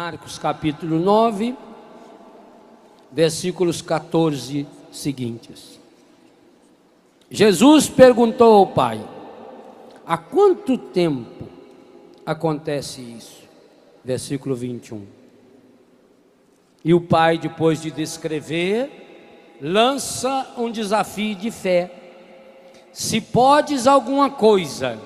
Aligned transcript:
Marcos 0.00 0.38
capítulo 0.38 1.00
9, 1.00 1.56
versículos 3.10 3.82
14 3.82 4.64
seguintes. 4.92 5.80
Jesus 7.28 7.88
perguntou 7.88 8.54
ao 8.58 8.66
Pai: 8.68 9.04
Há 10.06 10.16
quanto 10.16 10.78
tempo 10.78 11.48
acontece 12.24 13.00
isso? 13.00 13.42
Versículo 14.04 14.54
21. 14.54 15.04
E 16.84 16.94
o 16.94 17.00
Pai, 17.00 17.36
depois 17.36 17.82
de 17.82 17.90
descrever, 17.90 19.56
lança 19.60 20.54
um 20.56 20.70
desafio 20.70 21.34
de 21.34 21.50
fé. 21.50 21.90
Se 22.92 23.20
podes 23.20 23.84
alguma 23.88 24.30
coisa, 24.30 24.96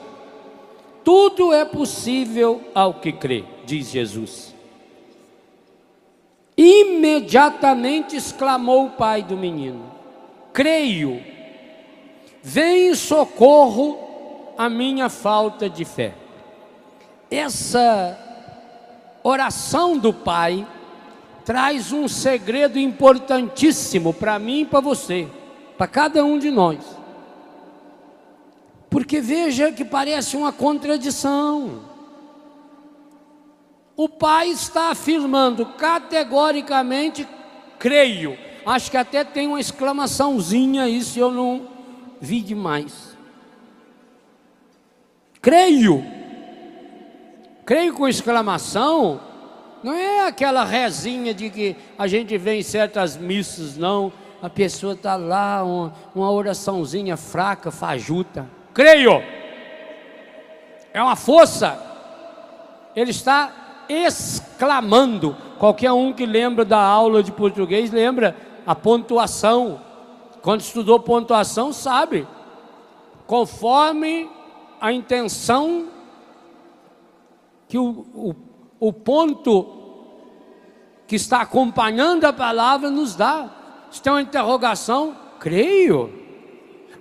tudo 1.03 1.51
é 1.51 1.65
possível 1.65 2.61
ao 2.75 2.93
que 2.93 3.11
crê, 3.11 3.43
diz 3.65 3.89
Jesus. 3.89 4.52
Imediatamente 6.63 8.15
exclamou 8.15 8.87
o 8.87 8.91
pai 8.91 9.21
do 9.25 9.37
menino: 9.37 9.83
Creio, 10.53 11.21
vem 12.41 12.91
em 12.91 12.95
socorro 12.95 13.99
a 14.57 14.69
minha 14.69 15.09
falta 15.09 15.69
de 15.69 15.85
fé. 15.85 16.15
Essa 17.29 18.17
oração 19.25 19.99
do 19.99 20.13
pai 20.13 20.65
traz 21.45 21.91
um 21.91 22.07
segredo 22.07 22.79
importantíssimo 22.79 24.15
para 24.15 24.39
mim 24.39 24.61
e 24.61 24.67
para 24.67 24.79
você, 24.79 25.27
para 25.77 25.89
cada 25.89 26.25
um 26.25 26.39
de 26.39 26.53
nós. 26.53 26.79
Porque 28.89 29.21
veja 29.21 29.73
que 29.73 29.85
parece 29.85 30.37
uma 30.37 30.53
contradição. 30.53 31.92
O 33.97 34.09
pai 34.09 34.49
está 34.49 34.91
afirmando 34.91 35.67
categoricamente, 35.67 37.27
creio. 37.79 38.39
Acho 38.65 38.91
que 38.91 38.97
até 38.97 39.25
tem 39.25 39.49
uma 39.49 39.61
exclamaçãozinha, 39.61 40.89
isso 40.89 41.19
eu 41.19 41.31
não 41.31 41.69
vi 42.21 42.41
demais. 42.41 43.17
Creio. 45.41 46.05
Creio 47.65 47.95
com 47.95 48.09
exclamação, 48.09 49.21
não 49.83 49.93
é 49.93 50.27
aquela 50.27 50.65
rezinha 50.65 51.33
de 51.33 51.49
que 51.51 51.77
a 51.99 52.07
gente 52.07 52.37
vê 52.37 52.59
em 52.59 52.63
certas 52.63 53.17
missas, 53.17 53.77
não. 53.77 54.13
A 54.41 54.51
pessoa 54.51 54.95
está 54.95 55.15
lá, 55.15 55.63
uma, 55.63 55.93
uma 56.15 56.31
oraçãozinha 56.31 57.17
fraca, 57.17 57.71
fajuta 57.71 58.49
creio. 58.73 59.23
É 60.93 61.03
uma 61.03 61.17
força. 61.17 61.79
Ele 62.95 63.11
está 63.11 63.51
exclamando. 63.93 65.37
Qualquer 65.59 65.93
um 65.93 66.13
que 66.13 66.27
lembra 66.27 66.65
da 66.65 66.81
aula 66.83 67.23
de 67.23 67.33
português 67.33 67.91
lembra 67.91 68.37
a 68.67 68.75
pontuação. 68.75 69.81
Quando 70.41 70.61
estudou 70.61 70.99
pontuação, 71.01 71.73
sabe. 71.73 72.27
Conforme 73.27 74.29
a 74.81 74.93
intenção 74.93 75.87
que 77.69 77.79
o, 77.79 78.07
o, 78.15 78.35
o 78.81 78.93
ponto 78.93 79.83
que 81.07 81.17
está 81.17 81.41
acompanhando 81.41 82.25
a 82.25 82.33
palavra 82.33 82.91
nos 82.91 83.15
dá. 83.15 83.51
Se 83.91 84.03
tem 84.03 84.13
uma 84.13 84.23
interrogação, 84.23 85.17
creio. 85.39 86.13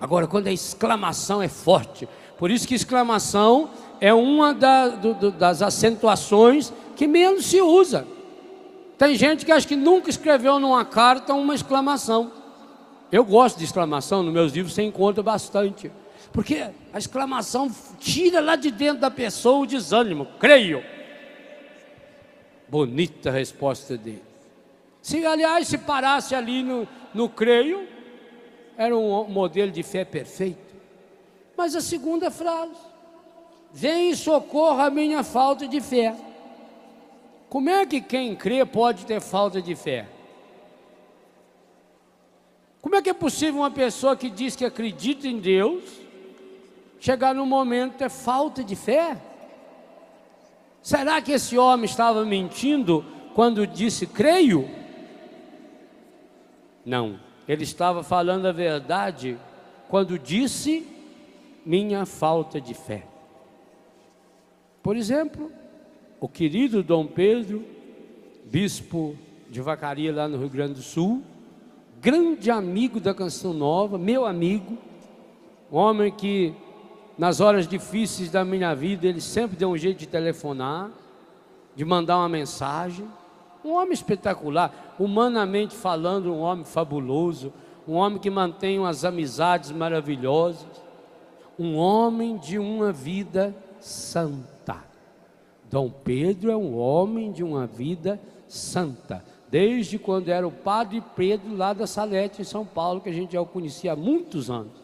Agora, 0.00 0.26
quando 0.26 0.48
a 0.48 0.52
exclamação 0.52 1.42
é 1.42 1.48
forte, 1.48 2.08
por 2.38 2.50
isso 2.50 2.68
que 2.68 2.74
exclamação 2.74 3.70
é 4.00 4.12
uma 4.12 4.52
da, 4.52 4.88
do, 4.88 5.14
do, 5.14 5.30
das 5.30 5.62
acentuações 5.62 6.72
que 6.96 7.06
menos 7.06 7.46
se 7.46 7.60
usa. 7.60 8.06
Tem 8.98 9.16
gente 9.16 9.44
que 9.44 9.52
acha 9.52 9.66
que 9.66 9.76
nunca 9.76 10.10
escreveu 10.10 10.58
numa 10.58 10.84
carta 10.84 11.34
uma 11.34 11.54
exclamação. 11.54 12.30
Eu 13.10 13.24
gosto 13.24 13.58
de 13.58 13.64
exclamação, 13.64 14.22
nos 14.22 14.32
meus 14.32 14.52
livros 14.52 14.74
você 14.74 14.82
encontra 14.82 15.22
bastante. 15.22 15.90
Porque 16.32 16.70
a 16.92 16.98
exclamação 16.98 17.70
tira 17.98 18.40
lá 18.40 18.56
de 18.56 18.70
dentro 18.70 19.00
da 19.00 19.10
pessoa 19.10 19.64
o 19.64 19.66
desânimo. 19.66 20.26
Creio. 20.38 20.82
Bonita 22.68 23.28
a 23.28 23.32
resposta 23.32 23.98
dele. 23.98 24.22
Se, 25.02 25.26
aliás, 25.26 25.68
se 25.68 25.76
parasse 25.76 26.34
ali 26.34 26.62
no, 26.62 26.88
no 27.12 27.28
creio, 27.28 27.86
era 28.78 28.96
um 28.96 29.28
modelo 29.28 29.70
de 29.70 29.82
fé 29.82 30.04
perfeito. 30.04 30.74
Mas 31.56 31.74
a 31.76 31.80
segunda 31.80 32.30
frase: 32.30 32.72
Vem 33.72 34.10
e 34.10 34.16
socorra 34.16 34.86
a 34.86 34.90
minha 34.90 35.22
falta 35.22 35.66
de 35.66 35.80
fé. 35.80 36.14
Como 37.52 37.68
é 37.68 37.84
que 37.84 38.00
quem 38.00 38.34
crê 38.34 38.64
pode 38.64 39.04
ter 39.04 39.20
falta 39.20 39.60
de 39.60 39.74
fé? 39.74 40.08
Como 42.80 42.96
é 42.96 43.02
que 43.02 43.10
é 43.10 43.12
possível 43.12 43.60
uma 43.60 43.70
pessoa 43.70 44.16
que 44.16 44.30
diz 44.30 44.56
que 44.56 44.64
acredita 44.64 45.28
em 45.28 45.38
Deus 45.38 45.84
chegar 46.98 47.34
num 47.34 47.44
momento 47.44 47.98
ter 47.98 48.08
falta 48.08 48.64
de 48.64 48.74
fé? 48.74 49.18
Será 50.80 51.20
que 51.20 51.30
esse 51.30 51.58
homem 51.58 51.84
estava 51.84 52.24
mentindo 52.24 53.04
quando 53.34 53.66
disse 53.66 54.06
creio? 54.06 54.66
Não. 56.86 57.20
Ele 57.46 57.64
estava 57.64 58.02
falando 58.02 58.46
a 58.46 58.52
verdade 58.52 59.38
quando 59.90 60.18
disse 60.18 60.88
minha 61.66 62.06
falta 62.06 62.58
de 62.58 62.72
fé. 62.72 63.02
Por 64.82 64.96
exemplo, 64.96 65.52
o 66.22 66.28
querido 66.28 66.84
Dom 66.84 67.04
Pedro, 67.04 67.64
bispo 68.44 69.16
de 69.50 69.60
Vacaria 69.60 70.14
lá 70.14 70.28
no 70.28 70.38
Rio 70.38 70.48
Grande 70.48 70.74
do 70.74 70.80
Sul, 70.80 71.20
grande 72.00 72.48
amigo 72.48 73.00
da 73.00 73.12
Canção 73.12 73.52
Nova, 73.52 73.98
meu 73.98 74.24
amigo, 74.24 74.78
homem 75.68 76.12
que 76.12 76.54
nas 77.18 77.40
horas 77.40 77.66
difíceis 77.66 78.30
da 78.30 78.44
minha 78.44 78.72
vida 78.72 79.08
ele 79.08 79.20
sempre 79.20 79.56
deu 79.56 79.70
um 79.70 79.76
jeito 79.76 79.98
de 79.98 80.06
telefonar, 80.06 80.92
de 81.74 81.84
mandar 81.84 82.18
uma 82.18 82.28
mensagem. 82.28 83.04
Um 83.64 83.72
homem 83.72 83.92
espetacular, 83.92 84.94
humanamente 85.00 85.74
falando, 85.74 86.32
um 86.32 86.38
homem 86.38 86.64
fabuloso, 86.64 87.52
um 87.86 87.94
homem 87.94 88.20
que 88.20 88.30
mantém 88.30 88.78
umas 88.78 89.04
amizades 89.04 89.72
maravilhosas, 89.72 90.68
um 91.58 91.74
homem 91.74 92.38
de 92.38 92.60
uma 92.60 92.92
vida 92.92 93.52
santa. 93.80 94.91
Dom 95.72 95.88
Pedro 95.88 96.50
é 96.50 96.56
um 96.56 96.76
homem 96.76 97.32
de 97.32 97.42
uma 97.42 97.66
vida 97.66 98.20
santa, 98.46 99.24
desde 99.48 99.98
quando 99.98 100.28
era 100.28 100.46
o 100.46 100.52
padre 100.52 101.02
Pedro 101.16 101.56
lá 101.56 101.72
da 101.72 101.86
Salete, 101.86 102.42
em 102.42 102.44
São 102.44 102.66
Paulo, 102.66 103.00
que 103.00 103.08
a 103.08 103.12
gente 103.12 103.32
já 103.32 103.40
o 103.40 103.46
conhecia 103.46 103.94
há 103.94 103.96
muitos 103.96 104.50
anos. 104.50 104.82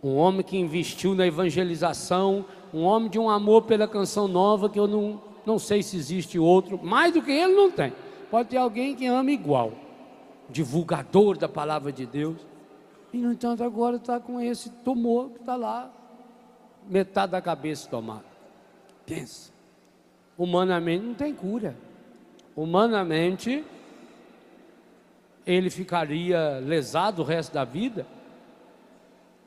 Um 0.00 0.14
homem 0.14 0.44
que 0.44 0.56
investiu 0.56 1.16
na 1.16 1.26
evangelização, 1.26 2.44
um 2.72 2.84
homem 2.84 3.10
de 3.10 3.18
um 3.18 3.28
amor 3.28 3.62
pela 3.62 3.88
canção 3.88 4.28
nova 4.28 4.70
que 4.70 4.78
eu 4.78 4.86
não 4.86 5.20
não 5.44 5.58
sei 5.58 5.82
se 5.82 5.96
existe 5.96 6.38
outro, 6.38 6.78
mais 6.80 7.12
do 7.12 7.22
que 7.22 7.32
ele 7.32 7.54
não 7.54 7.70
tem. 7.70 7.90
Pode 8.30 8.50
ter 8.50 8.58
alguém 8.58 8.94
que 8.94 9.06
ama 9.06 9.30
igual, 9.32 9.72
divulgador 10.50 11.38
da 11.38 11.48
palavra 11.48 11.90
de 11.90 12.04
Deus. 12.04 12.36
E 13.14 13.16
no 13.16 13.32
entanto 13.32 13.64
agora 13.64 13.96
está 13.96 14.20
com 14.20 14.38
esse 14.38 14.68
tumor 14.68 15.30
que 15.30 15.40
está 15.40 15.56
lá, 15.56 15.90
metade 16.86 17.32
da 17.32 17.40
cabeça 17.40 17.88
tomada. 17.88 18.26
Pensa. 19.06 19.57
Humanamente 20.38 21.04
não 21.04 21.14
tem 21.14 21.34
cura. 21.34 21.76
Humanamente 22.56 23.64
ele 25.44 25.68
ficaria 25.68 26.60
lesado 26.64 27.20
o 27.20 27.24
resto 27.24 27.52
da 27.52 27.64
vida. 27.64 28.06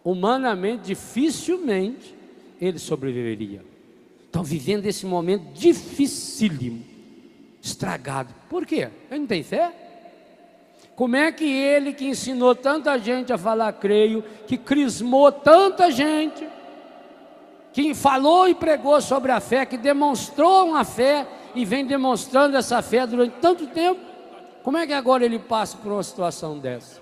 Humanamente, 0.04 0.84
dificilmente 0.86 2.14
ele 2.60 2.78
sobreviveria 2.78 3.72
estão 4.32 4.44
vivendo 4.44 4.86
esse 4.86 5.06
momento 5.06 5.44
dificílimo, 5.54 6.84
estragado. 7.62 8.34
Por 8.50 8.66
quê? 8.66 8.88
Ele 9.10 9.20
não 9.20 9.28
tem 9.28 9.44
fé? 9.44 9.74
Como 10.96 11.18
é 11.18 11.32
que 11.32 11.44
ele 11.44 11.94
que 11.94 12.06
ensinou 12.06 12.56
tanta 12.56 12.98
gente 12.98 13.34
a 13.34 13.38
falar 13.38 13.74
creio, 13.74 14.24
que 14.48 14.58
crismou 14.58 15.32
tanta 15.32 15.92
gente, 15.92 16.48
que 17.74 17.94
falou 17.94 18.48
e 18.48 18.56
pregou 18.56 19.00
sobre 19.02 19.32
a 19.32 19.40
fé, 19.40 19.66
que 19.66 19.78
demonstrou 19.78 20.70
uma 20.70 20.84
fé 20.84 21.28
e 21.56 21.66
vem 21.66 21.86
demonstrando 21.86 22.58
essa 22.58 22.82
fé 22.82 23.06
durante 23.08 23.34
tanto 23.40 23.68
tempo, 23.68 24.00
como 24.64 24.78
é 24.78 24.86
que 24.86 24.94
agora 24.94 25.26
ele 25.26 25.40
passa 25.40 25.78
por 25.78 25.92
uma 25.92 26.04
situação 26.04 26.60
dessa? 26.60 27.02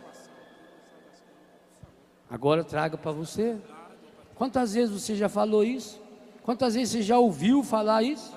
Agora 2.30 2.63
traga 2.63 2.98
para 2.98 3.12
você. 3.12 3.57
Quantas 4.36 4.74
vezes 4.74 5.01
você 5.01 5.16
já 5.16 5.27
falou 5.27 5.63
isso? 5.63 6.00
Quantas 6.44 6.75
vezes 6.75 6.94
você 6.94 7.01
já 7.01 7.18
ouviu 7.18 7.63
falar 7.63 8.04
isso? 8.04 8.33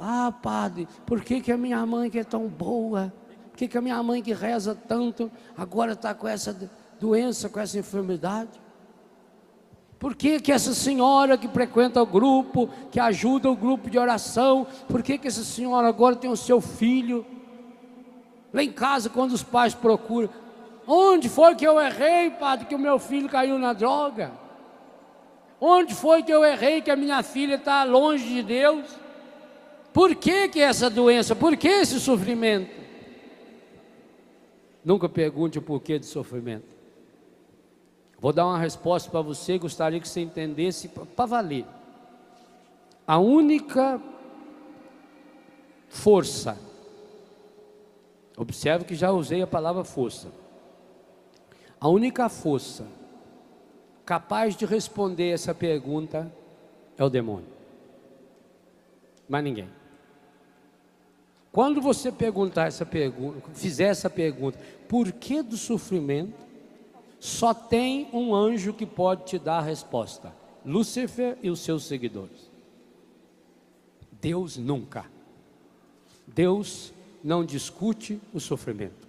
Ah, 0.00 0.32
padre, 0.42 0.88
por 1.06 1.22
que, 1.22 1.40
que 1.40 1.52
a 1.52 1.58
minha 1.58 1.84
mãe 1.84 2.10
que 2.10 2.18
é 2.18 2.24
tão 2.24 2.48
boa? 2.48 3.12
Por 3.50 3.58
que, 3.58 3.68
que 3.68 3.78
a 3.78 3.80
minha 3.82 4.02
mãe 4.02 4.22
que 4.22 4.32
reza 4.32 4.74
tanto 4.74 5.30
agora 5.56 5.92
está 5.92 6.14
com 6.14 6.26
essa 6.26 6.56
doença, 6.98 7.48
com 7.48 7.60
essa 7.60 7.78
enfermidade? 7.78 8.63
Por 10.04 10.14
que, 10.14 10.38
que 10.38 10.52
essa 10.52 10.74
senhora 10.74 11.38
que 11.38 11.48
frequenta 11.48 12.02
o 12.02 12.04
grupo, 12.04 12.68
que 12.90 13.00
ajuda 13.00 13.50
o 13.50 13.56
grupo 13.56 13.88
de 13.88 13.98
oração, 13.98 14.66
por 14.86 15.02
que, 15.02 15.16
que 15.16 15.26
essa 15.26 15.42
senhora 15.42 15.88
agora 15.88 16.14
tem 16.14 16.28
o 16.30 16.36
seu 16.36 16.60
filho? 16.60 17.24
Lá 18.52 18.62
em 18.62 18.70
casa, 18.70 19.08
quando 19.08 19.32
os 19.32 19.42
pais 19.42 19.72
procuram, 19.72 20.28
onde 20.86 21.30
foi 21.30 21.54
que 21.54 21.66
eu 21.66 21.80
errei, 21.80 22.28
padre, 22.28 22.66
que 22.66 22.74
o 22.74 22.78
meu 22.78 22.98
filho 22.98 23.30
caiu 23.30 23.58
na 23.58 23.72
droga? 23.72 24.32
Onde 25.58 25.94
foi 25.94 26.22
que 26.22 26.30
eu 26.30 26.44
errei 26.44 26.82
que 26.82 26.90
a 26.90 26.96
minha 26.96 27.22
filha 27.22 27.54
está 27.54 27.82
longe 27.82 28.28
de 28.28 28.42
Deus? 28.42 28.84
Por 29.90 30.14
que, 30.14 30.48
que 30.48 30.60
essa 30.60 30.90
doença? 30.90 31.34
Por 31.34 31.56
que 31.56 31.66
esse 31.66 31.98
sofrimento? 31.98 32.78
Nunca 34.84 35.08
pergunte 35.08 35.58
o 35.58 35.62
porquê 35.62 35.98
do 35.98 36.04
sofrimento. 36.04 36.73
Vou 38.24 38.32
dar 38.32 38.46
uma 38.46 38.58
resposta 38.58 39.10
para 39.10 39.20
você, 39.20 39.58
gostaria 39.58 40.00
que 40.00 40.08
você 40.08 40.22
entendesse 40.22 40.88
para 40.88 41.26
valer. 41.26 41.66
A 43.06 43.18
única 43.18 44.00
força, 45.90 46.58
observe 48.34 48.86
que 48.86 48.94
já 48.94 49.12
usei 49.12 49.42
a 49.42 49.46
palavra 49.46 49.84
força. 49.84 50.28
A 51.78 51.86
única 51.86 52.30
força 52.30 52.86
capaz 54.06 54.56
de 54.56 54.64
responder 54.64 55.28
essa 55.28 55.54
pergunta 55.54 56.32
é 56.96 57.04
o 57.04 57.10
demônio. 57.10 57.52
Mas 59.28 59.44
ninguém. 59.44 59.68
Quando 61.52 61.78
você 61.78 62.10
perguntar 62.10 62.68
essa 62.68 62.86
pergunta, 62.86 63.42
fizer 63.52 63.88
essa 63.88 64.08
pergunta, 64.08 64.58
por 64.88 65.12
que 65.12 65.42
do 65.42 65.58
sofrimento? 65.58 66.43
Só 67.24 67.54
tem 67.54 68.06
um 68.12 68.34
anjo 68.34 68.74
que 68.74 68.84
pode 68.84 69.24
te 69.24 69.38
dar 69.38 69.56
a 69.56 69.62
resposta: 69.62 70.30
Lúcifer 70.62 71.38
e 71.42 71.48
os 71.48 71.60
seus 71.60 71.84
seguidores. 71.84 72.50
Deus 74.20 74.58
nunca. 74.58 75.06
Deus 76.26 76.92
não 77.24 77.42
discute 77.42 78.20
o 78.34 78.38
sofrimento. 78.38 79.08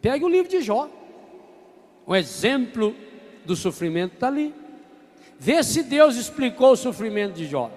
Pegue 0.00 0.24
o 0.24 0.28
livro 0.28 0.50
de 0.50 0.62
Jó. 0.62 0.90
Um 2.08 2.16
exemplo 2.16 2.92
do 3.44 3.54
sofrimento 3.54 4.14
está 4.14 4.26
ali. 4.26 4.52
Vê 5.38 5.62
se 5.62 5.84
Deus 5.84 6.16
explicou 6.16 6.72
o 6.72 6.76
sofrimento 6.76 7.34
de 7.34 7.46
Jó. 7.46 7.70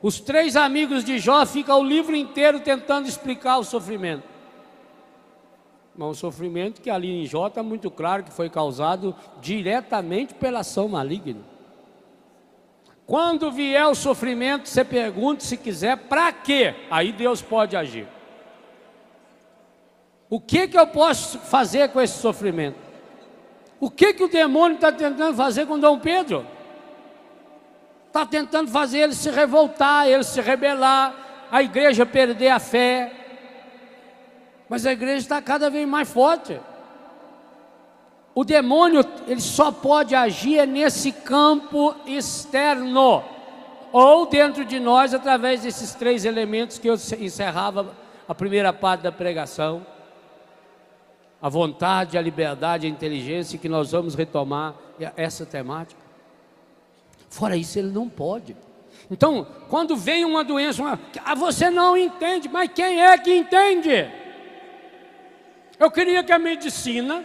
Os 0.00 0.20
três 0.20 0.54
amigos 0.54 1.02
de 1.02 1.18
Jó 1.18 1.44
ficam 1.44 1.80
o 1.80 1.84
livro 1.84 2.14
inteiro 2.14 2.60
tentando 2.60 3.08
explicar 3.08 3.58
o 3.58 3.64
sofrimento. 3.64 4.22
Mas 5.98 6.10
um 6.10 6.14
sofrimento 6.14 6.80
que 6.80 6.88
ali 6.88 7.10
em 7.10 7.26
Jó 7.26 7.48
está 7.48 7.60
muito 7.60 7.90
claro 7.90 8.22
que 8.22 8.32
foi 8.32 8.48
causado 8.48 9.16
diretamente 9.40 10.32
pela 10.32 10.60
ação 10.60 10.86
maligna. 10.86 11.40
Quando 13.04 13.50
vier 13.50 13.84
o 13.84 13.96
sofrimento, 13.96 14.68
você 14.68 14.84
pergunta 14.84 15.42
se 15.42 15.56
quiser, 15.56 15.96
para 15.96 16.30
quê? 16.30 16.72
Aí 16.88 17.10
Deus 17.10 17.42
pode 17.42 17.76
agir. 17.76 18.06
O 20.30 20.38
que, 20.38 20.68
que 20.68 20.78
eu 20.78 20.86
posso 20.86 21.40
fazer 21.40 21.88
com 21.88 22.00
esse 22.00 22.18
sofrimento? 22.18 22.78
O 23.80 23.90
que, 23.90 24.14
que 24.14 24.22
o 24.22 24.28
demônio 24.28 24.76
está 24.76 24.92
tentando 24.92 25.36
fazer 25.36 25.66
com 25.66 25.80
Dom 25.80 25.98
Pedro? 25.98 26.46
Está 28.06 28.24
tentando 28.24 28.70
fazer 28.70 29.00
ele 29.00 29.14
se 29.14 29.30
revoltar, 29.30 30.06
ele 30.06 30.22
se 30.22 30.40
rebelar, 30.40 31.48
a 31.50 31.60
igreja 31.60 32.06
perder 32.06 32.50
a 32.50 32.60
fé, 32.60 33.18
mas 34.68 34.84
a 34.84 34.92
igreja 34.92 35.18
está 35.18 35.40
cada 35.40 35.70
vez 35.70 35.88
mais 35.88 36.08
forte. 36.08 36.60
O 38.34 38.44
demônio, 38.44 39.04
ele 39.26 39.40
só 39.40 39.72
pode 39.72 40.14
agir 40.14 40.66
nesse 40.66 41.10
campo 41.10 41.94
externo, 42.06 43.24
ou 43.90 44.26
dentro 44.26 44.64
de 44.64 44.78
nós, 44.78 45.14
através 45.14 45.62
desses 45.62 45.94
três 45.94 46.24
elementos 46.24 46.78
que 46.78 46.88
eu 46.88 46.94
encerrava 47.18 47.96
a 48.28 48.34
primeira 48.34 48.72
parte 48.72 49.00
da 49.00 49.10
pregação: 49.10 49.84
a 51.42 51.48
vontade, 51.48 52.16
a 52.16 52.22
liberdade, 52.22 52.86
a 52.86 52.90
inteligência, 52.90 53.58
que 53.58 53.68
nós 53.68 53.90
vamos 53.90 54.14
retomar 54.14 54.74
essa 55.16 55.44
temática. 55.44 56.00
Fora 57.28 57.56
isso, 57.56 57.78
ele 57.78 57.90
não 57.90 58.08
pode. 58.08 58.56
Então, 59.10 59.46
quando 59.68 59.96
vem 59.96 60.24
uma 60.24 60.44
doença, 60.44 60.82
uma, 60.82 61.00
ah, 61.24 61.34
você 61.34 61.70
não 61.70 61.96
entende, 61.96 62.48
mas 62.48 62.70
quem 62.72 63.02
é 63.02 63.16
que 63.16 63.34
entende? 63.34 64.27
Eu 65.78 65.90
queria 65.90 66.24
que 66.24 66.32
a 66.32 66.38
medicina 66.38 67.24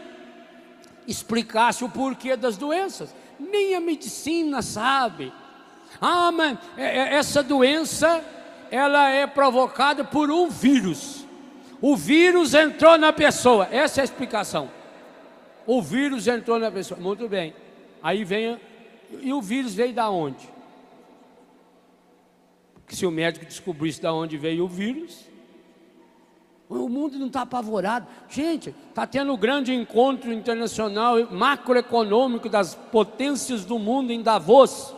explicasse 1.07 1.83
o 1.83 1.89
porquê 1.89 2.35
das 2.35 2.57
doenças. 2.57 3.13
Nem 3.39 3.75
a 3.75 3.79
medicina 3.79 4.61
sabe. 4.61 5.33
Ah, 6.00 6.31
mas 6.31 6.57
é, 6.77 7.00
é, 7.00 7.13
essa 7.15 7.41
doença 7.41 8.23
ela 8.69 9.09
é 9.09 9.27
provocada 9.27 10.03
por 10.03 10.31
um 10.31 10.50
vírus. 10.50 11.25
O 11.81 11.95
vírus 11.95 12.53
entrou 12.53 12.97
na 12.97 13.11
pessoa. 13.11 13.67
Essa 13.71 14.00
é 14.00 14.01
a 14.01 14.05
explicação. 14.05 14.71
O 15.65 15.81
vírus 15.81 16.27
entrou 16.27 16.59
na 16.59 16.71
pessoa. 16.71 16.99
Muito 16.99 17.27
bem. 17.27 17.53
Aí 18.01 18.23
vem 18.23 18.59
e 19.21 19.31
o 19.33 19.41
vírus 19.41 19.73
veio 19.73 19.94
da 19.94 20.09
onde? 20.09 20.49
Porque 22.73 22.95
se 22.95 23.06
o 23.06 23.11
médico 23.11 23.45
descobrisse 23.45 24.01
da 24.01 24.13
onde 24.13 24.38
veio 24.38 24.65
o 24.65 24.67
vírus, 24.67 25.25
o 26.77 26.89
mundo 26.89 27.19
não 27.19 27.27
está 27.27 27.41
apavorado. 27.41 28.07
Gente, 28.29 28.73
está 28.89 29.05
tendo 29.05 29.33
um 29.33 29.37
grande 29.37 29.73
encontro 29.73 30.31
internacional 30.31 31.15
macroeconômico 31.31 32.49
das 32.49 32.75
potências 32.75 33.65
do 33.65 33.77
mundo 33.77 34.11
em 34.11 34.21
Davos. 34.21 34.93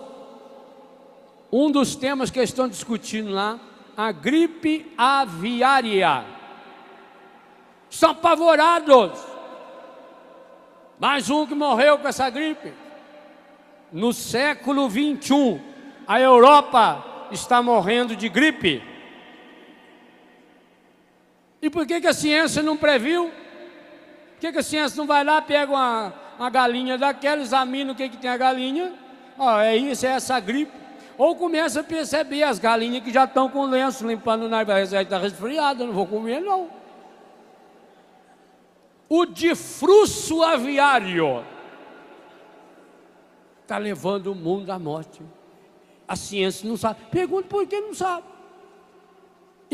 Um 1.52 1.72
dos 1.72 1.96
temas 1.96 2.30
que 2.30 2.42
estão 2.42 2.68
discutindo 2.68 3.32
lá, 3.32 3.60
a 3.96 4.12
gripe 4.12 4.92
aviária. 4.98 6.26
Estão 7.90 8.12
apavorados. 8.12 9.20
Mais 11.00 11.30
um 11.30 11.46
que 11.46 11.56
morreu 11.56 11.98
com 11.98 12.08
essa 12.08 12.30
gripe. 12.30 12.74
No 13.92 14.12
século 14.14 14.90
21, 14.90 15.60
a 16.08 16.20
Europa 16.20 17.28
está 17.32 17.62
morrendo 17.62 18.16
de 18.16 18.30
gripe. 18.30 18.95
E 21.66 21.70
por 21.72 21.84
que, 21.88 22.00
que 22.00 22.06
a 22.06 22.14
ciência 22.14 22.62
não 22.62 22.78
previu? 22.78 23.32
Por 24.34 24.40
que, 24.40 24.52
que 24.52 24.60
a 24.60 24.62
ciência 24.62 24.96
não 25.00 25.08
vai 25.08 25.24
lá, 25.24 25.42
pega 25.42 25.72
uma, 25.72 26.14
uma 26.38 26.48
galinha 26.48 26.96
daquela, 26.96 27.42
examina 27.42 27.92
o 27.92 27.96
que, 27.96 28.08
que 28.08 28.18
tem 28.18 28.30
a 28.30 28.38
galinha? 28.38 28.94
Ó, 29.36 29.60
é 29.60 29.76
isso, 29.76 30.06
é 30.06 30.10
essa 30.10 30.40
gripe. 30.40 30.72
Ou 31.18 31.36
começa 31.36 31.80
a 31.80 31.84
perceber 31.84 32.44
as 32.44 32.60
galinhas 32.60 33.04
que 33.04 33.12
já 33.12 33.24
estão 33.24 33.50
com 33.50 33.66
lenço 33.66 34.06
limpando 34.06 34.44
o 34.44 34.48
nariz, 34.48 34.94
está 34.94 35.18
resfriada, 35.18 35.84
não 35.84 35.92
vou 35.92 36.06
comer 36.06 36.40
não. 36.40 36.70
O 39.10 39.26
difruço 39.26 40.44
aviário 40.44 41.44
está 43.64 43.80
levando 43.80 44.28
o 44.28 44.36
mundo 44.36 44.70
à 44.70 44.78
morte. 44.78 45.20
A 46.08 46.16
ciência 46.16 46.70
não 46.70 46.78
sabe. 46.78 47.00
Pergunta 47.10 47.48
por 47.48 47.66
que 47.66 47.82
não 47.82 47.96
sabe. 47.96 48.35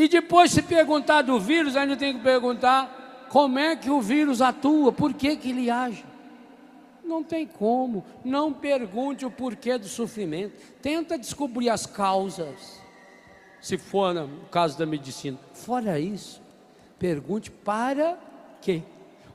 E 0.02 0.08
depois, 0.08 0.50
se 0.50 0.60
perguntar 0.62 1.22
do 1.22 1.38
vírus, 1.38 1.76
ainda 1.76 1.96
tem 1.96 2.12
que 2.12 2.24
perguntar 2.24 3.26
como 3.28 3.56
é 3.56 3.76
que 3.76 3.88
o 3.88 4.00
vírus 4.00 4.42
atua, 4.42 4.92
por 4.92 5.14
que, 5.14 5.36
que 5.36 5.50
ele 5.50 5.70
age. 5.70 6.04
Não 7.04 7.22
tem 7.22 7.46
como. 7.46 8.04
Não 8.24 8.52
pergunte 8.52 9.24
o 9.24 9.30
porquê 9.30 9.78
do 9.78 9.86
sofrimento. 9.86 10.60
Tenta 10.82 11.16
descobrir 11.16 11.70
as 11.70 11.86
causas, 11.86 12.82
se 13.60 13.78
for 13.78 14.12
no 14.12 14.44
caso 14.50 14.76
da 14.76 14.84
medicina. 14.84 15.38
Fora 15.54 16.00
isso, 16.00 16.42
pergunte 16.98 17.48
para 17.48 18.18
quê? 18.60 18.82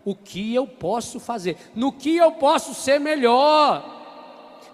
O 0.04 0.14
que 0.14 0.54
eu 0.54 0.68
posso 0.68 1.18
fazer? 1.18 1.56
No 1.74 1.94
que 1.94 2.14
eu 2.14 2.34
posso 2.34 2.74
ser 2.74 3.00
melhor? 3.00 3.97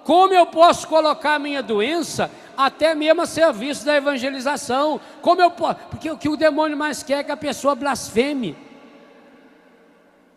Como 0.04 0.34
eu 0.34 0.46
posso 0.46 0.88
colocar 0.88 1.36
a 1.36 1.40
minha 1.40 1.64
doença 1.64 2.30
até 2.58 2.94
mesmo 2.94 3.22
a 3.22 3.26
serviço 3.26 3.86
da 3.86 3.96
evangelização? 3.96 5.00
Como 5.22 5.42
eu 5.42 5.52
posso? 5.52 5.80
Porque 5.90 6.10
o 6.10 6.18
que 6.18 6.30
o 6.30 6.36
demônio 6.36 6.78
mais 6.78 7.04
quer 7.04 7.20
é 7.20 7.24
que 7.24 7.32
a 7.32 7.38
pessoa 7.38 7.76
blasfeme. 7.76 8.56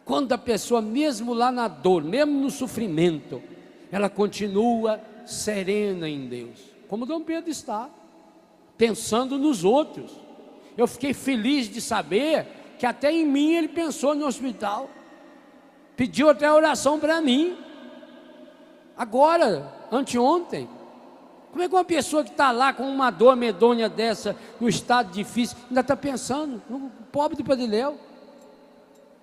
Quando 0.05 0.33
a 0.33 0.39
pessoa, 0.39 0.81
mesmo 0.81 1.35
lá 1.35 1.51
na 1.51 1.67
dor, 1.67 2.05
mesmo 2.05 2.41
no 2.41 2.51
sofrimento, 2.51 3.43
ela 3.91 4.09
continua 4.09 5.01
serena 5.25 6.09
em 6.09 6.29
Deus, 6.29 6.61
como 6.87 7.05
Dom 7.05 7.23
Pedro 7.23 7.51
está, 7.51 7.91
pensando 8.79 9.37
nos 9.37 9.65
outros. 9.65 10.13
Eu 10.77 10.87
fiquei 10.87 11.13
feliz 11.13 11.69
de 11.69 11.81
saber 11.81 12.47
que 12.79 12.87
até 12.87 13.11
em 13.11 13.27
mim 13.27 13.55
ele 13.55 13.69
pensou 13.69 14.15
no 14.15 14.27
hospital, 14.27 14.89
pediu 15.97 16.29
até 16.29 16.51
oração 16.53 17.01
para 17.01 17.21
mim. 17.21 17.57
Agora, 18.97 19.73
anteontem. 19.91 20.69
Como 21.51 21.63
é 21.63 21.69
que 21.69 21.75
uma 21.75 21.85
pessoa 21.85 22.23
que 22.23 22.31
está 22.31 22.51
lá 22.51 22.73
com 22.73 22.83
uma 22.83 23.11
dor 23.11 23.35
medonha 23.35 23.89
dessa, 23.89 24.37
no 24.61 24.69
estado 24.69 25.11
difícil, 25.11 25.57
ainda 25.69 25.81
está 25.81 25.97
pensando 25.97 26.63
no 26.69 26.91
pobre 27.11 27.37
do 27.37 27.45
Padre 27.45 27.67
Léo? 27.67 27.99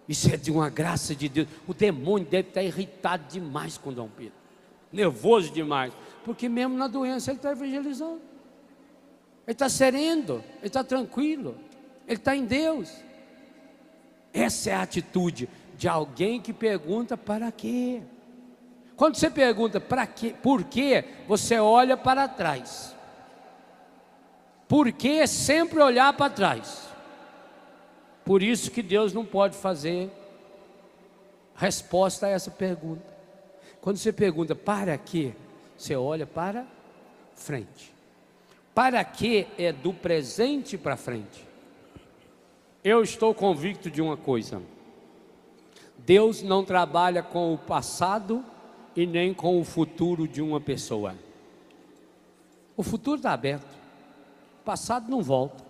Isso 0.07 0.33
é 0.33 0.37
de 0.37 0.51
uma 0.51 0.69
graça 0.69 1.15
de 1.15 1.29
Deus. 1.29 1.47
O 1.67 1.73
demônio 1.73 2.27
deve 2.27 2.49
estar 2.49 2.63
irritado 2.63 3.23
demais 3.29 3.77
com 3.77 3.93
Dom 3.93 4.09
Pedro. 4.09 4.33
nervoso 4.91 5.51
demais, 5.51 5.93
porque 6.23 6.47
mesmo 6.47 6.77
na 6.77 6.87
doença 6.87 7.31
ele 7.31 7.37
está 7.37 7.51
evangelizando. 7.51 8.21
Ele 9.45 9.53
está 9.53 9.67
sereno, 9.67 10.43
ele 10.57 10.67
está 10.67 10.83
tranquilo, 10.83 11.55
ele 12.07 12.17
está 12.17 12.35
em 12.35 12.45
Deus. 12.45 12.91
Essa 14.31 14.69
é 14.71 14.73
a 14.73 14.81
atitude 14.81 15.49
de 15.77 15.87
alguém 15.87 16.39
que 16.39 16.53
pergunta 16.53 17.17
para 17.17 17.51
quê? 17.51 18.01
Quando 18.95 19.15
você 19.15 19.29
pergunta 19.29 19.79
para 19.79 20.05
quê, 20.05 20.35
por 20.41 20.63
quê, 20.63 21.05
você 21.27 21.59
olha 21.59 21.97
para 21.97 22.27
trás. 22.27 22.95
Por 24.67 24.91
que 24.91 25.25
sempre 25.27 25.81
olhar 25.81 26.13
para 26.13 26.31
trás? 26.31 26.87
Por 28.23 28.41
isso 28.41 28.71
que 28.71 28.81
Deus 28.81 29.13
não 29.13 29.25
pode 29.25 29.57
fazer 29.57 30.09
resposta 31.55 32.27
a 32.27 32.29
essa 32.29 32.51
pergunta. 32.51 33.13
Quando 33.81 33.97
você 33.97 34.13
pergunta 34.13 34.55
para 34.55 34.97
quê, 34.97 35.33
você 35.77 35.95
olha 35.95 36.25
para 36.25 36.65
frente. 37.35 37.93
Para 38.73 39.03
quê 39.03 39.47
é 39.57 39.71
do 39.71 39.93
presente 39.93 40.77
para 40.77 40.97
frente. 40.97 41.45
Eu 42.83 43.03
estou 43.03 43.33
convicto 43.33 43.91
de 43.91 44.01
uma 44.01 44.17
coisa: 44.17 44.61
Deus 45.97 46.41
não 46.41 46.63
trabalha 46.63 47.21
com 47.21 47.53
o 47.53 47.57
passado 47.57 48.43
e 48.95 49.05
nem 49.05 49.33
com 49.33 49.59
o 49.59 49.63
futuro 49.63 50.27
de 50.27 50.41
uma 50.41 50.59
pessoa. 50.59 51.15
O 52.75 52.83
futuro 52.83 53.17
está 53.17 53.33
aberto, 53.33 53.71
o 54.61 54.63
passado 54.63 55.09
não 55.09 55.21
volta. 55.21 55.63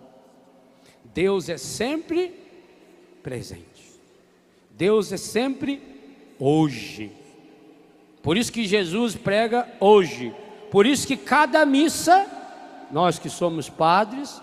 Deus 1.12 1.48
é 1.48 1.58
sempre 1.58 2.34
presente. 3.22 3.92
Deus 4.70 5.12
é 5.12 5.16
sempre 5.16 5.80
hoje. 6.38 7.12
Por 8.22 8.36
isso 8.36 8.52
que 8.52 8.66
Jesus 8.66 9.14
prega 9.14 9.68
hoje. 9.78 10.34
Por 10.70 10.86
isso 10.86 11.06
que 11.06 11.16
cada 11.16 11.64
missa, 11.64 12.26
nós 12.90 13.18
que 13.18 13.28
somos 13.28 13.68
padres, 13.68 14.40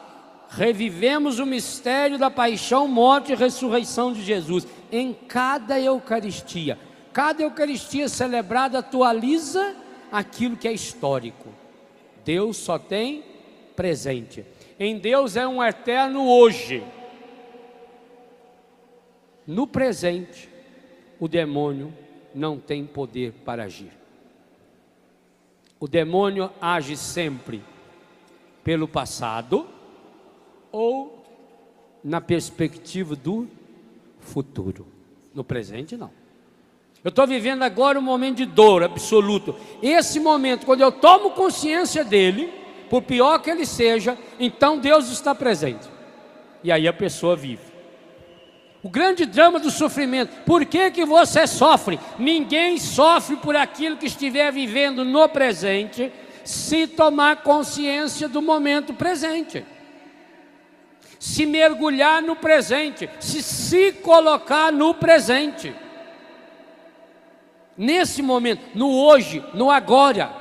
revivemos 0.50 1.40
o 1.40 1.46
mistério 1.46 2.18
da 2.18 2.30
paixão, 2.30 2.88
morte 2.88 3.32
e 3.32 3.36
ressurreição 3.36 4.14
de 4.14 4.22
Jesus 4.22 4.68
em 4.92 5.14
cada 5.14 5.80
Eucaristia. 5.80 6.78
Cada 7.14 7.44
Eucaristia 7.44 8.08
celebrada 8.08 8.80
atualiza 8.80 9.76
aquilo 10.12 10.56
que 10.56 10.68
é 10.68 10.72
histórico. 10.72 11.50
Deus 12.24 12.58
só 12.58 12.80
tem 12.80 13.24
presente. 13.76 14.46
Em 14.80 14.98
Deus 14.98 15.36
é 15.36 15.48
um 15.48 15.64
eterno 15.64 16.28
hoje. 16.28 16.84
No 19.46 19.68
presente, 19.68 20.50
o 21.20 21.28
demônio 21.28 21.94
não 22.34 22.58
tem 22.58 22.86
poder 22.86 23.34
para 23.44 23.64
agir. 23.64 23.92
O 25.80 25.88
demônio 25.88 26.52
age 26.62 26.96
sempre 26.96 27.62
pelo 28.64 28.88
passado 28.88 29.68
ou 30.72 31.26
na 32.04 32.22
perspectiva 32.22 33.16
do 33.16 33.48
futuro. 34.20 34.88
No 35.34 35.44
presente, 35.44 35.98
não. 35.98 36.21
Eu 37.04 37.10
estou 37.10 37.26
vivendo 37.26 37.64
agora 37.64 37.98
um 37.98 38.02
momento 38.02 38.38
de 38.38 38.46
dor 38.46 38.84
absoluto. 38.84 39.56
Esse 39.82 40.20
momento, 40.20 40.66
quando 40.66 40.82
eu 40.82 40.92
tomo 40.92 41.32
consciência 41.32 42.04
dele, 42.04 42.54
por 42.90 43.02
pior 43.02 43.40
que 43.40 43.50
ele 43.50 43.66
seja, 43.66 44.18
então 44.40 44.78
Deus 44.78 45.10
está 45.10 45.34
presente. 45.34 45.90
E 46.64 46.72
aí 46.72 46.88
a 46.88 46.94
pessoa 46.94 47.36
vive. 47.36 47.72
O 48.84 48.90
grande 48.90 49.26
drama 49.26 49.60
do 49.60 49.72
sofrimento. 49.72 50.44
Por 50.44 50.66
que, 50.66 50.92
que 50.92 51.06
você 51.06 51.48
sofre? 51.48 52.00
Ninguém 52.20 52.78
sofre 52.78 53.36
por 53.36 53.56
aquilo 53.56 53.98
que 53.98 54.08
estiver 54.08 54.52
vivendo 54.52 55.04
no 55.04 55.28
presente, 55.30 56.12
se 56.44 56.86
tomar 56.86 57.44
consciência 57.44 58.28
do 58.28 58.42
momento 58.42 58.94
presente. 58.94 59.64
Se 61.20 61.46
mergulhar 61.46 62.22
no 62.22 62.36
presente, 62.36 63.10
se 63.20 63.44
se 63.44 63.92
colocar 63.92 64.72
no 64.72 64.94
presente. 64.96 65.74
Nesse 67.82 68.22
momento, 68.22 68.78
no 68.78 68.96
hoje, 68.96 69.44
no 69.56 69.72
agora. 69.72 70.32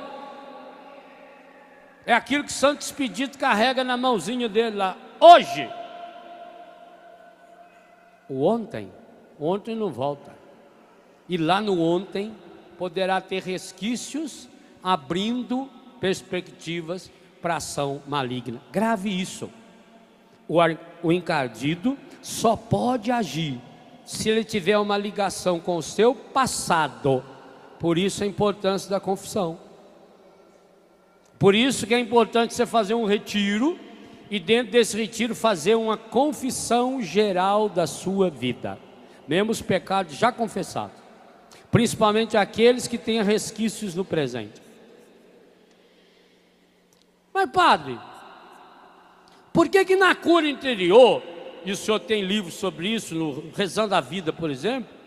É 2.04 2.12
aquilo 2.12 2.44
que 2.44 2.52
Santo 2.52 2.82
Expedito 2.82 3.38
carrega 3.38 3.82
na 3.82 3.96
mãozinha 3.96 4.46
dele 4.46 4.76
lá. 4.76 4.94
Hoje 5.18 5.66
o 8.28 8.44
ontem, 8.44 8.92
ontem 9.40 9.74
não 9.74 9.90
volta. 9.90 10.34
E 11.26 11.38
lá 11.38 11.62
no 11.62 11.80
ontem 11.80 12.36
poderá 12.76 13.22
ter 13.22 13.42
resquícios 13.42 14.46
abrindo 14.82 15.66
perspectivas 15.98 17.10
para 17.40 17.56
ação 17.56 18.02
maligna. 18.06 18.60
Grave 18.70 19.18
isso. 19.18 19.48
O, 20.46 20.58
o 21.02 21.10
encardido 21.10 21.96
só 22.20 22.54
pode 22.54 23.10
agir 23.10 23.58
se 24.04 24.28
ele 24.28 24.42
tiver 24.42 24.76
uma 24.76 24.98
ligação 24.98 25.60
com 25.60 25.76
o 25.76 25.82
seu 25.82 26.14
passado. 26.14 27.29
Por 27.80 27.96
isso 27.96 28.22
a 28.22 28.26
importância 28.26 28.90
da 28.90 29.00
confissão. 29.00 29.58
Por 31.38 31.54
isso 31.54 31.86
que 31.86 31.94
é 31.94 31.98
importante 31.98 32.52
você 32.52 32.66
fazer 32.66 32.92
um 32.92 33.06
retiro 33.06 33.78
e 34.30 34.38
dentro 34.38 34.70
desse 34.70 34.94
retiro 34.94 35.34
fazer 35.34 35.74
uma 35.76 35.96
confissão 35.96 37.00
geral 37.00 37.70
da 37.70 37.86
sua 37.86 38.28
vida, 38.28 38.78
mesmo 39.26 39.50
os 39.50 39.62
pecados 39.62 40.14
já 40.14 40.30
confessados, 40.30 40.94
principalmente 41.70 42.36
aqueles 42.36 42.86
que 42.86 42.98
têm 42.98 43.22
resquícios 43.22 43.94
no 43.94 44.04
presente. 44.04 44.60
Mas 47.32 47.50
padre, 47.50 47.98
por 49.54 49.70
que 49.70 49.86
que 49.86 49.96
na 49.96 50.14
cura 50.14 50.46
interior, 50.46 51.22
e 51.64 51.72
o 51.72 51.76
senhor 51.76 52.00
tem 52.00 52.22
livros 52.22 52.54
sobre 52.54 52.88
isso, 52.88 53.14
no 53.14 53.50
Rezando 53.56 53.94
a 53.94 54.02
Vida, 54.02 54.34
por 54.34 54.50
exemplo, 54.50 54.99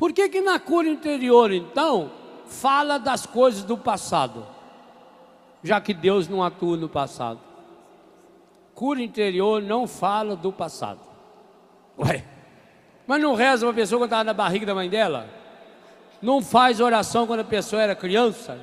por 0.00 0.14
que 0.14 0.30
que 0.30 0.40
na 0.40 0.58
cura 0.58 0.88
interior, 0.88 1.52
então, 1.52 2.10
fala 2.46 2.96
das 2.96 3.26
coisas 3.26 3.62
do 3.62 3.76
passado, 3.76 4.46
já 5.62 5.78
que 5.78 5.92
Deus 5.92 6.26
não 6.26 6.42
atua 6.42 6.78
no 6.78 6.88
passado? 6.88 7.50
cura 8.80 9.02
interior 9.02 9.60
não 9.60 9.86
fala 9.86 10.34
do 10.34 10.50
passado. 10.50 11.00
Ué, 11.98 12.24
mas 13.06 13.20
não 13.20 13.34
reza 13.34 13.66
uma 13.66 13.74
pessoa 13.74 13.98
quando 13.98 14.06
estava 14.06 14.24
na 14.24 14.32
barriga 14.32 14.64
da 14.64 14.74
mãe 14.74 14.88
dela? 14.88 15.28
Não 16.22 16.40
faz 16.40 16.80
oração 16.80 17.26
quando 17.26 17.40
a 17.40 17.44
pessoa 17.44 17.82
era 17.82 17.94
criança? 17.94 18.58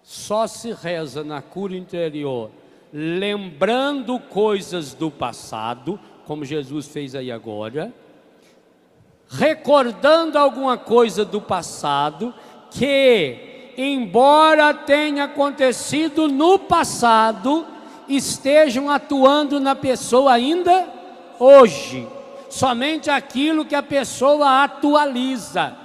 Só 0.00 0.46
se 0.46 0.72
reza 0.72 1.24
na 1.24 1.42
cura 1.42 1.76
interior, 1.76 2.52
lembrando 2.92 4.20
coisas 4.20 4.94
do 4.94 5.10
passado, 5.10 5.98
como 6.24 6.44
Jesus 6.44 6.86
fez 6.86 7.16
aí 7.16 7.32
agora, 7.32 7.92
recordando 9.28 10.38
alguma 10.38 10.76
coisa 10.76 11.24
do 11.24 11.40
passado 11.40 12.34
que 12.70 13.72
embora 13.76 14.72
tenha 14.72 15.24
acontecido 15.24 16.28
no 16.28 16.58
passado, 16.58 17.66
estejam 18.08 18.90
atuando 18.90 19.60
na 19.60 19.74
pessoa 19.74 20.32
ainda 20.32 20.86
hoje. 21.38 22.06
Somente 22.48 23.10
aquilo 23.10 23.64
que 23.64 23.74
a 23.74 23.82
pessoa 23.82 24.62
atualiza, 24.62 25.76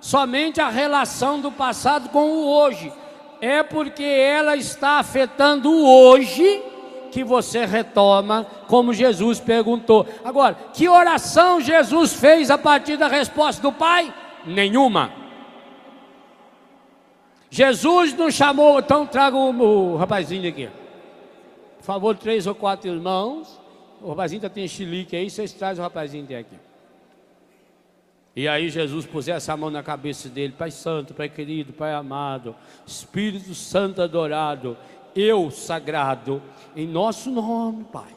somente 0.00 0.60
a 0.60 0.68
relação 0.68 1.38
do 1.40 1.52
passado 1.52 2.08
com 2.08 2.30
o 2.30 2.48
hoje. 2.48 2.92
É 3.40 3.62
porque 3.62 4.02
ela 4.02 4.56
está 4.56 4.98
afetando 4.98 5.70
o 5.70 5.86
hoje 5.86 6.62
que 7.16 7.24
você 7.24 7.64
retoma, 7.64 8.44
como 8.68 8.92
Jesus 8.92 9.40
perguntou. 9.40 10.06
Agora, 10.22 10.54
que 10.74 10.86
oração 10.86 11.58
Jesus 11.62 12.12
fez 12.12 12.50
a 12.50 12.58
partir 12.58 12.98
da 12.98 13.08
resposta 13.08 13.62
do 13.62 13.72
Pai? 13.72 14.12
Nenhuma. 14.44 15.10
Jesus 17.48 18.12
nos 18.12 18.34
chamou, 18.34 18.80
então 18.80 19.06
traga 19.06 19.34
o, 19.34 19.94
o 19.94 19.96
rapazinho 19.96 20.46
aqui. 20.46 20.68
Por 21.78 21.84
favor, 21.84 22.14
três 22.18 22.46
ou 22.46 22.54
quatro 22.54 22.90
irmãos. 22.90 23.58
O 24.02 24.10
rapazinho 24.10 24.40
está 24.40 24.50
tem 24.50 24.68
chilique 24.68 25.16
aí, 25.16 25.30
vocês 25.30 25.54
trazem 25.54 25.80
o 25.80 25.84
rapazinho 25.84 26.38
aqui. 26.38 26.56
E 28.36 28.46
aí 28.46 28.68
Jesus 28.68 29.06
pusesse 29.06 29.50
a 29.50 29.56
mão 29.56 29.70
na 29.70 29.82
cabeça 29.82 30.28
dele, 30.28 30.52
Pai 30.52 30.70
Santo, 30.70 31.14
Pai 31.14 31.30
querido, 31.30 31.72
Pai 31.72 31.94
amado, 31.94 32.54
Espírito 32.86 33.54
Santo 33.54 34.02
adorado, 34.02 34.76
eu 35.16 35.50
sagrado, 35.50 36.42
em 36.76 36.86
nosso 36.86 37.30
nome, 37.30 37.84
Pai. 37.84 38.14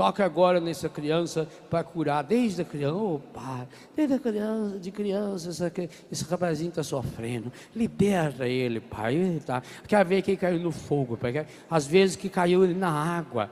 Toca 0.00 0.24
agora 0.24 0.58
nessa 0.60 0.88
criança 0.88 1.46
para 1.68 1.84
curar, 1.84 2.22
desde 2.22 2.62
a 2.62 2.64
criança, 2.64 2.96
oh 2.96 3.18
pai, 3.34 3.68
desde 3.94 4.14
a 4.14 4.18
criança, 4.18 4.78
de 4.78 4.90
criança, 4.90 5.50
essa, 5.50 5.70
esse 6.10 6.24
rapazinho 6.24 6.70
está 6.70 6.82
sofrendo, 6.82 7.52
liberta 7.76 8.48
ele, 8.48 8.80
pai. 8.80 9.16
Ele 9.16 9.40
tá, 9.40 9.62
quer 9.86 10.02
ver 10.06 10.22
que 10.22 10.38
caiu 10.38 10.58
no 10.58 10.72
fogo, 10.72 11.18
pai. 11.18 11.46
Às 11.68 11.86
vezes 11.86 12.16
que 12.16 12.30
caiu 12.30 12.64
ele 12.64 12.72
na 12.72 12.88
água. 12.88 13.50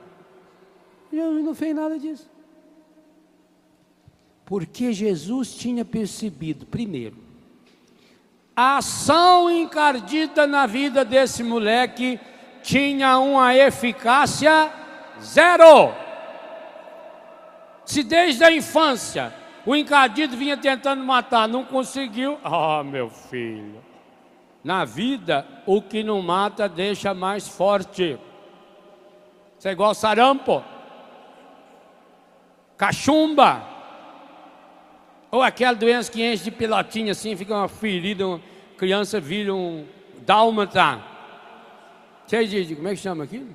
Jesus 1.13 1.45
não 1.45 1.53
fez 1.53 1.75
nada 1.75 1.99
disso. 1.99 2.27
Porque 4.43 4.91
Jesus 4.91 5.53
tinha 5.53 5.85
percebido, 5.85 6.65
primeiro, 6.65 7.17
A 8.55 8.79
ação 8.79 9.49
encardida 9.49 10.45
na 10.45 10.65
vida 10.65 11.05
desse 11.05 11.43
moleque 11.43 12.19
tinha 12.63 13.17
uma 13.19 13.55
eficácia 13.55 14.71
zero. 15.21 15.93
Se 17.85 18.03
desde 18.03 18.43
a 18.43 18.51
infância 18.51 19.33
o 19.65 19.75
encardido 19.75 20.37
vinha 20.37 20.57
tentando 20.57 21.03
matar, 21.03 21.47
não 21.47 21.63
conseguiu, 21.63 22.37
ah, 22.43 22.79
oh, 22.79 22.83
meu 22.83 23.09
filho. 23.09 23.83
Na 24.63 24.85
vida, 24.85 25.45
o 25.65 25.81
que 25.81 26.03
não 26.03 26.21
mata 26.21 26.67
deixa 26.67 27.13
mais 27.13 27.47
forte. 27.47 28.17
Você 29.57 29.69
é 29.69 29.71
igual 29.71 29.93
sarampo, 29.93 30.63
cachumba, 32.77 33.63
ou 35.31 35.41
aquela 35.41 35.75
doença 35.75 36.11
que 36.11 36.23
enche 36.23 36.45
de 36.45 36.51
pilotinha 36.51 37.11
assim, 37.11 37.35
fica 37.35 37.53
uma 37.53 37.67
ferida, 37.67 38.25
uma 38.25 38.41
criança 38.77 39.19
vira 39.19 39.53
um 39.53 39.85
dálmata. 40.25 40.99
De, 42.29 42.75
como 42.75 42.87
é 42.87 42.91
que 42.91 42.97
chama 42.97 43.23
aquilo? 43.23 43.47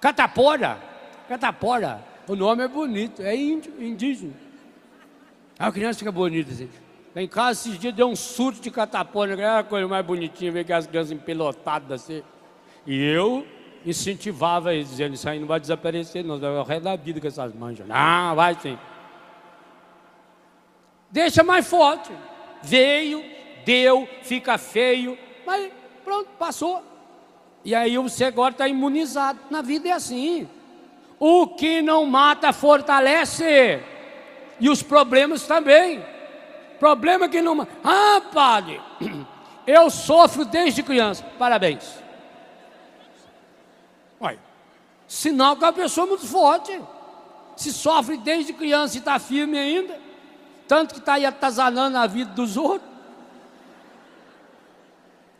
Catapora. 0.00 0.80
Catapora. 1.28 2.04
O 2.28 2.36
nome 2.36 2.62
é 2.62 2.68
bonito, 2.68 3.20
é 3.20 3.34
índio, 3.34 3.72
indígena. 3.82 4.32
A 5.58 5.72
criança 5.72 5.98
fica 5.98 6.12
bonita 6.12 6.52
assim. 6.52 6.68
Lá 7.14 7.20
em 7.20 7.28
casa 7.28 7.68
esses 7.68 7.78
dias 7.78 7.92
deu 7.92 8.08
um 8.08 8.16
surto 8.16 8.60
de 8.60 8.70
catapora, 8.70 9.32
era 9.32 9.58
a 9.58 9.64
coisa 9.64 9.86
mais 9.88 10.06
bonitinha, 10.06 10.52
ver 10.52 10.64
que 10.64 10.72
as 10.72 10.86
crianças 10.86 11.12
empelotadas 11.12 12.02
assim. 12.02 12.22
E 12.86 13.02
eu 13.02 13.46
incentivava 13.84 14.72
eles, 14.72 14.88
dizendo, 14.88 15.14
isso 15.14 15.28
aí 15.28 15.38
não 15.38 15.46
vai 15.46 15.58
desaparecer, 15.58 16.24
não, 16.24 16.38
vai 16.38 16.50
o 16.50 16.62
resto 16.62 16.84
da 16.84 16.96
vida 16.96 17.20
com 17.20 17.26
essas 17.26 17.52
manchas. 17.52 17.86
Não, 17.86 18.36
vai 18.36 18.54
sim. 18.54 18.78
Deixa 21.10 21.42
mais 21.42 21.66
forte. 21.68 22.10
Veio, 22.62 23.22
deu, 23.64 24.08
fica 24.22 24.58
feio, 24.58 25.18
mas 25.46 25.70
pronto, 26.04 26.28
passou. 26.38 26.82
E 27.64 27.74
aí 27.74 27.96
você 27.96 28.24
agora 28.24 28.52
está 28.52 28.66
imunizado. 28.66 29.38
Na 29.50 29.62
vida 29.62 29.88
é 29.88 29.92
assim. 29.92 30.48
O 31.18 31.46
que 31.46 31.80
não 31.80 32.04
mata 32.06 32.52
fortalece. 32.52 33.80
E 34.58 34.68
os 34.68 34.82
problemas 34.82 35.46
também. 35.46 36.04
Problema 36.78 37.28
que 37.28 37.40
não 37.40 37.54
mata. 37.54 37.72
Ah, 37.84 38.20
padre, 38.32 38.80
eu 39.66 39.88
sofro 39.90 40.44
desde 40.44 40.82
criança. 40.82 41.24
Parabéns. 41.38 42.02
Olha, 44.20 44.38
sinal 45.06 45.56
que 45.56 45.64
é 45.64 45.66
uma 45.66 45.72
pessoa 45.72 46.06
muito 46.06 46.26
forte. 46.26 46.80
Se 47.56 47.72
sofre 47.72 48.16
desde 48.16 48.52
criança 48.52 48.96
e 48.96 48.98
está 48.98 49.18
firme 49.18 49.56
ainda. 49.56 50.00
Tanto 50.66 50.94
que 50.94 51.00
está 51.00 51.14
aí 51.14 51.26
atazanando 51.26 51.98
a 51.98 52.06
vida 52.06 52.32
dos 52.32 52.56
outros. 52.56 52.91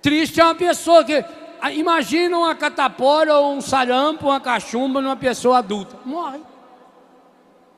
Triste 0.02 0.40
é 0.40 0.44
uma 0.44 0.54
pessoa 0.54 1.04
que. 1.04 1.24
Imagina 1.74 2.36
uma 2.36 2.56
catapora 2.56 3.38
ou 3.38 3.54
um 3.54 3.60
sarampo, 3.60 4.26
uma 4.26 4.40
cachumba 4.40 5.00
numa 5.00 5.16
pessoa 5.16 5.58
adulta. 5.58 5.96
Morre. 6.04 6.40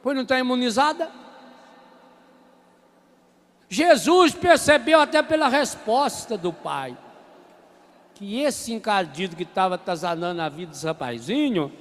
Pois 0.02 0.16
não 0.16 0.22
está 0.22 0.38
imunizada? 0.38 1.10
Jesus 3.68 4.32
percebeu 4.32 5.00
até 5.00 5.22
pela 5.22 5.48
resposta 5.48 6.38
do 6.38 6.52
pai 6.52 6.96
que 8.14 8.40
esse 8.40 8.72
encardido 8.72 9.34
que 9.34 9.42
estava 9.42 9.74
atazanando 9.74 10.40
a 10.40 10.48
vida 10.48 10.70
desse 10.70 10.86
rapazinho, 10.86 11.72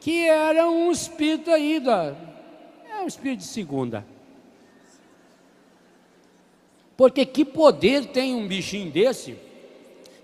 que 0.00 0.26
era 0.28 0.68
um 0.68 0.90
espírito 0.90 1.50
aí, 1.50 1.80
da, 1.80 2.14
é 2.88 3.00
um 3.02 3.06
espírito 3.06 3.40
de 3.40 3.46
segunda. 3.46 4.06
Porque 6.96 7.26
que 7.26 7.44
poder 7.44 8.06
tem 8.06 8.34
um 8.34 8.46
bichinho 8.46 8.90
desse, 8.90 9.36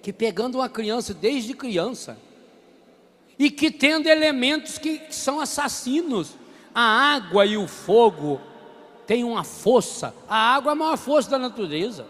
que 0.06 0.12
pegando 0.12 0.58
uma 0.58 0.68
criança 0.68 1.12
desde 1.12 1.52
criança, 1.52 2.16
e 3.36 3.50
que 3.50 3.73
tendo 3.73 4.06
elementos 4.06 4.78
que, 4.78 5.02
são 5.10 5.40
assassinos, 5.40 6.36
a 6.73 6.80
água 6.80 7.45
e 7.45 7.56
o 7.56 7.66
fogo 7.66 8.40
têm 9.04 9.25
uma 9.25 9.42
força, 9.42 10.14
a 10.28 10.54
água 10.54 10.71
é 10.71 10.75
a 10.75 10.76
maior 10.76 10.97
força 10.97 11.30
da 11.30 11.40
natureza. 11.40 12.06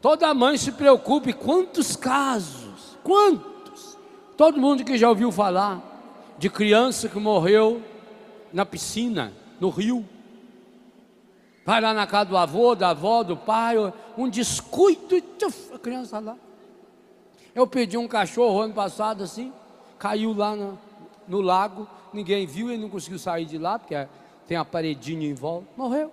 Toda 0.00 0.32
mãe 0.32 0.56
se 0.56 0.72
preocupe, 0.72 1.34
quantos 1.34 1.94
casos, 1.94 2.96
quantos? 3.04 3.98
Todo 4.34 4.58
mundo 4.58 4.82
que 4.82 4.96
já 4.96 5.10
ouviu 5.10 5.30
falar 5.30 5.82
de 6.38 6.48
criança 6.48 7.06
que 7.06 7.18
morreu 7.18 7.82
na 8.50 8.64
piscina, 8.64 9.34
no 9.60 9.68
rio. 9.68 10.08
Vai 11.66 11.82
lá 11.82 11.92
na 11.92 12.06
casa 12.06 12.30
do 12.30 12.36
avô, 12.38 12.74
da 12.74 12.88
avó, 12.88 13.22
do 13.22 13.36
pai, 13.36 13.74
um 14.16 14.26
descuido 14.26 15.20
tchuf, 15.36 15.74
a 15.74 15.78
criança 15.78 16.18
lá. 16.18 16.34
Eu 17.58 17.66
pedi 17.66 17.98
um 17.98 18.06
cachorro 18.06 18.60
ano 18.60 18.72
passado 18.72 19.24
assim, 19.24 19.52
caiu 19.98 20.32
lá 20.32 20.54
no, 20.54 20.78
no 21.26 21.40
lago, 21.40 21.88
ninguém 22.14 22.46
viu, 22.46 22.70
ele 22.70 22.80
não 22.80 22.88
conseguiu 22.88 23.18
sair 23.18 23.46
de 23.46 23.58
lá, 23.58 23.80
porque 23.80 23.96
tem 24.46 24.56
a 24.56 24.64
paredinha 24.64 25.28
em 25.28 25.34
volta, 25.34 25.66
morreu. 25.76 26.12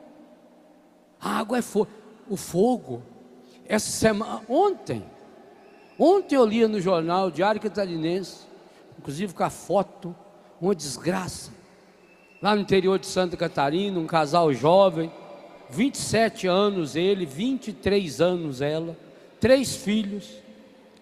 A 1.22 1.38
água 1.38 1.60
é 1.60 1.62
fogo, 1.62 1.88
o 2.28 2.36
fogo 2.36 3.04
essa 3.68 3.92
semana, 3.92 4.42
ontem, 4.50 5.06
ontem 6.00 6.36
eu 6.36 6.44
lia 6.44 6.68
no 6.68 6.82
jornal 6.82 7.30
Diário 7.30 7.62
Catarinense, 7.62 8.48
inclusive 8.98 9.32
com 9.32 9.44
a 9.44 9.52
foto, 9.52 10.16
uma 10.60 10.74
desgraça. 10.74 11.52
Lá 12.42 12.56
no 12.56 12.62
interior 12.62 12.98
de 12.98 13.06
Santa 13.06 13.38
Catarina, 13.38 14.00
um 14.00 14.08
casal 14.08 14.52
jovem, 14.52 15.12
27 15.70 16.48
anos 16.48 16.96
ele, 16.96 17.24
23 17.24 18.20
anos 18.20 18.62
ela, 18.62 18.98
três 19.40 19.76
filhos, 19.76 20.44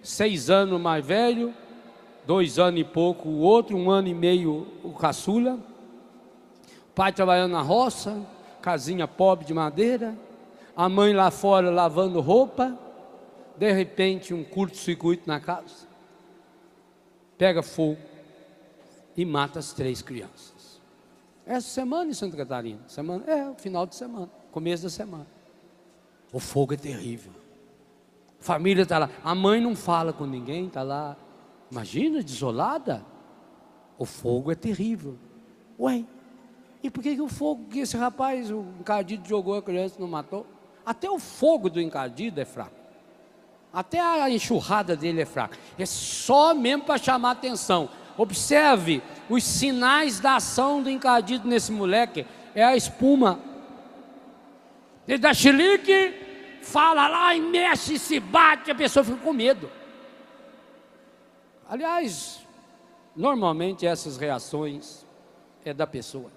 seis 0.04 0.50
anos 0.50 0.80
mais 0.80 1.04
velho, 1.04 1.54
dois 2.28 2.60
anos 2.60 2.80
e 2.80 2.84
pouco 2.84 3.30
o 3.30 3.40
outro, 3.40 3.78
um 3.78 3.90
ano 3.90 4.10
e 4.10 4.14
meio 4.14 4.68
o 4.84 4.92
caçula. 4.92 5.58
pai 6.94 7.12
trabalhando 7.12 7.54
na 7.54 7.62
roça, 7.62 8.22
casinha 8.62 9.08
pobre 9.08 9.46
de 9.46 9.54
madeira, 9.54 10.16
a 10.76 10.88
mãe 10.90 11.14
lá 11.14 11.32
fora 11.32 11.72
lavando 11.72 12.20
roupa, 12.20 12.78
de 13.58 13.72
repente 13.72 14.34
um 14.34 14.44
curto-circuito 14.44 15.28
na 15.28 15.40
casa, 15.40 15.88
pega 17.38 17.64
fogo 17.64 17.98
e 19.16 19.26
mata 19.26 19.60
as 19.60 19.74
três 19.74 20.02
crianças. 20.02 20.82
Essa 21.46 21.68
semana 21.68 22.10
em 22.10 22.14
Santa 22.14 22.38
Catarina, 22.38 22.80
semana, 22.88 23.24
é 23.26 23.50
o 23.50 23.56
final 23.56 23.86
de 23.86 23.96
semana, 23.96 24.30
começo 24.52 24.84
da 24.84 24.90
semana. 24.90 25.28
O 26.32 26.40
fogo 26.40 26.74
é 26.74 26.78
terrível. 26.78 27.43
Família 28.44 28.84
está 28.84 28.98
lá, 28.98 29.10
a 29.24 29.34
mãe 29.34 29.62
não 29.62 29.74
fala 29.74 30.12
com 30.12 30.26
ninguém, 30.26 30.68
está 30.68 30.84
lá. 30.84 31.16
Imagina, 31.72 32.22
desolada. 32.22 33.02
O 33.98 34.06
fogo 34.06 34.52
é 34.52 34.56
terrível. 34.56 35.18
Ué, 35.80 36.04
e 36.84 36.90
por 36.90 37.02
que, 37.02 37.16
que 37.16 37.22
o 37.22 37.30
fogo 37.30 37.70
que 37.70 37.80
esse 37.80 37.96
rapaz, 37.96 38.52
o 38.52 38.66
encardido, 38.82 39.26
jogou 39.26 39.56
a 39.56 39.62
criança 39.62 39.96
não 39.98 40.10
matou? 40.10 40.46
Até 40.86 41.10
o 41.10 41.20
fogo 41.20 41.70
do 41.70 41.80
encardido 41.80 42.42
é 42.42 42.44
fraco. 42.44 42.76
Até 43.72 44.02
a 44.02 44.30
enxurrada 44.30 44.94
dele 44.94 45.22
é 45.22 45.26
fraca. 45.26 45.58
É 45.80 45.86
só 45.86 46.54
mesmo 46.54 46.84
para 46.84 46.98
chamar 46.98 47.32
atenção. 47.32 47.88
Observe 48.18 49.02
os 49.30 49.42
sinais 49.46 50.20
da 50.20 50.36
ação 50.36 50.84
do 50.84 50.90
encardido 50.90 51.48
nesse 51.48 51.72
moleque. 51.72 52.28
É 52.54 52.62
a 52.62 52.76
espuma. 52.76 53.40
Ele 55.08 55.18
dá 55.18 55.34
chilique, 55.34 56.23
fala 56.64 57.08
lá 57.08 57.36
e 57.36 57.42
mexe, 57.42 58.00
se 58.00 58.20
bate, 58.20 58.72
a 58.72 58.76
pessoa 58.76 59.04
fica 59.04 59.18
com 59.18 59.34
medo. 59.34 59.70
Aliás, 61.70 62.46
normalmente 63.16 63.86
essas 63.86 64.18
reações 64.18 65.06
é 65.64 65.74
da 65.74 65.86
pessoa. 65.86 66.32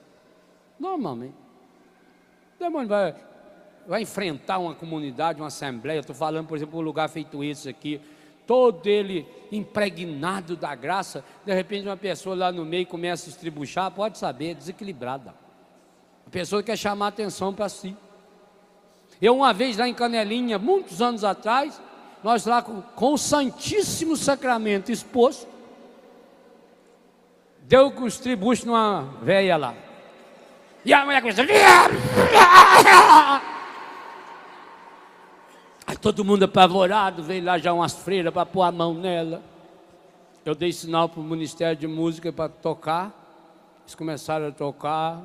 Normalmente. 0.79 1.35
O 2.57 2.59
demônio 2.59 2.89
vai, 2.89 3.15
vai 3.87 4.03
enfrentar 4.03 4.59
uma 4.59 4.75
comunidade, 4.75 5.41
uma 5.41 5.49
assembleia, 5.49 6.01
estou 6.01 6.15
falando, 6.15 6.47
por 6.47 6.57
exemplo, 6.57 6.79
um 6.79 6.83
lugar 6.83 7.09
feito 7.09 7.43
esse 7.45 7.69
aqui, 7.69 8.01
todo 8.47 8.87
ele 8.87 9.27
impregnado 9.51 10.57
da 10.57 10.75
graça, 10.75 11.25
de 11.45 11.53
repente 11.53 11.87
uma 11.87 11.97
pessoa 11.97 12.35
lá 12.35 12.53
no 12.53 12.65
meio 12.65 12.87
começa 12.87 13.29
a 13.29 13.31
estribuchar, 13.31 13.91
pode 13.91 14.19
saber, 14.19 14.55
desequilibrada. 14.55 15.35
A 16.27 16.31
pessoa 16.31 16.63
quer 16.63 16.77
chamar 16.77 17.09
atenção 17.09 17.53
para 17.55 17.69
si. 17.69 17.97
Eu 19.21 19.37
uma 19.37 19.53
vez 19.53 19.77
lá 19.77 19.89
em 19.89 19.95
Canelinha, 19.95 20.59
muitos 20.59 21.01
anos 21.01 21.25
atrás, 21.25 21.81
nós 22.23 22.45
lá 22.45 22.63
com, 22.63 22.83
com 22.83 23.15
o 23.15 23.19
Santíssimo 23.19 24.17
Sacramento 24.17 24.93
exposto, 24.93 25.47
deu 27.63 27.89
os 27.89 28.19
tributos 28.19 28.65
numa 28.65 29.03
velha 29.23 29.57
lá. 29.57 29.75
E 30.85 30.93
a 30.93 31.05
mulher 31.05 31.21
começou. 31.21 31.45
Aí 35.87 35.97
todo 35.97 36.25
mundo 36.25 36.45
apavorado, 36.45 37.23
veio 37.23 37.45
lá 37.45 37.59
já 37.59 37.73
umas 37.73 37.93
freiras 37.93 38.33
para 38.33 38.45
pôr 38.45 38.63
a 38.63 38.73
mão 38.73 38.93
nela. 38.93 39.41
Eu 40.45 40.55
dei 40.55 40.73
sinal 40.73 41.09
para 41.09 41.21
o 41.21 41.25
Ministério 41.25 41.77
de 41.77 41.87
Música 41.87 42.33
para 42.33 42.49
tocar. 42.49 43.13
Eles 43.83 43.95
começaram 43.95 44.49
a 44.49 44.53
tocar. 44.53 45.21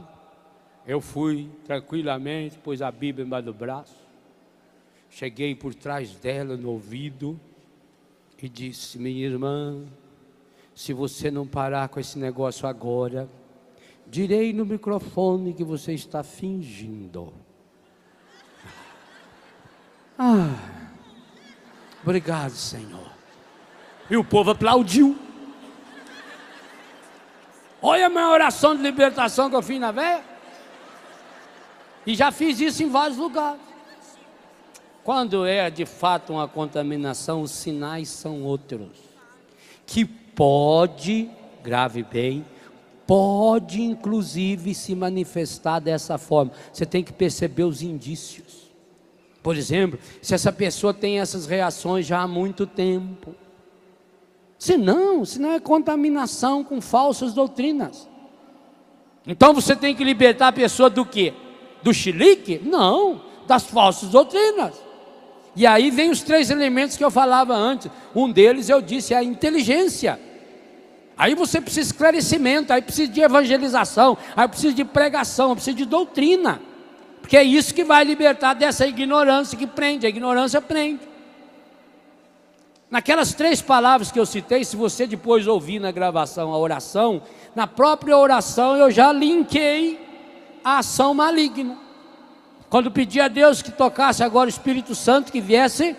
Eu 0.92 1.00
fui 1.00 1.50
tranquilamente, 1.64 2.58
pus 2.58 2.82
a 2.82 2.92
Bíblia 2.92 3.26
embaixo 3.26 3.46
do 3.46 3.54
braço, 3.54 3.96
cheguei 5.10 5.56
por 5.56 5.74
trás 5.74 6.12
dela 6.18 6.58
no 6.58 6.70
ouvido 6.70 7.40
e 8.44 8.50
disse: 8.50 9.00
Minha 9.00 9.26
irmã, 9.26 9.86
se 10.76 10.92
você 10.92 11.32
não 11.32 11.48
parar 11.48 11.88
com 11.88 11.98
esse 11.98 12.20
negócio 12.20 12.68
agora, 12.68 13.30
direi 14.06 14.52
no 14.52 14.66
microfone 14.66 15.54
que 15.54 15.64
você 15.64 15.94
está 15.94 16.24
fingindo. 16.24 17.34
Ah, 20.20 20.92
obrigado, 22.04 22.52
Senhor. 22.52 23.10
E 24.10 24.18
o 24.18 24.26
povo 24.26 24.52
aplaudiu. 24.52 25.18
Olha 27.82 28.08
a 28.08 28.10
minha 28.10 28.28
oração 28.28 28.76
de 28.76 28.82
libertação 28.84 29.50
que 29.50 29.56
eu 29.56 29.62
fiz 29.62 29.80
na 29.80 29.94
véia. 29.94 30.31
E 32.06 32.16
já 32.16 32.32
fiz 32.32 32.60
isso 32.60 32.84
em 32.84 32.90
vários 32.90 33.18
lugares. 33.18 33.62
Quando 35.04 35.46
é 35.46 35.70
de 35.70 35.86
fato 35.86 36.34
uma 36.34 36.48
contaminação, 36.48 37.42
os 37.42 37.52
sinais 37.52 38.10
são 38.10 38.44
outros. 38.44 38.90
Que 39.86 40.06
pode, 40.06 41.30
grave 41.64 42.04
bem, 42.04 42.46
pode 43.06 43.82
inclusive 43.82 44.74
se 44.74 44.96
manifestar 44.96 45.80
dessa 45.80 46.18
forma. 46.18 46.52
Você 46.72 46.86
tem 46.86 47.04
que 47.04 47.12
perceber 47.12 47.64
os 47.64 47.82
indícios. 47.82 48.72
Por 49.42 49.56
exemplo, 49.56 50.00
se 50.22 50.36
essa 50.36 50.52
pessoa 50.52 50.94
tem 50.94 51.20
essas 51.20 51.48
reações 51.48 52.06
já 52.06 52.22
há 52.22 52.28
muito 52.28 52.68
tempo. 52.68 53.36
Se 54.58 54.78
não, 54.78 55.26
se 55.26 55.40
não 55.40 55.52
é 55.52 55.60
contaminação 55.60 56.64
com 56.64 56.80
falsas 56.80 57.34
doutrinas. 57.34 58.08
Então 59.26 59.54
você 59.54 59.76
tem 59.76 59.96
que 59.96 60.04
libertar 60.04 60.50
a 60.50 60.54
pessoa 60.54 60.90
do 60.90 61.04
quê? 61.04 61.34
Do 61.84 61.94
chilique? 61.94 62.62
Não, 62.64 63.22
das 63.48 63.64
falsas 63.64 64.10
doutrinas. 64.10 64.76
E 65.56 65.68
aí 65.68 65.92
vem 65.92 66.10
os 66.10 66.22
três 66.22 66.50
elementos 66.50 66.96
que 66.96 67.04
eu 67.04 67.12
falava 67.12 67.54
antes. 67.54 67.92
Um 68.16 68.32
deles 68.32 68.70
eu 68.70 68.82
disse 68.82 69.14
é 69.14 69.18
a 69.18 69.24
inteligência. 69.24 70.20
Aí 71.18 71.36
você 71.36 71.60
precisa 71.60 71.82
de 71.82 71.94
esclarecimento, 71.94 72.74
aí 72.74 72.82
precisa 72.82 73.12
de 73.12 73.22
evangelização, 73.22 74.18
aí 74.36 74.48
precisa 74.48 74.74
de 74.74 74.86
pregação, 74.86 75.54
precisa 75.54 75.76
de 75.76 75.86
doutrina. 75.86 76.62
Porque 77.22 77.38
é 77.38 77.44
isso 77.44 77.74
que 77.74 77.84
vai 77.84 78.04
libertar 78.04 78.54
dessa 78.54 78.88
ignorância 78.88 79.58
que 79.58 79.68
prende. 79.68 80.06
A 80.06 80.10
ignorância 80.10 80.62
prende. 80.62 81.02
Naquelas 82.90 83.34
três 83.34 83.62
palavras 83.62 84.12
que 84.12 84.20
eu 84.20 84.26
citei, 84.26 84.66
se 84.66 84.76
você 84.76 85.08
depois 85.08 85.48
ouvir 85.48 85.80
na 85.80 85.92
gravação 85.92 86.52
a 86.52 86.58
oração, 86.58 87.22
na 87.56 87.66
própria 87.68 88.18
oração 88.18 88.76
eu 88.76 88.92
já 88.92 89.14
linkei 89.14 90.00
a 90.64 90.80
ação 90.80 91.14
maligna. 91.14 91.78
Quando 92.70 92.92
pedi 92.92 93.20
a 93.20 93.28
Deus 93.28 93.62
que 93.62 93.72
tocasse 93.72 94.24
agora 94.24 94.48
o 94.48 94.50
Espírito 94.50 94.96
Santo 94.96 95.32
que 95.32 95.42
viesse 95.42 95.96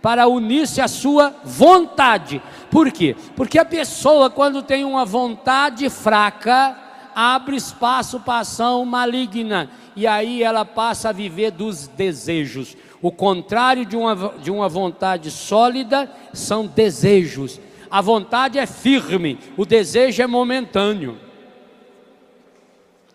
para 0.00 0.28
unir-se 0.28 0.80
à 0.80 0.88
sua 0.88 1.34
vontade. 1.44 2.40
Por 2.70 2.90
quê? 2.90 3.16
Porque 3.36 3.58
a 3.58 3.64
pessoa, 3.64 4.30
quando 4.30 4.62
tem 4.62 4.84
uma 4.84 5.04
vontade 5.04 5.88
fraca, 5.90 6.76
abre 7.14 7.56
espaço 7.56 8.20
para 8.20 8.40
ação 8.40 8.84
maligna. 8.84 9.70
E 9.94 10.06
aí 10.06 10.42
ela 10.42 10.64
passa 10.64 11.10
a 11.10 11.12
viver 11.12 11.50
dos 11.50 11.88
desejos. 11.88 12.76
O 13.02 13.10
contrário 13.10 13.84
de 13.84 13.96
uma, 13.96 14.34
de 14.42 14.50
uma 14.50 14.68
vontade 14.68 15.30
sólida 15.30 16.10
são 16.32 16.66
desejos. 16.66 17.60
A 17.90 18.00
vontade 18.00 18.58
é 18.58 18.66
firme, 18.66 19.38
o 19.56 19.66
desejo 19.66 20.22
é 20.22 20.26
momentâneo. 20.26 21.18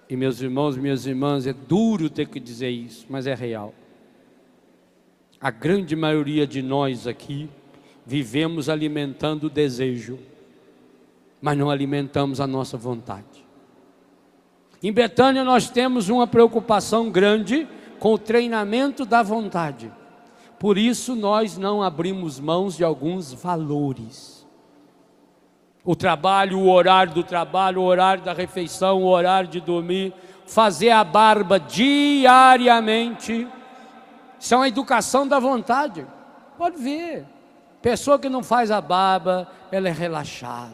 E 0.09 0.15
meus 0.15 0.41
irmãos, 0.41 0.77
minhas 0.77 1.05
irmãs, 1.05 1.47
é 1.47 1.53
duro 1.53 2.09
ter 2.09 2.27
que 2.27 2.39
dizer 2.39 2.69
isso, 2.69 3.05
mas 3.09 3.25
é 3.25 3.33
real. 3.33 3.73
A 5.41 5.49
grande 5.51 5.95
maioria 5.95 6.45
de 6.45 6.61
nós 6.61 7.07
aqui 7.07 7.49
vivemos 8.05 8.69
alimentando 8.69 9.45
o 9.45 9.49
desejo, 9.49 10.19
mas 11.41 11.57
não 11.57 11.69
alimentamos 11.69 12.39
a 12.39 12.47
nossa 12.47 12.77
vontade. 12.77 13.45
Em 14.81 14.91
Betânia 14.91 15.43
nós 15.43 15.69
temos 15.69 16.09
uma 16.09 16.27
preocupação 16.27 17.09
grande 17.09 17.67
com 17.99 18.13
o 18.13 18.19
treinamento 18.19 19.05
da 19.05 19.23
vontade. 19.23 19.91
Por 20.59 20.77
isso 20.77 21.15
nós 21.15 21.57
não 21.57 21.81
abrimos 21.81 22.39
mãos 22.39 22.77
de 22.77 22.83
alguns 22.83 23.33
valores. 23.33 24.34
O 25.85 25.95
trabalho, 25.95 26.59
o 26.59 26.69
horário 26.69 27.13
do 27.13 27.23
trabalho, 27.23 27.81
o 27.81 27.85
horário 27.85 28.23
da 28.23 28.33
refeição, 28.33 29.03
o 29.03 29.05
horário 29.05 29.47
de 29.47 29.61
dormir, 29.61 30.13
fazer 30.47 30.89
a 30.89 31.03
barba 31.03 31.59
diariamente. 31.59 33.47
Isso 34.39 34.53
é 34.53 34.57
uma 34.57 34.67
educação 34.67 35.27
da 35.27 35.39
vontade. 35.39 36.05
Pode 36.57 36.77
ver. 36.77 37.25
Pessoa 37.81 38.17
que 38.17 38.27
não 38.27 38.43
faz 38.43 38.71
a 38.71 38.81
barba, 38.81 39.47
ela 39.71 39.87
é 39.87 39.91
relaxada. 39.91 40.73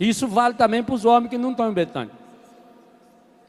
Isso 0.00 0.26
vale 0.26 0.54
também 0.54 0.82
para 0.82 0.94
os 0.96 1.04
homens 1.04 1.30
que 1.30 1.38
não 1.38 1.52
estão 1.52 1.70
em 1.70 1.72
Betânia. 1.72 2.24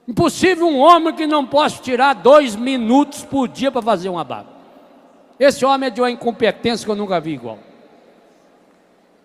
Impossível 0.07 0.67
um 0.67 0.77
homem 0.77 1.15
que 1.15 1.25
não 1.25 1.47
possa 1.47 1.81
tirar 1.81 2.13
dois 2.13 2.55
minutos 2.55 3.23
por 3.23 3.47
dia 3.47 3.71
para 3.71 3.81
fazer 3.81 4.09
uma 4.09 4.23
barba. 4.23 4.51
Esse 5.39 5.65
homem 5.65 5.87
é 5.87 5.89
de 5.89 5.99
uma 5.99 6.11
incompetência 6.11 6.85
que 6.85 6.91
eu 6.91 6.95
nunca 6.95 7.19
vi 7.19 7.33
igual. 7.33 7.57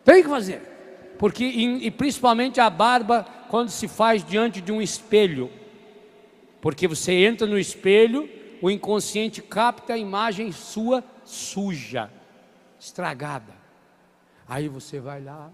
Tem 0.02 0.22
que 0.22 0.28
fazer. 0.28 0.79
Porque, 1.20 1.44
e 1.44 1.90
principalmente 1.90 2.62
a 2.62 2.70
barba, 2.70 3.26
quando 3.50 3.68
se 3.68 3.86
faz 3.86 4.24
diante 4.24 4.58
de 4.58 4.72
um 4.72 4.80
espelho. 4.80 5.50
Porque 6.62 6.88
você 6.88 7.12
entra 7.12 7.46
no 7.46 7.58
espelho, 7.58 8.26
o 8.62 8.70
inconsciente 8.70 9.42
capta 9.42 9.92
a 9.92 9.98
imagem 9.98 10.50
sua 10.50 11.04
suja, 11.22 12.10
estragada. 12.78 13.52
Aí 14.48 14.66
você 14.66 14.98
vai 14.98 15.22
lá. 15.22 15.50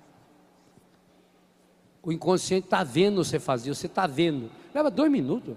O 2.00 2.12
inconsciente 2.12 2.66
está 2.66 2.85
vendo 2.85 3.24
você 3.24 3.40
fazer, 3.40 3.74
você 3.74 3.88
está 3.88 4.07
vendo. 4.07 4.52
Leva 4.72 4.88
dois 4.88 5.11
minutos. 5.11 5.57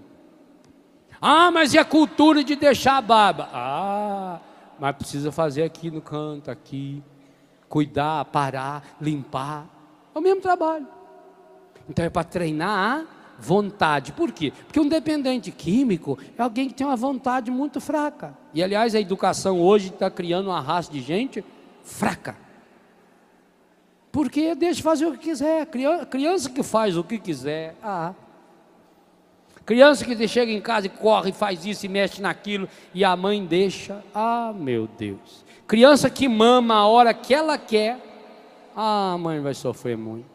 Ah, 1.20 1.52
mas 1.52 1.72
e 1.72 1.78
a 1.78 1.84
cultura 1.84 2.42
de 2.42 2.56
deixar 2.56 2.96
a 2.96 3.00
barba? 3.00 3.48
Ah, 3.52 4.40
mas 4.76 4.96
precisa 4.96 5.30
fazer 5.30 5.62
aqui 5.62 5.88
no 5.88 6.00
canto, 6.00 6.50
aqui. 6.50 7.00
Cuidar, 7.68 8.24
parar, 8.24 8.96
limpar. 9.00 9.78
É 10.14 10.18
o 10.18 10.22
mesmo 10.22 10.40
trabalho. 10.40 10.86
Então 11.88 12.04
é 12.04 12.10
para 12.10 12.24
treinar 12.24 13.00
a 13.00 13.06
vontade. 13.38 14.12
Por 14.12 14.32
quê? 14.32 14.52
Porque 14.66 14.78
um 14.78 14.88
dependente 14.88 15.50
químico 15.50 16.18
é 16.36 16.42
alguém 16.42 16.68
que 16.68 16.74
tem 16.74 16.86
uma 16.86 16.96
vontade 16.96 17.50
muito 17.50 17.80
fraca. 17.80 18.36
E 18.52 18.62
aliás, 18.62 18.94
a 18.94 19.00
educação 19.00 19.60
hoje 19.60 19.88
está 19.88 20.10
criando 20.10 20.46
uma 20.46 20.60
raça 20.60 20.92
de 20.92 21.00
gente 21.00 21.44
fraca. 21.82 22.36
Porque 24.12 24.54
deixa 24.54 24.82
fazer 24.82 25.06
o 25.06 25.12
que 25.12 25.18
quiser. 25.18 25.66
Criança 26.10 26.50
que 26.50 26.62
faz 26.62 26.96
o 26.96 27.04
que 27.04 27.18
quiser. 27.18 27.76
Ah. 27.82 28.12
Criança 29.64 30.04
que 30.04 30.26
chega 30.26 30.50
em 30.50 30.60
casa 30.60 30.86
e 30.86 30.90
corre, 30.90 31.32
faz 31.32 31.64
isso 31.64 31.86
e 31.86 31.88
mexe 31.88 32.20
naquilo, 32.20 32.68
e 32.92 33.04
a 33.04 33.14
mãe 33.14 33.44
deixa. 33.44 34.02
Ah, 34.12 34.52
meu 34.52 34.88
Deus. 34.98 35.44
Criança 35.66 36.10
que 36.10 36.28
mama 36.28 36.74
a 36.74 36.86
hora 36.86 37.14
que 37.14 37.32
ela 37.32 37.56
quer. 37.56 38.09
Ah, 38.74 39.12
a 39.14 39.18
mãe 39.18 39.40
vai 39.40 39.54
sofrer 39.54 39.96
muito. 39.96 40.28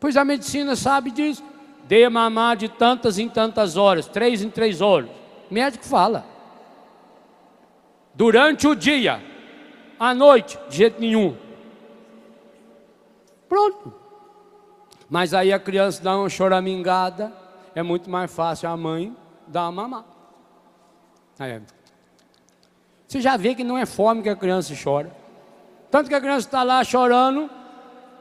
Pois 0.00 0.16
a 0.16 0.24
medicina 0.24 0.74
sabe 0.74 1.10
disso. 1.10 1.44
Dê 1.84 2.08
mamar 2.08 2.56
de 2.56 2.68
tantas 2.68 3.18
em 3.18 3.28
tantas 3.28 3.76
horas, 3.76 4.06
três 4.06 4.42
em 4.42 4.50
três 4.50 4.80
horas. 4.80 5.10
O 5.50 5.54
médico 5.54 5.84
fala. 5.84 6.24
Durante 8.14 8.66
o 8.66 8.74
dia, 8.74 9.22
à 9.98 10.14
noite, 10.14 10.58
de 10.68 10.76
jeito 10.76 11.00
nenhum. 11.00 11.36
Pronto. 13.48 13.92
Mas 15.08 15.34
aí 15.34 15.52
a 15.52 15.58
criança 15.58 16.02
dá 16.02 16.16
uma 16.16 16.28
choramingada 16.28 17.32
é 17.74 17.82
muito 17.82 18.10
mais 18.10 18.32
fácil 18.32 18.68
a 18.68 18.76
mãe 18.76 19.16
dar 19.46 19.68
uma 19.68 19.72
mamar. 19.88 20.04
É. 21.38 21.60
Você 23.08 23.20
já 23.20 23.36
vê 23.36 23.54
que 23.54 23.64
não 23.64 23.76
é 23.76 23.84
fome 23.84 24.22
que 24.22 24.28
a 24.28 24.36
criança 24.36 24.74
chora. 24.80 25.21
Tanto 25.92 26.08
que 26.08 26.14
a 26.14 26.20
criança 26.22 26.48
está 26.48 26.62
lá 26.62 26.82
chorando 26.82 27.50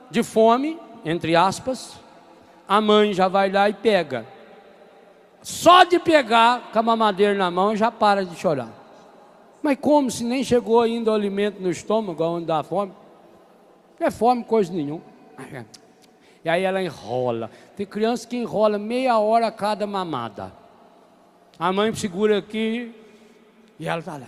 de 0.09 0.23
fome, 0.23 0.77
entre 1.05 1.37
aspas, 1.37 1.97
a 2.67 2.81
mãe 2.81 3.13
já 3.13 3.29
vai 3.29 3.49
lá 3.49 3.69
e 3.69 3.73
pega. 3.73 4.27
Só 5.41 5.85
de 5.85 5.97
pegar 5.97 6.69
com 6.73 6.79
a 6.79 6.83
mamadeira 6.83 7.33
na 7.33 7.49
mão 7.49 7.73
já 7.73 7.89
para 7.89 8.25
de 8.25 8.35
chorar. 8.35 8.67
Mas 9.63 9.77
como 9.79 10.11
se 10.11 10.21
nem 10.21 10.43
chegou 10.43 10.81
ainda 10.81 11.11
o 11.11 11.13
alimento 11.13 11.61
no 11.61 11.71
estômago, 11.71 12.21
onde 12.25 12.45
dá 12.45 12.61
fome? 12.61 12.91
Não 13.97 14.05
é 14.05 14.11
fome 14.11 14.43
coisa 14.43 14.73
nenhuma. 14.73 15.03
E 16.43 16.49
aí 16.49 16.63
ela 16.63 16.83
enrola. 16.83 17.49
Tem 17.77 17.85
criança 17.85 18.27
que 18.27 18.35
enrola 18.35 18.77
meia 18.77 19.17
hora 19.17 19.47
a 19.47 19.51
cada 19.51 19.87
mamada. 19.87 20.51
A 21.57 21.71
mãe 21.71 21.93
segura 21.93 22.39
aqui 22.39 22.93
e 23.79 23.87
ela 23.87 23.99
está 23.99 24.17
lá. 24.17 24.27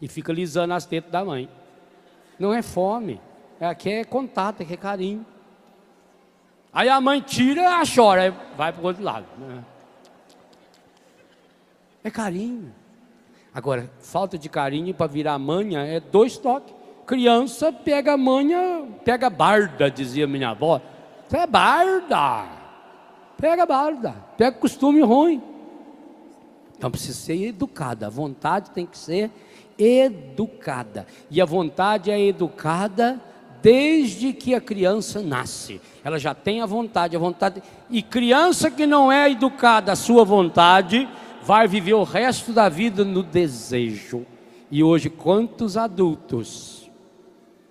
E 0.00 0.06
fica 0.06 0.32
lisando 0.32 0.72
as 0.72 0.86
tetas 0.86 1.10
da 1.10 1.24
mãe. 1.24 1.48
Não 2.42 2.52
é 2.52 2.60
fome. 2.60 3.20
É 3.60 3.66
aqui 3.66 3.88
é 3.88 4.04
contato, 4.04 4.64
aqui 4.64 4.74
é 4.74 4.76
carinho. 4.76 5.24
Aí 6.72 6.88
a 6.88 7.00
mãe 7.00 7.20
tira, 7.20 7.60
ela 7.60 7.84
chora, 7.84 8.34
vai 8.56 8.72
para 8.72 8.82
o 8.82 8.86
outro 8.86 9.00
lado. 9.00 9.26
Né? 9.38 9.64
É 12.02 12.10
carinho. 12.10 12.74
Agora, 13.54 13.88
falta 14.00 14.36
de 14.36 14.48
carinho 14.48 14.92
para 14.92 15.06
virar 15.06 15.38
manha 15.38 15.86
é 15.86 16.00
dois 16.00 16.36
toques. 16.36 16.74
Criança 17.06 17.72
pega 17.72 18.16
manha, 18.16 18.88
pega 19.04 19.30
barda, 19.30 19.88
dizia 19.88 20.26
minha 20.26 20.48
avó. 20.48 20.80
Você 21.28 21.36
é 21.36 21.46
barda. 21.46 22.44
Pega 23.36 23.64
barda, 23.64 24.16
pega 24.36 24.58
costume 24.58 25.00
ruim. 25.00 25.40
Então 26.76 26.90
precisa 26.90 27.16
ser 27.16 27.40
educada. 27.40 28.08
A 28.08 28.10
vontade 28.10 28.72
tem 28.72 28.84
que 28.84 28.98
ser 28.98 29.30
educada. 29.78 31.06
E 31.30 31.40
a 31.40 31.44
vontade 31.44 32.10
é 32.10 32.20
educada 32.20 33.20
desde 33.62 34.32
que 34.32 34.54
a 34.54 34.60
criança 34.60 35.22
nasce. 35.22 35.80
Ela 36.04 36.18
já 36.18 36.34
tem 36.34 36.60
a 36.60 36.66
vontade, 36.66 37.16
a 37.16 37.18
vontade. 37.18 37.62
E 37.88 38.02
criança 38.02 38.70
que 38.70 38.86
não 38.86 39.10
é 39.10 39.30
educada 39.30 39.92
à 39.92 39.96
sua 39.96 40.24
vontade, 40.24 41.08
vai 41.42 41.68
viver 41.68 41.94
o 41.94 42.02
resto 42.02 42.52
da 42.52 42.68
vida 42.68 43.04
no 43.04 43.22
desejo. 43.22 44.26
E 44.70 44.82
hoje, 44.82 45.08
quantos 45.08 45.76
adultos 45.76 46.90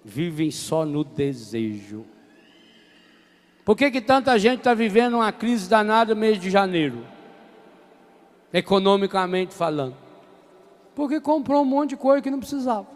vivem 0.04 0.50
só 0.50 0.86
no 0.86 1.04
desejo? 1.04 2.06
Por 3.66 3.76
que, 3.76 3.92
que 3.92 4.02
tanta 4.02 4.38
gente 4.40 4.60
está 4.60 4.74
vivendo 4.74 5.16
uma 5.16 5.32
crise 5.32 5.70
danada 5.70 6.16
no 6.16 6.20
mês 6.20 6.40
de 6.40 6.50
janeiro? 6.50 7.06
Economicamente 8.52 9.54
falando. 9.54 10.01
Porque 10.96 11.20
comprou 11.20 11.62
um 11.62 11.66
monte 11.66 11.92
de 11.92 11.98
coisa 11.98 12.22
que 12.22 12.32
não 12.32 12.40
precisava. 12.40 12.88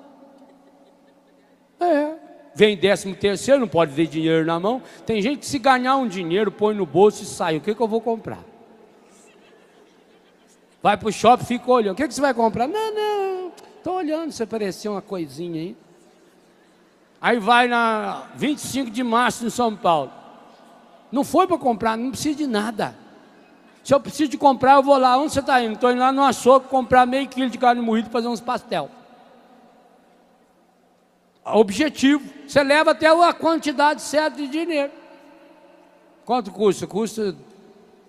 É 1.79 2.25
vem 2.55 2.77
décimo 2.77 3.13
terceiro, 3.13 3.59
não 3.59 3.67
pode 3.67 3.93
ter 3.93 4.07
dinheiro 4.07 4.45
na 4.45 4.57
mão. 4.57 4.81
Tem 5.05 5.21
gente 5.21 5.39
que 5.39 5.45
se 5.45 5.59
ganhar 5.59 5.97
um 5.97 6.07
dinheiro, 6.07 6.49
põe 6.49 6.73
no 6.73 6.85
bolso 6.85 7.21
e 7.21 7.25
sai. 7.25 7.57
O 7.57 7.61
que, 7.61 7.75
que 7.75 7.81
eu 7.81 7.87
vou 7.87 7.99
comprar? 7.99 8.39
Vai 10.81 10.95
para 10.95 11.09
o 11.09 11.11
shopping, 11.11 11.43
fica 11.43 11.69
olhando. 11.69 11.93
O 11.93 11.97
que, 11.97 12.07
que 12.07 12.13
você 12.13 12.21
vai 12.21 12.33
comprar? 12.33 12.67
Não, 12.67 12.93
não, 12.93 13.51
estou 13.77 13.95
olhando 13.95 14.31
se 14.31 14.41
apareceu 14.41 14.93
uma 14.93 15.01
coisinha 15.01 15.61
aí. 15.61 15.77
Aí 17.19 17.39
vai 17.39 17.67
na 17.67 18.27
25 18.35 18.89
de 18.89 19.03
março 19.03 19.45
em 19.45 19.49
São 19.49 19.75
Paulo. 19.75 20.11
Não 21.11 21.23
foi 21.23 21.47
para 21.47 21.57
comprar, 21.57 21.97
não 21.97 22.11
precisa 22.11 22.37
de 22.37 22.47
nada. 22.47 22.95
Se 23.85 23.93
eu 23.93 23.99
preciso 23.99 24.31
de 24.31 24.37
comprar, 24.37 24.73
eu 24.73 24.83
vou 24.83 24.97
lá. 24.97 25.15
Onde 25.15 25.31
você 25.31 25.39
está 25.39 25.63
indo? 25.63 25.75
Estou 25.75 25.91
indo 25.91 25.99
lá 25.99 26.11
no 26.11 26.23
açougue 26.23 26.67
comprar 26.67 27.05
meio 27.05 27.29
quilo 27.29 27.51
de 27.51 27.57
carne 27.57 27.81
moída 27.81 28.09
para 28.09 28.19
fazer 28.19 28.27
uns 28.27 28.41
pastel 28.41 28.89
objetivo. 31.45 32.27
Você 32.47 32.63
leva 32.63 32.91
até 32.91 33.07
a 33.07 33.31
quantidade 33.31 34.01
certa 34.01 34.37
de 34.37 34.47
dinheiro. 34.47 34.91
Quanto 36.25 36.51
custa? 36.51 36.87
Custa 36.87 37.35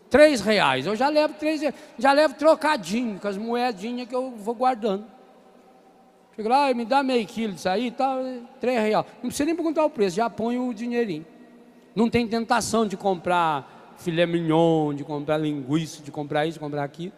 três 0.08 0.40
reais. 0.40 0.86
Eu 0.86 0.96
já 0.96 1.10
levo 1.10 1.34
três. 1.34 1.60
Já 1.98 2.12
levo 2.12 2.32
trocadinho 2.34 3.20
com 3.20 3.28
as 3.28 3.36
moedinhas 3.36 4.08
que 4.08 4.14
eu 4.14 4.30
vou 4.30 4.54
guardando. 4.54 5.04
Chega 6.34 6.48
lá, 6.48 6.72
me 6.72 6.86
dá 6.86 7.02
meio 7.02 7.26
quilo 7.26 7.52
disso 7.52 7.68
aí, 7.68 7.90
tá, 7.90 8.16
três 8.60 8.80
reais. 8.80 9.06
Não 9.22 9.28
precisa 9.28 9.44
nem 9.44 9.54
perguntar 9.54 9.84
o 9.84 9.90
preço, 9.90 10.16
já 10.16 10.30
põe 10.30 10.58
o 10.58 10.72
dinheirinho. 10.72 11.26
Não 11.94 12.08
tem 12.08 12.26
tentação 12.26 12.86
de 12.86 12.96
comprar 12.96 13.75
filé 13.98 14.26
mignon, 14.26 14.94
de 14.94 15.04
comprar 15.04 15.38
linguiça, 15.38 16.02
de 16.02 16.10
comprar 16.10 16.46
isso, 16.46 16.54
de 16.54 16.60
comprar 16.60 16.84
aquilo. 16.84 17.12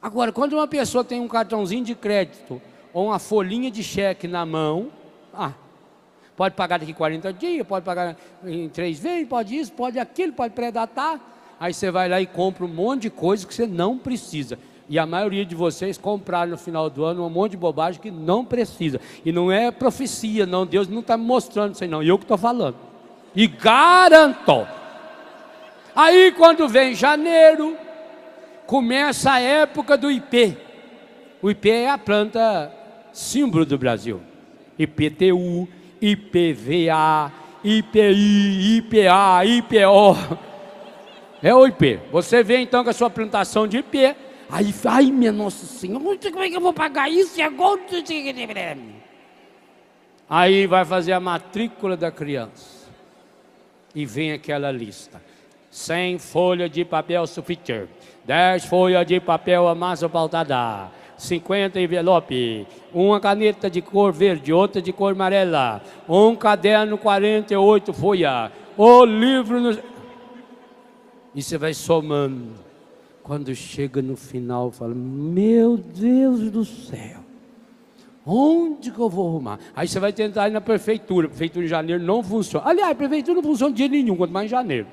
Agora, 0.00 0.32
quando 0.32 0.52
uma 0.54 0.66
pessoa 0.66 1.02
tem 1.02 1.20
um 1.20 1.28
cartãozinho 1.28 1.84
de 1.84 1.94
crédito 1.94 2.60
ou 2.92 3.06
uma 3.06 3.18
folhinha 3.18 3.70
de 3.70 3.82
cheque 3.82 4.28
na 4.28 4.44
mão, 4.44 4.90
ah, 5.32 5.52
pode 6.36 6.54
pagar 6.54 6.78
daqui 6.78 6.92
40 6.92 7.32
dias, 7.32 7.66
pode 7.66 7.84
pagar 7.84 8.16
em 8.44 8.68
três 8.68 8.98
vezes, 8.98 9.26
pode 9.26 9.56
isso, 9.56 9.72
pode 9.72 9.98
aquilo, 9.98 10.32
pode 10.32 10.52
predatar. 10.52 11.18
Aí 11.58 11.72
você 11.72 11.90
vai 11.90 12.08
lá 12.08 12.20
e 12.20 12.26
compra 12.26 12.64
um 12.64 12.68
monte 12.68 13.02
de 13.02 13.10
coisa 13.10 13.46
que 13.46 13.54
você 13.54 13.66
não 13.66 13.96
precisa. 13.96 14.58
E 14.88 14.98
a 14.98 15.06
maioria 15.06 15.46
de 15.46 15.54
vocês 15.54 15.96
compraram 15.96 16.50
no 16.50 16.58
final 16.58 16.90
do 16.90 17.04
ano 17.04 17.24
um 17.24 17.30
monte 17.30 17.52
de 17.52 17.56
bobagem 17.56 18.00
que 18.00 18.10
não 18.10 18.44
precisa. 18.44 19.00
E 19.24 19.32
não 19.32 19.50
é 19.50 19.70
profecia, 19.70 20.44
não. 20.44 20.66
Deus 20.66 20.88
não 20.88 21.00
está 21.00 21.16
me 21.16 21.24
mostrando 21.24 21.74
isso 21.74 21.82
aí, 21.82 21.88
não. 21.88 22.02
Eu 22.02 22.18
que 22.18 22.24
estou 22.24 22.36
falando. 22.36 22.76
E 23.34 23.46
garanto. 23.46 24.66
Aí 25.94 26.32
quando 26.32 26.68
vem 26.68 26.94
janeiro, 26.94 27.76
começa 28.66 29.32
a 29.32 29.40
época 29.40 29.96
do 29.96 30.10
IP. 30.10 30.56
O 31.40 31.50
IP 31.50 31.70
é 31.70 31.90
a 31.90 31.98
planta 31.98 32.72
símbolo 33.12 33.64
do 33.64 33.78
Brasil. 33.78 34.20
IPTU, 34.78 35.68
IPVA, 36.00 37.32
IPI, 37.62 38.76
IPA, 38.76 39.44
IPO. 39.44 40.38
É 41.42 41.54
o 41.54 41.66
IP. 41.66 42.00
Você 42.10 42.42
vê 42.42 42.58
então 42.58 42.82
com 42.82 42.90
a 42.90 42.92
sua 42.92 43.10
plantação 43.10 43.68
de 43.68 43.78
IP, 43.78 44.16
aí, 44.50 44.74
ai 44.84 45.10
minha 45.10 45.30
Nossa 45.30 45.64
Senhora, 45.66 46.02
como 46.02 46.42
é 46.42 46.48
que 46.48 46.56
eu 46.56 46.60
vou 46.60 46.72
pagar 46.72 47.08
isso 47.08 47.38
e 47.38 47.42
agora? 47.42 47.80
Aí 50.28 50.66
vai 50.66 50.84
fazer 50.84 51.12
a 51.12 51.20
matrícula 51.20 51.96
da 51.96 52.10
criança. 52.10 52.84
E 53.94 54.04
vem 54.04 54.32
aquela 54.32 54.72
lista. 54.72 55.22
100 55.74 56.20
folhas 56.20 56.70
de 56.70 56.84
papel 56.84 57.26
sulfite, 57.26 57.88
10 58.24 58.64
folhas 58.66 59.04
de 59.04 59.18
papel 59.18 59.66
amassa 59.66 60.08
pautada, 60.08 60.88
50 61.18 61.80
envelope, 61.80 62.64
uma 62.92 63.18
caneta 63.18 63.68
de 63.68 63.82
cor 63.82 64.12
verde, 64.12 64.52
outra 64.52 64.80
de 64.80 64.92
cor 64.92 65.14
amarela, 65.14 65.82
um 66.08 66.36
caderno 66.36 66.96
48 66.96 67.92
folha, 67.92 68.52
o 68.76 69.04
livro 69.04 69.60
no... 69.60 69.76
e 71.34 71.42
você 71.42 71.58
vai 71.58 71.74
somando. 71.74 72.52
Quando 73.24 73.52
chega 73.52 74.00
no 74.00 74.16
final, 74.16 74.70
fala: 74.70 74.94
Meu 74.94 75.76
Deus 75.76 76.52
do 76.52 76.64
céu, 76.64 77.18
onde 78.24 78.92
que 78.92 78.98
eu 79.00 79.08
vou 79.08 79.28
arrumar? 79.28 79.58
Aí 79.74 79.88
você 79.88 79.98
vai 79.98 80.12
tentar 80.12 80.48
ir 80.48 80.52
na 80.52 80.60
prefeitura. 80.60 81.26
A 81.26 81.30
prefeitura 81.30 81.64
em 81.64 81.68
janeiro 81.68 82.00
não 82.00 82.22
funciona. 82.22 82.64
Aliás, 82.68 82.92
a 82.92 82.94
prefeitura 82.94 83.34
não 83.34 83.42
funciona 83.42 83.74
dia 83.74 83.88
nenhum, 83.88 84.14
quanto 84.14 84.30
mais 84.30 84.46
em 84.46 84.50
janeiro. 84.50 84.86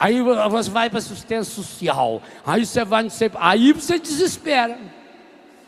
Aí 0.00 0.22
você 0.22 0.70
vai 0.70 0.88
para 0.88 0.98
assistência 0.98 1.54
social. 1.54 2.22
Aí 2.46 2.64
você 2.64 2.82
vai, 2.86 3.06
aí 3.38 3.70
você 3.74 3.98
desespera. 3.98 4.78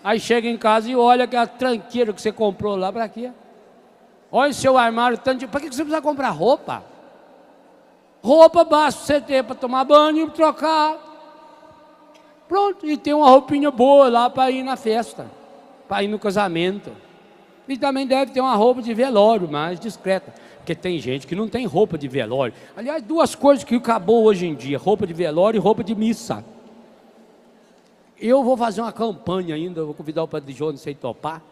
Aí 0.02 0.18
chega 0.18 0.48
em 0.48 0.56
casa 0.56 0.90
e 0.90 0.96
olha 0.96 1.24
aquela 1.24 1.46
tranqueira 1.46 2.14
que 2.14 2.22
você 2.22 2.32
comprou 2.32 2.74
lá 2.74 2.90
para 2.90 3.06
quê? 3.10 3.30
Olha 4.30 4.50
o 4.50 4.54
seu 4.54 4.78
armário, 4.78 5.18
tanto 5.18 5.40
de... 5.40 5.46
para 5.46 5.60
que 5.60 5.66
você 5.66 5.82
precisa 5.82 6.00
comprar 6.00 6.30
roupa? 6.30 6.82
Roupa 8.22 8.64
basta 8.64 9.04
você 9.04 9.20
ter 9.20 9.44
para 9.44 9.54
tomar 9.54 9.84
banho 9.84 10.26
e 10.26 10.30
trocar. 10.30 10.96
Pronto, 12.48 12.86
e 12.86 12.96
tem 12.96 13.12
uma 13.12 13.28
roupinha 13.28 13.70
boa 13.70 14.08
lá 14.08 14.30
para 14.30 14.50
ir 14.50 14.62
na 14.62 14.76
festa, 14.76 15.30
para 15.86 16.02
ir 16.04 16.08
no 16.08 16.18
casamento. 16.18 16.90
E 17.68 17.76
também 17.76 18.06
deve 18.06 18.32
ter 18.32 18.40
uma 18.40 18.54
roupa 18.54 18.80
de 18.80 18.94
velório 18.94 19.46
mais 19.46 19.78
discreta. 19.78 20.32
Porque 20.62 20.76
tem 20.76 21.00
gente 21.00 21.26
que 21.26 21.34
não 21.34 21.48
tem 21.48 21.66
roupa 21.66 21.98
de 21.98 22.06
velório. 22.06 22.54
Aliás, 22.76 23.02
duas 23.02 23.34
coisas 23.34 23.64
que 23.64 23.74
acabou 23.74 24.22
hoje 24.22 24.46
em 24.46 24.54
dia: 24.54 24.78
roupa 24.78 25.04
de 25.06 25.12
velório 25.12 25.58
e 25.58 25.60
roupa 25.60 25.82
de 25.82 25.92
missa. 25.92 26.44
Eu 28.18 28.44
vou 28.44 28.56
fazer 28.56 28.80
uma 28.80 28.92
campanha 28.92 29.56
ainda, 29.56 29.84
vou 29.84 29.92
convidar 29.92 30.22
o 30.22 30.28
Padre 30.28 30.52
João, 30.52 30.70
não 30.70 30.78
sei 30.78 30.94
topar, 30.94 31.42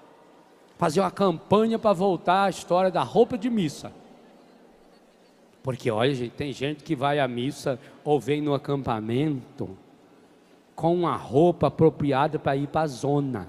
fazer 0.79 1.01
uma 1.01 1.11
campanha 1.11 1.77
para 1.77 1.93
voltar 1.93 2.45
à 2.45 2.51
história 2.51 2.89
da 2.89 3.03
roupa 3.03 3.37
de 3.37 3.51
missa. 3.51 3.93
Porque, 5.61 5.91
olha, 5.91 6.15
gente, 6.15 6.31
tem 6.31 6.53
gente 6.53 6.85
que 6.85 6.95
vai 6.95 7.19
à 7.19 7.27
missa 7.27 7.81
ou 8.05 8.21
vem 8.21 8.41
no 8.41 8.55
acampamento 8.55 9.77
com 10.77 10.95
uma 10.95 11.17
roupa 11.17 11.67
apropriada 11.67 12.39
para 12.39 12.57
ir 12.57 12.69
para 12.69 12.83
a 12.83 12.87
zona. 12.87 13.49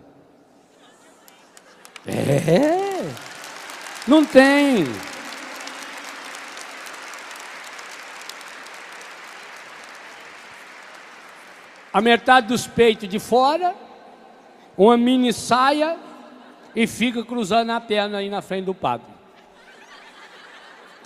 É, 2.08 3.08
não 4.08 4.26
tem. 4.26 4.86
A 11.94 12.02
metade 12.02 12.48
dos 12.48 12.68
peitos 12.68 13.08
de 13.08 13.20
fora, 13.20 13.76
uma 14.78 14.98
mini 14.98 15.34
saia 15.34 15.98
e 16.76 16.88
fica 16.88 17.24
cruzando 17.24 17.72
a 17.72 17.82
perna 17.82 18.20
aí 18.20 18.30
na 18.30 18.42
frente 18.42 18.66
do 18.66 18.74
padre. 18.74 19.08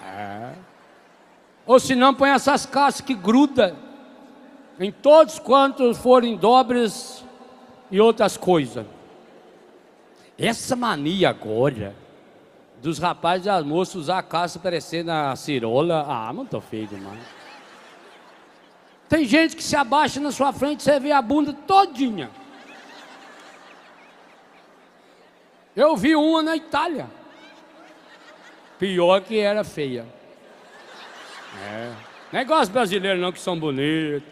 É. 0.04 0.54
Ou 1.66 1.80
se 1.80 1.96
não, 1.96 2.14
põe 2.14 2.30
essas 2.30 2.66
calças 2.66 3.02
que 3.02 3.16
gruda 3.16 3.76
em 4.80 4.92
todos 4.92 5.40
quantos 5.40 5.98
forem 5.98 6.38
dobres 6.38 7.26
e 7.90 8.00
outras 8.00 8.38
coisas. 8.38 8.86
Essa 10.38 10.76
mania 10.76 11.30
agora 11.30 11.96
dos 12.82 13.00
rapazes 13.00 13.46
e 13.46 13.50
das 13.50 13.66
moças 13.66 13.96
usar 13.96 14.20
a 14.20 14.24
calça 14.24 14.60
parecendo 14.60 15.12
a 15.12 15.36
cirola, 15.36 16.06
ah, 16.08 16.32
não 16.32 16.46
tô 16.46 16.62
feio 16.62 16.86
demais. 16.88 17.45
Tem 19.08 19.26
gente 19.26 19.56
que 19.56 19.64
se 19.64 19.76
abaixa 19.76 20.20
na 20.20 20.32
sua 20.32 20.52
frente, 20.52 20.84
você 20.84 21.00
vê 21.00 21.12
a 21.12 21.22
bunda 21.22 21.54
todinha. 21.54 22.30
Eu 25.76 25.96
vi 25.96 26.16
uma 26.16 26.42
na 26.42 26.56
Itália. 26.56 27.08
Pior 28.80 29.22
que 29.22 29.38
era 29.38 29.64
feia. 29.64 30.06
É. 31.64 31.94
Negócio 32.32 32.74
brasileiro 32.74 33.20
não 33.20 33.32
que 33.32 33.40
são 33.40 33.58
bonitos. 33.60 34.28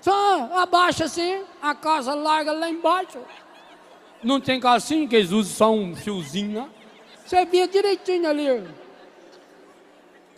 Só 0.00 0.50
abaixa 0.60 1.04
assim, 1.04 1.42
a 1.60 1.74
casa 1.74 2.14
larga 2.14 2.52
lá 2.52 2.70
embaixo. 2.70 3.18
Não 4.22 4.40
tem 4.40 4.60
calcinha, 4.60 5.08
que 5.08 5.16
eles 5.16 5.32
usam 5.32 5.52
só 5.54 5.72
um 5.72 5.96
fiozinho, 5.96 6.62
né? 6.62 6.70
Você 7.24 7.44
via 7.44 7.66
direitinho 7.66 8.28
ali. 8.28 8.64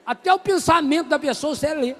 Até 0.06 0.32
o 0.32 0.38
pensamento 0.38 1.08
da 1.08 1.18
pessoa 1.18 1.54
você 1.54 1.74
lê. 1.74 1.94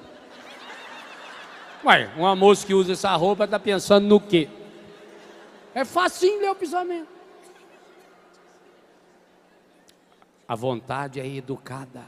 Ué, 1.85 2.11
uma 2.17 2.35
moça 2.35 2.67
que 2.67 2.75
usa 2.75 2.93
essa 2.93 3.14
roupa 3.14 3.45
está 3.45 3.59
pensando 3.59 4.07
no 4.07 4.21
quê? 4.21 4.49
É 5.75 5.85
facinho 5.85 6.41
ler 6.41 6.51
o 6.51 6.55
pensamento. 6.55 7.09
A 10.49 10.55
vontade 10.55 11.21
é 11.21 11.27
educada, 11.27 12.05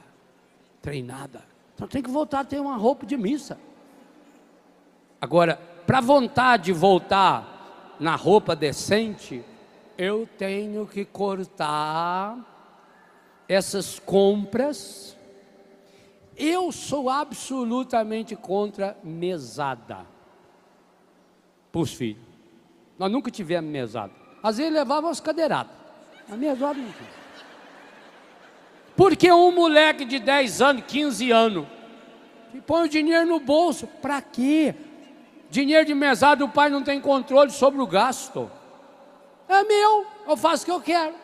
treinada. 0.81 1.45
Então 1.75 1.87
tem 1.87 2.03
que 2.03 2.11
voltar 2.11 2.41
a 2.41 2.45
ter 2.45 2.59
uma 2.61 2.77
roupa 2.77 3.07
de 3.07 3.17
missa. 3.17 3.59
Agora, 5.21 5.57
para 5.87 5.99
a 5.99 6.03
vontade 6.03 6.73
voltar 6.73 7.97
na 8.01 8.17
roupa 8.17 8.57
decente, 8.57 9.45
eu 9.97 10.27
tenho 10.39 10.87
que 10.87 11.05
cortar 11.05 12.39
essas 13.47 13.99
compras. 13.99 15.17
Eu 16.43 16.73
sou 16.73 17.11
absolutamente 17.11 18.35
contra 18.35 18.97
mesada 19.05 20.07
para 21.71 21.81
os 21.83 21.93
filhos. 21.93 22.25
Nós 22.99 23.13
nunca 23.13 23.31
tivemos 23.31 23.71
mesada. 23.71 24.11
Às 24.43 24.57
vezes 24.57 24.73
levava 24.73 25.11
as 25.11 25.21
cadeiradas. 25.21 25.71
A 26.33 26.37
mesada 26.37 26.79
não 26.79 26.91
tinha. 26.93 27.21
Porque 28.97 29.31
um 29.31 29.53
moleque 29.53 30.07
de 30.07 30.19
10 30.19 30.63
anos, 30.63 30.85
15 30.87 31.31
anos, 31.31 31.67
que 32.51 32.61
põe 32.63 32.87
o 32.87 32.89
dinheiro 32.89 33.27
no 33.27 33.39
bolso, 33.39 33.87
para 33.87 34.23
quê? 34.23 34.75
Dinheiro 35.51 35.85
de 35.85 35.95
mesada, 35.95 36.43
o 36.43 36.49
pai 36.49 36.71
não 36.71 36.83
tem 36.83 37.03
controle 37.03 37.51
sobre 37.51 37.83
o 37.83 37.87
gasto. 37.87 38.51
É 39.47 39.63
meu, 39.63 40.07
eu 40.27 40.37
faço 40.39 40.63
o 40.63 40.65
que 40.65 40.73
eu 40.73 40.81
quero. 40.81 41.15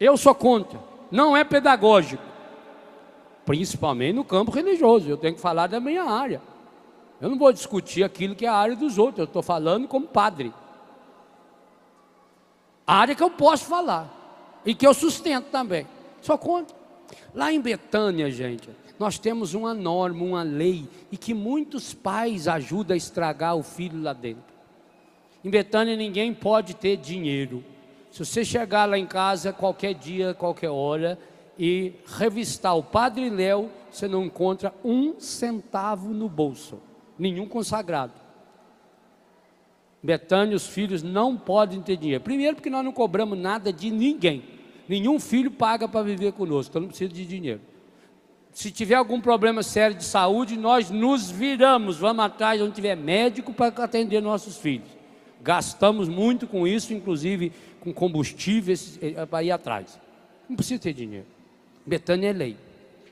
Eu 0.00 0.16
sou 0.16 0.34
contra, 0.34 0.80
não 1.08 1.36
é 1.36 1.44
pedagógico, 1.44 2.31
principalmente 3.44 4.14
no 4.14 4.24
campo 4.24 4.50
religioso. 4.50 5.08
Eu 5.08 5.16
tenho 5.16 5.34
que 5.34 5.40
falar 5.40 5.66
da 5.66 5.80
minha 5.80 6.04
área. 6.04 6.40
Eu 7.20 7.30
não 7.30 7.38
vou 7.38 7.52
discutir 7.52 8.02
aquilo 8.02 8.34
que 8.34 8.46
é 8.46 8.48
a 8.48 8.54
área 8.54 8.74
dos 8.74 8.98
outros, 8.98 9.18
eu 9.18 9.24
estou 9.24 9.42
falando 9.42 9.86
como 9.86 10.06
padre. 10.06 10.52
A 12.86 12.96
área 12.96 13.14
que 13.14 13.22
eu 13.22 13.30
posso 13.30 13.66
falar 13.66 14.60
e 14.66 14.74
que 14.74 14.86
eu 14.86 14.92
sustento 14.92 15.46
também. 15.46 15.86
Sou 16.20 16.36
contra. 16.36 16.76
Lá 17.34 17.52
em 17.52 17.60
Betânia, 17.60 18.30
gente, 18.30 18.68
nós 18.98 19.18
temos 19.18 19.54
uma 19.54 19.74
norma, 19.74 20.24
uma 20.24 20.42
lei, 20.42 20.88
e 21.10 21.16
que 21.16 21.34
muitos 21.34 21.94
pais 21.94 22.48
ajudam 22.48 22.94
a 22.94 22.96
estragar 22.96 23.56
o 23.56 23.62
filho 23.62 24.02
lá 24.02 24.12
dentro. 24.12 24.52
Em 25.44 25.50
Betânia 25.50 25.96
ninguém 25.96 26.32
pode 26.32 26.74
ter 26.74 26.96
dinheiro. 26.96 27.64
Se 28.10 28.24
você 28.24 28.44
chegar 28.44 28.84
lá 28.84 28.98
em 28.98 29.06
casa 29.06 29.52
qualquer 29.52 29.94
dia, 29.94 30.34
qualquer 30.34 30.70
hora, 30.70 31.18
e 31.62 31.92
revistar 32.18 32.76
o 32.76 32.82
Padre 32.82 33.30
Léo, 33.30 33.70
você 33.88 34.08
não 34.08 34.24
encontra 34.24 34.74
um 34.84 35.20
centavo 35.20 36.12
no 36.12 36.28
bolso, 36.28 36.80
nenhum 37.16 37.46
consagrado. 37.46 38.14
Betânia, 40.02 40.56
os 40.56 40.66
filhos 40.66 41.04
não 41.04 41.36
podem 41.36 41.80
ter 41.80 41.96
dinheiro. 41.96 42.24
Primeiro, 42.24 42.56
porque 42.56 42.68
nós 42.68 42.84
não 42.84 42.90
cobramos 42.90 43.38
nada 43.38 43.72
de 43.72 43.88
ninguém. 43.92 44.42
Nenhum 44.88 45.20
filho 45.20 45.52
paga 45.52 45.86
para 45.86 46.02
viver 46.02 46.32
conosco, 46.32 46.72
então 46.72 46.82
não 46.82 46.88
precisa 46.88 47.12
de 47.12 47.24
dinheiro 47.24 47.60
se 48.52 48.70
tiver 48.70 48.94
algum 48.94 49.20
problema 49.20 49.62
sério 49.62 49.96
de 49.96 50.04
saúde, 50.04 50.58
nós 50.58 50.90
nos 50.90 51.30
viramos, 51.30 51.96
vamos 51.96 52.24
atrás 52.24 52.60
onde 52.60 52.74
tiver 52.74 52.94
médico 52.94 53.52
para 53.52 53.68
atender 53.82 54.20
nossos 54.20 54.58
filhos. 54.58 54.88
Gastamos 55.40 56.08
muito 56.08 56.46
com 56.46 56.66
isso, 56.66 56.92
inclusive 56.92 57.50
com 57.80 57.92
combustíveis 57.92 58.98
eh, 59.00 59.24
para 59.26 59.42
ir 59.42 59.50
atrás. 59.50 59.98
Não 60.48 60.54
precisa 60.54 60.80
ter 60.80 60.92
dinheiro. 60.92 61.26
Betânia 61.84 62.30
é 62.30 62.32
lei. 62.32 62.56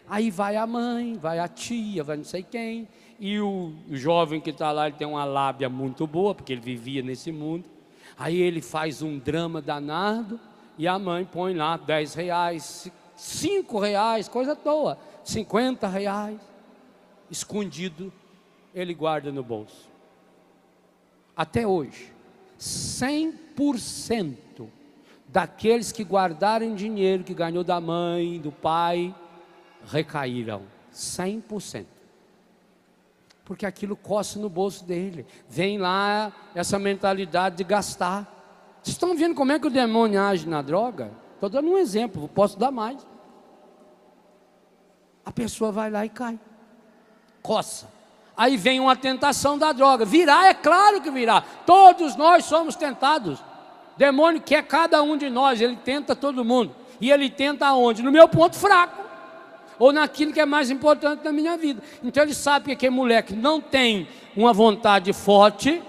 Aí 0.09 0.31
vai 0.31 0.57
a 0.57 0.67
mãe, 0.67 1.17
vai 1.17 1.39
a 1.39 1.47
tia, 1.47 2.03
vai 2.03 2.17
não 2.17 2.25
sei 2.25 2.43
quem, 2.43 2.89
e 3.19 3.39
o 3.39 3.73
jovem 3.91 4.41
que 4.41 4.51
está 4.51 4.73
lá, 4.73 4.89
ele 4.89 4.97
tem 4.97 5.07
uma 5.07 5.25
lábia 5.25 5.69
muito 5.69 6.07
boa, 6.07 6.35
porque 6.35 6.53
ele 6.53 6.61
vivia 6.61 7.03
nesse 7.03 7.31
mundo. 7.31 7.65
Aí 8.19 8.41
ele 8.41 8.61
faz 8.61 9.03
um 9.03 9.19
drama 9.19 9.63
danado, 9.63 10.41
e 10.77 10.89
a 10.89 10.99
mãe 10.99 11.25
põe 11.25 11.55
lá 11.55 11.77
10 11.77 12.15
reais, 12.15 12.91
5 13.15 13.79
reais, 13.79 14.29
coisa 14.29 14.53
à 14.53 14.57
toa 14.57 14.99
50 15.25 15.87
reais, 15.87 16.41
escondido, 17.31 18.13
ele 18.75 18.95
guarda 18.95 19.31
no 19.31 19.43
bolso. 19.43 19.89
Até 21.37 21.67
hoje, 21.67 22.13
100% 22.59 24.69
daqueles 25.33 25.93
que 25.93 26.05
guardaram 26.05 26.75
dinheiro 26.75 27.25
que 27.25 27.35
ganhou 27.35 27.65
da 27.65 27.81
mãe, 27.81 28.41
do 28.41 28.51
pai, 28.51 29.15
recaíram. 29.87 30.63
100%. 30.93 31.87
Porque 33.45 33.67
aquilo 33.67 33.97
coça 33.97 34.39
no 34.39 34.49
bolso 34.49 34.85
dele. 34.85 35.27
Vem 35.49 35.79
lá 35.79 36.33
essa 36.55 36.79
mentalidade 36.79 37.57
de 37.57 37.65
gastar. 37.65 38.23
Vocês 38.83 38.95
estão 38.95 39.17
vendo 39.17 39.35
como 39.35 39.53
é 39.53 39.59
que 39.59 39.67
o 39.67 39.71
demônio 39.71 40.21
age 40.21 40.49
na 40.49 40.63
droga? 40.63 41.11
Estou 41.35 41.49
dando 41.49 41.69
um 41.69 41.79
exemplo, 41.79 42.29
posso 42.29 42.59
dar 42.59 42.71
mais 42.71 43.05
a 45.31 45.33
pessoa 45.33 45.71
vai 45.71 45.91
lá 45.91 46.05
e 46.05 46.09
cai. 46.09 46.39
Coça. 47.41 47.89
Aí 48.37 48.57
vem 48.57 48.81
uma 48.81 48.97
tentação 48.97 49.57
da 49.57 49.73
droga. 49.73 50.05
Virá, 50.05 50.47
é 50.47 50.55
claro 50.55 51.01
que 51.01 51.11
virá. 51.11 51.41
Todos 51.41 52.17
nós 52.17 52.47
somos 52.47 52.75
tentados. 52.75 53.39
Demônio 54.01 54.41
quer 54.41 54.63
cada 54.63 55.03
um 55.03 55.15
de 55.15 55.29
nós, 55.29 55.61
ele 55.61 55.77
tenta 55.77 56.17
todo 56.17 56.43
mundo. 56.43 56.75
E 57.03 57.11
ele 57.11 57.29
tenta 57.29 57.67
aonde? 57.67 58.03
No 58.03 58.11
meu 58.11 58.27
ponto 58.27 58.57
fraco. 58.57 58.99
Ou 59.79 59.93
naquilo 59.93 60.33
que 60.33 60.41
é 60.41 60.47
mais 60.47 60.71
importante 60.71 61.23
na 61.23 61.31
minha 61.31 61.55
vida. 61.59 61.83
Então 62.03 62.23
ele 62.23 62.33
sabe 62.33 62.65
que 62.65 62.73
aquele 62.73 62.95
moleque 62.95 63.35
não 63.37 63.61
tem 63.61 64.09
uma 64.35 64.55
vontade 64.55 65.13
forte, 65.13 65.83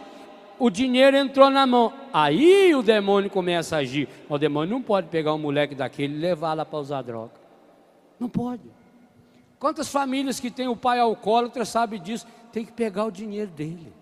o 0.59 0.69
dinheiro 0.69 1.15
entrou 1.15 1.49
na 1.49 1.65
mão. 1.65 1.93
Aí 2.11 2.75
o 2.75 2.83
demônio 2.83 3.29
começa 3.29 3.77
a 3.77 3.79
agir. 3.79 4.09
O 4.27 4.37
demônio 4.37 4.71
não 4.71 4.81
pode 4.81 5.07
pegar 5.07 5.33
um 5.33 5.39
moleque 5.39 5.73
daquele 5.73 6.13
e 6.13 6.19
levar 6.19 6.53
lá 6.53 6.65
para 6.65 6.79
usar 6.79 7.01
droga. 7.03 7.31
Não 8.19 8.27
pode. 8.27 8.63
Quantas 9.57 9.87
famílias 9.87 10.37
que 10.37 10.51
têm 10.51 10.67
o 10.67 10.75
pai 10.75 10.99
alcoólatra 10.99 11.63
sabe 11.63 11.97
disso? 11.97 12.27
Tem 12.51 12.65
que 12.65 12.73
pegar 12.73 13.05
o 13.05 13.11
dinheiro 13.11 13.51
dele. 13.51 13.93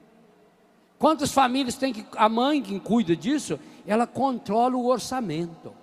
Quantas 1.00 1.32
famílias 1.32 1.76
tem 1.76 1.94
que 1.94 2.06
a 2.18 2.28
mãe 2.28 2.62
que 2.62 2.78
cuida 2.78 3.16
disso, 3.16 3.58
ela 3.88 4.08
controla 4.08 4.76
o 4.76 4.88
orçamento. 4.88 5.74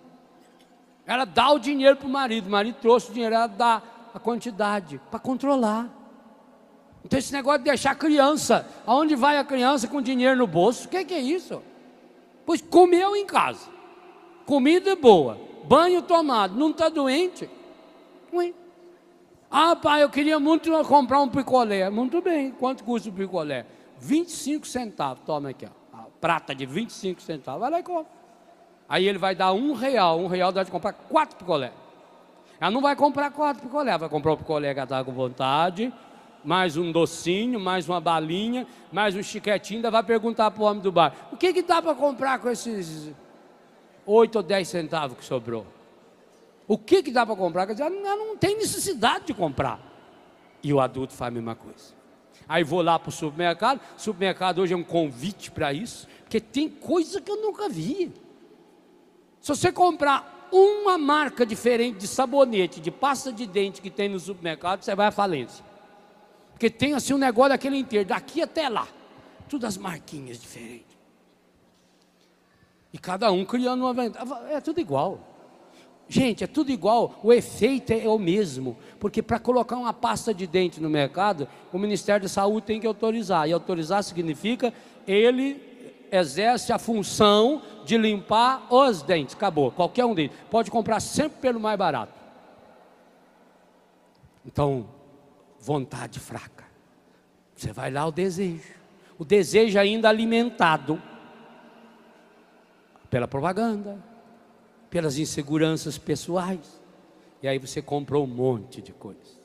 Ela 1.07 1.25
dá 1.25 1.51
o 1.51 1.59
dinheiro 1.59 1.97
para 1.97 2.07
o 2.07 2.11
marido, 2.11 2.47
o 2.47 2.51
marido 2.51 2.77
trouxe 2.81 3.11
o 3.11 3.13
dinheiro, 3.15 3.35
ela 3.35 3.47
dá 3.47 3.83
a 4.13 4.19
quantidade 4.19 5.01
para 5.11 5.21
controlar. 5.21 5.89
Então 7.05 7.19
esse 7.19 7.33
negócio 7.33 7.61
de 7.61 7.65
deixar 7.65 7.93
a 7.93 7.95
criança, 7.95 8.69
aonde 8.85 9.15
vai 9.15 9.39
a 9.39 9.45
criança 9.45 9.87
com 9.87 10.03
dinheiro 10.03 10.37
no 10.37 10.47
bolso? 10.47 10.87
O 10.87 10.91
que, 10.91 11.05
que 11.05 11.15
é 11.15 11.21
isso? 11.21 11.63
Pois 12.45 12.61
comeu 12.61 13.15
em 13.15 13.25
casa, 13.25 13.69
comida 14.45 14.97
boa, 14.97 15.39
banho 15.65 16.03
tomado, 16.03 16.57
não 16.57 16.71
está 16.71 16.89
doente? 16.89 17.49
Não 18.33 18.43
ah, 19.51 19.77
pai, 19.77 20.03
eu 20.03 20.11
queria 20.11 20.39
muito 20.39 20.71
comprar 20.85 21.21
um 21.21 21.29
picolé. 21.29 21.89
Muito 21.89 22.21
bem, 22.21 22.51
quanto 22.51 22.85
custa 22.85 23.09
o 23.09 23.13
picolé? 23.13 23.65
25 23.99 24.67
centavos. 24.67 25.23
Toma 25.25 25.51
aqui, 25.51 25.67
ó. 25.67 25.86
Prata 26.21 26.55
de 26.55 26.67
25 26.67 27.21
centavos. 27.21 27.61
Vai 27.61 27.71
lá 27.71 27.81
e 27.81 27.83
compra. 27.83 28.13
Aí 28.89 29.07
ele 29.07 29.19
vai 29.19 29.35
dar 29.35 29.53
um 29.53 29.73
real. 29.73 30.19
Um 30.19 30.27
real 30.27 30.53
dá 30.53 30.63
de 30.63 30.71
comprar 30.71 30.93
quatro 30.93 31.37
picolé. 31.37 31.73
Ela 32.61 32.71
não 32.71 32.81
vai 32.81 32.97
comprar 32.97 33.31
quatro 33.31 33.63
picolé, 33.63 33.97
vai 33.99 34.09
comprar 34.09 34.33
o 34.33 34.37
picolé 34.37 34.73
que 34.73 34.81
ela 34.81 34.85
está 34.85 35.05
com 35.05 35.13
vontade, 35.13 35.93
mais 36.43 36.77
um 36.77 36.91
docinho, 36.91 37.61
mais 37.61 37.87
uma 37.89 38.01
balinha, 38.01 38.67
mais 38.91 39.15
um 39.15 39.23
chiquetinho, 39.23 39.79
ainda 39.79 39.91
vai 39.91 40.03
perguntar 40.03 40.51
para 40.51 40.63
o 40.63 40.67
homem 40.67 40.83
do 40.83 40.91
bar: 40.91 41.29
o 41.33 41.37
que, 41.37 41.53
que 41.53 41.63
dá 41.63 41.83
para 41.83 41.95
comprar 41.95 42.39
com 42.39 42.49
esses 42.49 43.13
oito 44.07 44.37
ou 44.37 44.43
dez 44.43 44.69
centavos 44.69 45.19
que 45.19 45.25
sobrou? 45.25 45.67
O 46.67 46.79
que, 46.79 47.03
que 47.03 47.11
dá 47.11 47.27
para 47.27 47.37
comprar? 47.37 47.69
Ela 47.69 47.91
não 47.91 48.37
tem 48.37 48.57
necessidade 48.57 49.27
de 49.27 49.35
comprar. 49.35 49.79
E 50.63 50.73
o 50.73 50.81
adulto 50.81 51.13
faz 51.13 51.29
a 51.29 51.35
mesma 51.35 51.55
coisa. 51.55 51.95
Aí 52.49 52.63
vou 52.63 52.83
lá 52.83 52.99
para 52.99 53.09
o 53.09 53.13
supermercado. 53.13 53.81
Supermercado 53.97 54.61
hoje 54.61 54.75
é 54.75 54.77
um 54.77 54.85
convite 54.85 55.51
para 55.51 55.73
isso, 55.73 56.07
porque 56.21 56.41
tem 56.41 56.69
coisa 56.69 57.21
que 57.21 57.31
eu 57.31 57.43
nunca 57.43 57.69
vi. 57.69 58.13
Se 59.41 59.49
você 59.49 59.73
comprar 59.73 60.49
uma 60.53 60.97
marca 60.97 61.45
diferente 61.45 61.99
de 61.99 62.07
sabonete, 62.07 62.81
de 62.81 62.91
pasta 62.91 63.33
de 63.33 63.47
dente 63.47 63.81
que 63.81 63.91
tem 63.91 64.09
no 64.09 64.19
supermercado, 64.19 64.83
você 64.83 64.95
vai 64.95 65.07
à 65.07 65.11
falência. 65.11 65.65
Porque 66.53 66.71
tem 66.71 66.95
assim 66.95 67.13
um 67.13 67.19
negócio 67.19 67.51
daquele 67.51 67.77
inteiro, 67.77 68.09
daqui 68.09 68.41
até 68.41 68.69
lá. 68.69 68.89
Tudo 69.49 69.67
as 69.67 69.77
marquinhas 69.77 70.41
diferentes. 70.41 70.97
E 72.93 72.99
cada 72.99 73.31
um 73.31 73.45
criando 73.45 73.83
uma 73.83 73.93
venda. 73.93 74.19
É 74.51 74.61
tudo 74.61 74.81
igual. 74.81 75.36
Gente, 76.09 76.45
é 76.45 76.47
tudo 76.47 76.71
igual, 76.71 77.19
o 77.23 77.33
efeito 77.33 77.93
é 77.93 78.09
o 78.09 78.19
mesmo, 78.19 78.77
porque 79.01 79.21
para 79.21 79.41
colocar 79.41 79.77
uma 79.77 79.93
pasta 79.93 80.33
de 80.33 80.47
dente 80.47 80.81
no 80.81 80.89
mercado, 80.89 81.49
o 81.73 81.79
Ministério 81.79 82.23
da 82.23 82.29
Saúde 82.29 82.67
tem 82.67 82.81
que 82.81 82.87
autorizar, 82.87 83.49
e 83.49 83.53
autorizar 83.53 84.05
significa 84.05 84.73
ele 85.05 85.61
exerce 86.13 86.73
a 86.73 86.79
função 86.79 87.61
de 87.85 87.99
limpar 87.99 88.73
os 88.73 89.03
dentes, 89.03 89.35
acabou, 89.35 89.73
qualquer 89.73 90.05
um 90.05 90.15
deles, 90.15 90.31
pode 90.49 90.71
comprar 90.71 91.01
sempre 91.01 91.41
pelo 91.41 91.59
mais 91.59 91.77
barato. 91.77 92.13
Então, 94.45 94.87
vontade 95.59 96.21
fraca, 96.21 96.65
você 97.53 97.73
vai 97.73 97.91
lá 97.91 98.07
o 98.07 98.13
desejo, 98.13 98.63
o 99.19 99.25
desejo 99.25 99.77
ainda 99.77 100.09
alimentado 100.09 101.03
pela 103.11 103.27
propaganda, 103.27 103.99
pelas 104.97 105.19
inseguranças 105.19 105.99
pessoais. 105.99 106.81
E 107.43 107.47
aí 107.47 107.59
você 107.59 107.83
comprou 107.83 108.25
um 108.25 108.27
monte 108.27 108.81
de 108.81 108.95
coisas. 108.95 109.39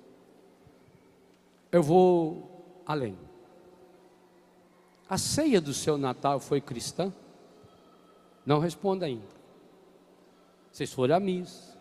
Eu 1.70 1.84
vou 1.84 2.82
além. 2.86 3.18
A 5.10 5.18
ceia 5.18 5.60
do 5.60 5.74
seu 5.74 5.98
Natal 5.98 6.40
foi 6.40 6.62
cristã? 6.62 7.14
Não 8.46 8.60
responda 8.60 9.06
ainda. 9.06 9.28
Vocês 10.72 10.94
foram 10.94 11.18
à 11.18 11.20
missa, 11.20 11.78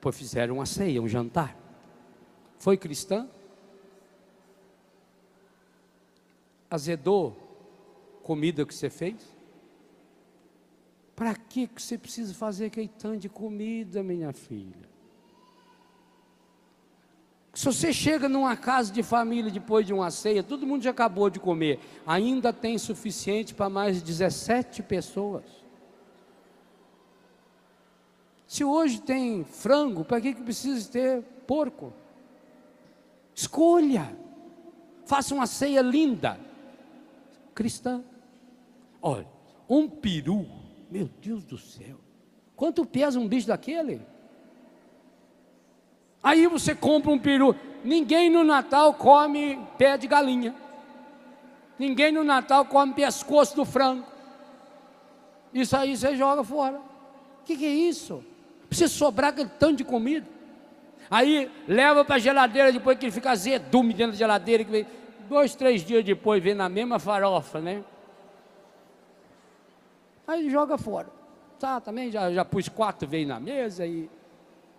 pois 0.00 0.16
fizeram 0.16 0.54
uma 0.54 0.66
ceia, 0.66 1.02
um 1.02 1.08
jantar. 1.08 1.56
Foi 2.60 2.76
cristã? 2.76 3.28
Azedou 6.70 7.36
comida 8.22 8.64
que 8.64 8.72
você 8.72 8.88
fez? 8.88 9.36
Para 11.20 11.34
que 11.34 11.68
você 11.76 11.98
precisa 11.98 12.32
fazer 12.32 12.64
aquele 12.64 12.90
de 13.18 13.28
comida, 13.28 14.02
minha 14.02 14.32
filha? 14.32 14.88
Se 17.52 17.66
você 17.66 17.92
chega 17.92 18.26
numa 18.26 18.56
casa 18.56 18.90
de 18.90 19.02
família 19.02 19.50
depois 19.50 19.86
de 19.86 19.92
uma 19.92 20.10
ceia, 20.10 20.42
todo 20.42 20.66
mundo 20.66 20.82
já 20.82 20.92
acabou 20.92 21.28
de 21.28 21.38
comer, 21.38 21.78
ainda 22.06 22.54
tem 22.54 22.78
suficiente 22.78 23.54
para 23.54 23.68
mais 23.68 24.00
17 24.00 24.82
pessoas. 24.82 25.44
Se 28.46 28.64
hoje 28.64 29.02
tem 29.02 29.44
frango, 29.44 30.06
para 30.06 30.22
que, 30.22 30.32
que 30.32 30.42
precisa 30.42 30.90
ter 30.90 31.22
porco? 31.46 31.92
Escolha, 33.34 34.10
faça 35.04 35.34
uma 35.34 35.46
ceia 35.46 35.82
linda, 35.82 36.40
cristã. 37.54 38.02
Olha, 39.02 39.28
um 39.68 39.86
peru 39.86 40.59
meu 40.90 41.08
Deus 41.22 41.44
do 41.44 41.56
céu. 41.56 41.96
Quanto 42.56 42.84
pesa 42.84 43.18
um 43.18 43.28
bicho 43.28 43.46
daquele? 43.46 44.02
Aí 46.22 46.46
você 46.46 46.74
compra 46.74 47.10
um 47.10 47.18
peru. 47.18 47.54
Ninguém 47.82 48.28
no 48.28 48.44
Natal 48.44 48.92
come 48.94 49.58
pé 49.78 49.96
de 49.96 50.06
galinha. 50.06 50.54
Ninguém 51.78 52.12
no 52.12 52.22
Natal 52.22 52.66
come 52.66 52.92
pescoço 52.92 53.56
do 53.56 53.64
frango. 53.64 54.04
Isso 55.54 55.74
aí 55.76 55.96
você 55.96 56.14
joga 56.14 56.44
fora. 56.44 56.76
O 56.76 57.44
que, 57.44 57.56
que, 57.56 57.64
é 57.64 57.70
isso? 57.70 58.22
Precisa 58.68 58.92
sobrar 58.92 59.30
aquele 59.30 59.48
tanto 59.58 59.76
de 59.76 59.84
comida. 59.84 60.26
Aí 61.10 61.50
leva 61.66 62.04
para 62.04 62.16
a 62.16 62.18
geladeira 62.18 62.70
depois 62.70 62.98
que 62.98 63.06
ele 63.06 63.12
fica 63.12 63.30
azedume 63.30 63.94
dentro 63.94 64.12
da 64.12 64.18
geladeira. 64.18 64.62
Que 64.62 64.70
vem, 64.70 64.86
dois, 65.28 65.54
três 65.54 65.82
dias 65.82 66.04
depois 66.04 66.42
vem 66.42 66.54
na 66.54 66.68
mesma 66.68 66.98
farofa, 66.98 67.60
né? 67.60 67.82
Aí 70.30 70.48
joga 70.48 70.78
fora. 70.78 71.08
Tá, 71.58 71.80
também 71.80 72.08
já, 72.08 72.32
já 72.32 72.44
pus 72.44 72.68
quatro 72.68 73.08
vezes 73.08 73.26
na 73.26 73.40
mesa 73.40 73.84
e. 73.84 74.08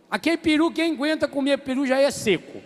Aquele 0.09 0.37
peru, 0.37 0.71
quem 0.71 0.93
aguenta 0.93 1.27
comer 1.27 1.57
peru 1.57 1.85
já 1.85 1.99
é 1.99 2.09
seco. 2.09 2.61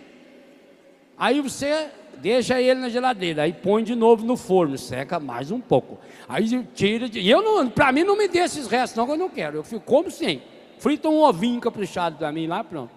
Aí 1.18 1.42
você 1.42 1.90
deixa 2.18 2.62
ele 2.62 2.80
na 2.80 2.90
geladeira, 2.90 3.42
aí 3.42 3.54
põe 3.54 3.84
de 3.84 3.96
novo 3.96 4.24
no 4.24 4.38
forno, 4.38 4.78
seca 4.78 5.20
mais 5.20 5.50
um 5.50 5.60
pouco. 5.60 5.98
Aí 6.30 6.48
tira. 6.76 7.10
E 7.12 7.28
eu 7.28 7.42
não, 7.42 7.68
para 7.68 7.92
mim 7.92 8.04
não 8.04 8.16
me 8.16 8.28
dê 8.28 8.40
esses 8.40 8.68
restos, 8.68 8.96
não, 8.96 9.10
eu 9.10 9.18
não 9.18 9.30
quero. 9.30 9.58
Eu 9.58 9.64
fico 9.64 9.84
como 9.84 10.12
sem. 10.12 10.44
Frita 10.78 11.10
um 11.10 11.24
ovinho 11.24 11.60
caprichado 11.60 12.18
para 12.18 12.32
mim 12.32 12.46
lá, 12.46 12.64
pronto. 12.64 12.92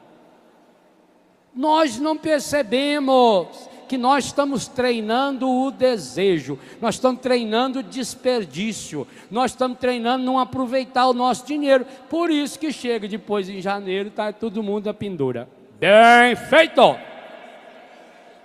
Nós 1.55 1.99
não 1.99 2.15
percebemos 2.15 3.68
que 3.89 3.99
nós 3.99 4.27
estamos 4.27 4.69
treinando 4.69 5.49
o 5.49 5.71
desejo, 5.71 6.59
nós 6.81 6.97
estamos 6.97 7.21
treinando 7.21 7.81
o 7.81 7.83
desperdício, 7.83 9.07
nós 9.31 9.53
estamos 9.53 9.79
treinando 9.79 10.25
não 10.25 10.39
aproveitar 10.39 11.07
o 11.09 11.15
nosso 11.15 11.47
dinheiro. 11.47 11.87
Por 12.09 12.31
isso 12.31 12.59
que 12.59 12.71
chega 12.71 13.09
depois 13.09 13.49
em 13.49 13.61
janeiro, 13.61 14.09
está 14.09 14.33
todo 14.33 14.63
mundo 14.63 14.89
a 14.89 14.95
pendura. 14.95 15.49
Bem 15.81 16.37
feito! 16.37 16.97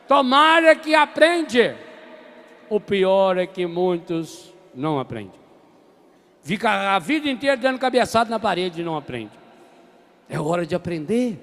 Tomara 0.08 0.76
que 0.76 0.96
aprende. 0.96 1.76
O 2.70 2.80
pior 2.80 3.38
é 3.38 3.46
que 3.46 3.66
muitos 3.66 4.54
não 4.74 5.00
aprendem. 5.00 5.44
Fica 6.42 6.96
a 6.96 7.00
vida 7.00 7.30
inteira 7.30 7.56
dando 7.56 7.80
cabeçada 7.80 8.30
na 8.30 8.40
parede 8.40 8.82
e 8.82 8.84
não 8.84 8.98
aprende. 8.98 9.32
É 10.30 10.40
hora 10.40 10.66
de 10.66 10.76
aprender. 10.76 11.40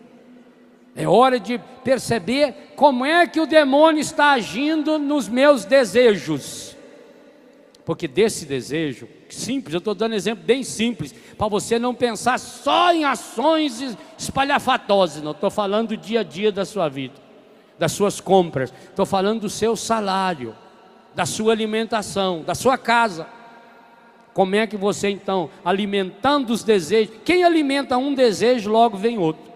É 1.00 1.08
hora 1.08 1.40
de 1.40 1.58
perceber 1.82 2.74
como 2.76 3.06
é 3.06 3.26
que 3.26 3.40
o 3.40 3.46
demônio 3.46 4.02
está 4.02 4.32
agindo 4.32 4.98
nos 4.98 5.30
meus 5.30 5.64
desejos. 5.64 6.76
Porque 7.86 8.06
desse 8.06 8.44
desejo, 8.44 9.08
simples, 9.30 9.72
eu 9.72 9.78
estou 9.78 9.94
dando 9.94 10.14
exemplo 10.14 10.44
bem 10.44 10.62
simples, 10.62 11.14
para 11.38 11.48
você 11.48 11.78
não 11.78 11.94
pensar 11.94 12.38
só 12.38 12.92
em 12.92 13.06
ações 13.06 13.96
espalhafatosas, 14.18 15.22
não 15.22 15.30
estou 15.30 15.50
falando 15.50 15.88
do 15.88 15.96
dia 15.96 16.20
a 16.20 16.22
dia 16.22 16.52
da 16.52 16.66
sua 16.66 16.86
vida, 16.90 17.14
das 17.78 17.92
suas 17.92 18.20
compras, 18.20 18.70
estou 18.90 19.06
falando 19.06 19.40
do 19.40 19.48
seu 19.48 19.76
salário, 19.76 20.54
da 21.14 21.24
sua 21.24 21.54
alimentação, 21.54 22.42
da 22.42 22.54
sua 22.54 22.76
casa. 22.76 23.26
Como 24.34 24.54
é 24.54 24.66
que 24.66 24.76
você 24.76 25.08
então, 25.08 25.48
alimentando 25.64 26.50
os 26.50 26.62
desejos, 26.62 27.14
quem 27.24 27.42
alimenta 27.42 27.96
um 27.96 28.14
desejo, 28.14 28.70
logo 28.70 28.98
vem 28.98 29.16
outro 29.16 29.49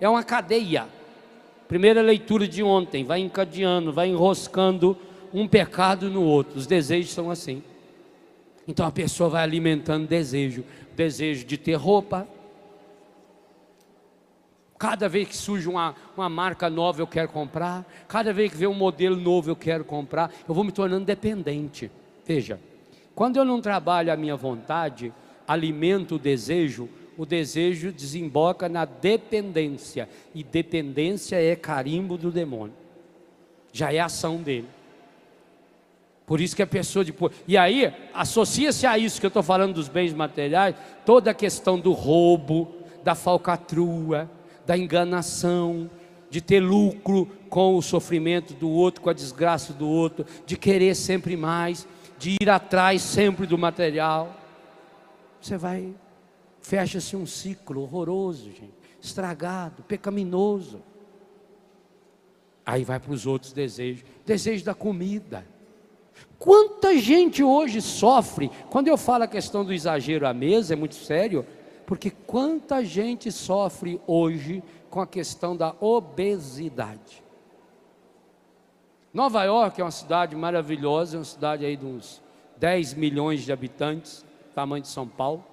é 0.00 0.08
uma 0.08 0.24
cadeia. 0.24 0.88
Primeira 1.68 2.02
leitura 2.02 2.48
de 2.48 2.62
ontem, 2.62 3.04
vai 3.04 3.20
encadeando, 3.20 3.92
vai 3.92 4.08
enroscando 4.08 4.96
um 5.32 5.46
pecado 5.46 6.10
no 6.10 6.22
outro. 6.22 6.58
Os 6.58 6.66
desejos 6.66 7.12
são 7.12 7.30
assim. 7.30 7.62
Então 8.66 8.86
a 8.86 8.90
pessoa 8.90 9.28
vai 9.28 9.42
alimentando 9.42 10.06
desejo, 10.06 10.64
desejo 10.96 11.44
de 11.44 11.56
ter 11.56 11.74
roupa. 11.74 12.26
Cada 14.78 15.08
vez 15.08 15.28
que 15.28 15.36
surge 15.36 15.68
uma, 15.68 15.94
uma 16.16 16.28
marca 16.28 16.70
nova 16.70 17.02
eu 17.02 17.06
quero 17.06 17.28
comprar, 17.28 17.84
cada 18.08 18.32
vez 18.32 18.50
que 18.50 18.56
vem 18.56 18.68
um 18.68 18.74
modelo 18.74 19.14
novo 19.14 19.50
eu 19.50 19.56
quero 19.56 19.84
comprar, 19.84 20.32
eu 20.48 20.54
vou 20.54 20.64
me 20.64 20.72
tornando 20.72 21.04
dependente. 21.04 21.90
Veja, 22.24 22.58
quando 23.14 23.36
eu 23.36 23.44
não 23.44 23.60
trabalho 23.60 24.12
a 24.12 24.16
minha 24.16 24.36
vontade, 24.36 25.12
alimento 25.46 26.14
o 26.14 26.18
desejo, 26.18 26.88
o 27.16 27.26
desejo 27.26 27.92
desemboca 27.92 28.68
na 28.68 28.84
dependência, 28.84 30.08
e 30.34 30.42
dependência 30.42 31.36
é 31.36 31.54
carimbo 31.56 32.16
do 32.16 32.30
demônio, 32.30 32.74
já 33.72 33.92
é 33.92 34.00
ação 34.00 34.36
dele. 34.38 34.68
Por 36.26 36.40
isso 36.40 36.54
que 36.54 36.62
a 36.62 36.66
pessoa 36.66 37.04
depois. 37.04 37.34
E 37.48 37.56
aí, 37.56 37.92
associa-se 38.14 38.86
a 38.86 38.96
isso 38.96 39.18
que 39.18 39.26
eu 39.26 39.28
estou 39.28 39.42
falando 39.42 39.74
dos 39.74 39.88
bens 39.88 40.12
materiais, 40.12 40.76
toda 41.04 41.32
a 41.32 41.34
questão 41.34 41.76
do 41.76 41.92
roubo, 41.92 42.72
da 43.02 43.16
falcatrua, 43.16 44.30
da 44.64 44.78
enganação, 44.78 45.90
de 46.30 46.40
ter 46.40 46.60
lucro 46.60 47.26
com 47.48 47.76
o 47.76 47.82
sofrimento 47.82 48.54
do 48.54 48.70
outro, 48.70 49.00
com 49.00 49.10
a 49.10 49.12
desgraça 49.12 49.72
do 49.72 49.88
outro, 49.88 50.24
de 50.46 50.56
querer 50.56 50.94
sempre 50.94 51.36
mais, 51.36 51.86
de 52.16 52.36
ir 52.40 52.48
atrás 52.48 53.02
sempre 53.02 53.44
do 53.44 53.58
material. 53.58 54.36
Você 55.40 55.56
vai 55.56 55.92
Fecha-se 56.60 57.16
um 57.16 57.26
ciclo 57.26 57.82
horroroso, 57.82 58.50
gente, 58.50 58.74
estragado, 59.00 59.82
pecaminoso. 59.82 60.82
Aí 62.64 62.84
vai 62.84 63.00
para 63.00 63.12
os 63.12 63.26
outros 63.26 63.52
desejos, 63.52 64.04
desejo 64.24 64.64
da 64.64 64.74
comida. 64.74 65.46
Quanta 66.38 66.96
gente 66.98 67.42
hoje 67.42 67.80
sofre, 67.80 68.50
quando 68.70 68.88
eu 68.88 68.96
falo 68.96 69.24
a 69.24 69.28
questão 69.28 69.64
do 69.64 69.72
exagero 69.72 70.26
à 70.26 70.34
mesa, 70.34 70.74
é 70.74 70.76
muito 70.76 70.94
sério, 70.94 71.44
porque 71.86 72.10
quanta 72.10 72.84
gente 72.84 73.32
sofre 73.32 74.00
hoje 74.06 74.62
com 74.88 75.00
a 75.00 75.06
questão 75.06 75.56
da 75.56 75.74
obesidade. 75.80 77.22
Nova 79.12 79.42
York 79.42 79.80
é 79.80 79.84
uma 79.84 79.90
cidade 79.90 80.36
maravilhosa, 80.36 81.16
é 81.16 81.18
uma 81.18 81.24
cidade 81.24 81.64
aí 81.64 81.76
de 81.76 81.84
uns 81.84 82.22
10 82.58 82.94
milhões 82.94 83.42
de 83.42 83.52
habitantes, 83.52 84.24
tamanho 84.54 84.82
de 84.82 84.88
São 84.88 85.08
Paulo. 85.08 85.44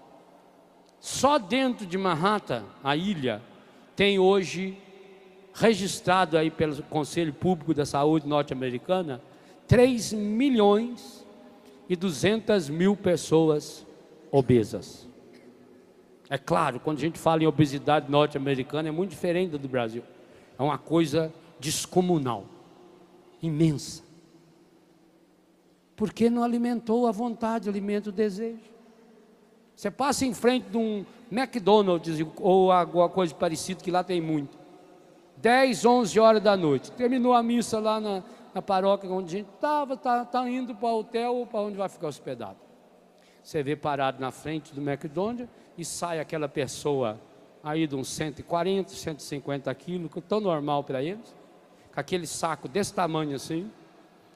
Só 0.99 1.37
dentro 1.37 1.85
de 1.85 1.97
Manhattan, 1.97 2.63
a 2.83 2.95
ilha, 2.95 3.41
tem 3.95 4.19
hoje 4.19 4.77
registrado 5.53 6.37
aí 6.37 6.51
pelo 6.51 6.83
Conselho 6.83 7.33
Público 7.33 7.73
da 7.73 7.85
Saúde 7.85 8.27
norte-americana 8.27 9.21
3 9.67 10.13
milhões 10.13 11.25
e 11.89 11.95
200 11.95 12.69
mil 12.69 12.95
pessoas 12.95 13.85
obesas. 14.31 15.07
É 16.29 16.37
claro, 16.37 16.79
quando 16.79 16.97
a 16.97 17.01
gente 17.01 17.17
fala 17.17 17.43
em 17.43 17.47
obesidade 17.47 18.11
norte-americana, 18.11 18.89
é 18.89 18.91
muito 18.91 19.11
diferente 19.11 19.57
do 19.57 19.67
Brasil. 19.67 20.03
É 20.59 20.63
uma 20.63 20.77
coisa 20.77 21.33
descomunal, 21.59 22.45
imensa. 23.41 24.03
Porque 25.95 26.29
não 26.29 26.43
alimentou 26.43 27.07
a 27.07 27.11
vontade, 27.11 27.69
alimenta 27.69 28.09
o 28.09 28.11
desejo. 28.11 28.76
Você 29.77 29.91
passa 29.91 30.25
em 30.25 30.33
frente 30.33 30.71
de 30.71 30.77
um 30.77 31.05
McDonald's 31.31 32.25
ou 32.41 32.71
alguma 32.71 33.07
coisa 33.07 33.35
parecida, 33.35 33.79
que 33.79 33.91
lá 33.91 34.03
tem 34.03 34.19
muito. 34.19 34.57
10, 35.37 35.85
11 35.85 36.19
horas 36.19 36.41
da 36.41 36.57
noite. 36.57 36.91
Terminou 36.93 37.31
a 37.35 37.43
missa 37.43 37.77
lá 37.79 37.99
na, 37.99 38.23
na 38.55 38.61
paróquia 38.61 39.07
onde 39.07 39.35
a 39.35 39.37
gente 39.37 39.49
estava, 39.53 39.93
está 39.93 40.25
tá 40.25 40.49
indo 40.49 40.73
para 40.73 40.89
o 40.89 40.99
hotel 41.01 41.35
ou 41.35 41.45
para 41.45 41.59
onde 41.59 41.77
vai 41.77 41.87
ficar 41.87 42.07
hospedado. 42.07 42.57
Você 43.43 43.61
vê 43.61 43.75
parado 43.75 44.19
na 44.19 44.31
frente 44.31 44.73
do 44.73 44.81
McDonald's 44.81 45.47
e 45.77 45.85
sai 45.85 46.19
aquela 46.19 46.49
pessoa 46.49 47.21
aí 47.63 47.85
de 47.85 47.95
uns 47.95 48.07
140, 48.07 48.89
150 48.89 49.75
quilos, 49.75 50.09
tão 50.27 50.39
normal 50.39 50.83
para 50.83 51.03
eles, 51.03 51.35
com 51.93 51.99
aquele 51.99 52.25
saco 52.25 52.67
desse 52.67 52.95
tamanho 52.95 53.35
assim, 53.35 53.69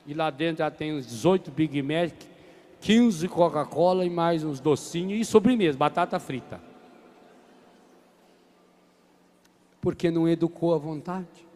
e 0.06 0.14
lá 0.14 0.30
dentro 0.30 0.60
já 0.60 0.70
tem 0.70 0.94
uns 0.94 1.08
18 1.08 1.50
Big 1.50 1.82
Mac, 1.82 2.14
15 2.82 3.28
Coca-Cola 3.28 4.04
e 4.04 4.10
mais 4.10 4.44
uns 4.44 4.60
docinhos 4.60 5.22
e 5.22 5.24
sobremesa, 5.24 5.78
batata 5.78 6.20
frita. 6.20 6.60
Porque 9.80 10.10
não 10.10 10.28
educou 10.28 10.74
a 10.74 10.78
vontade. 10.78 11.48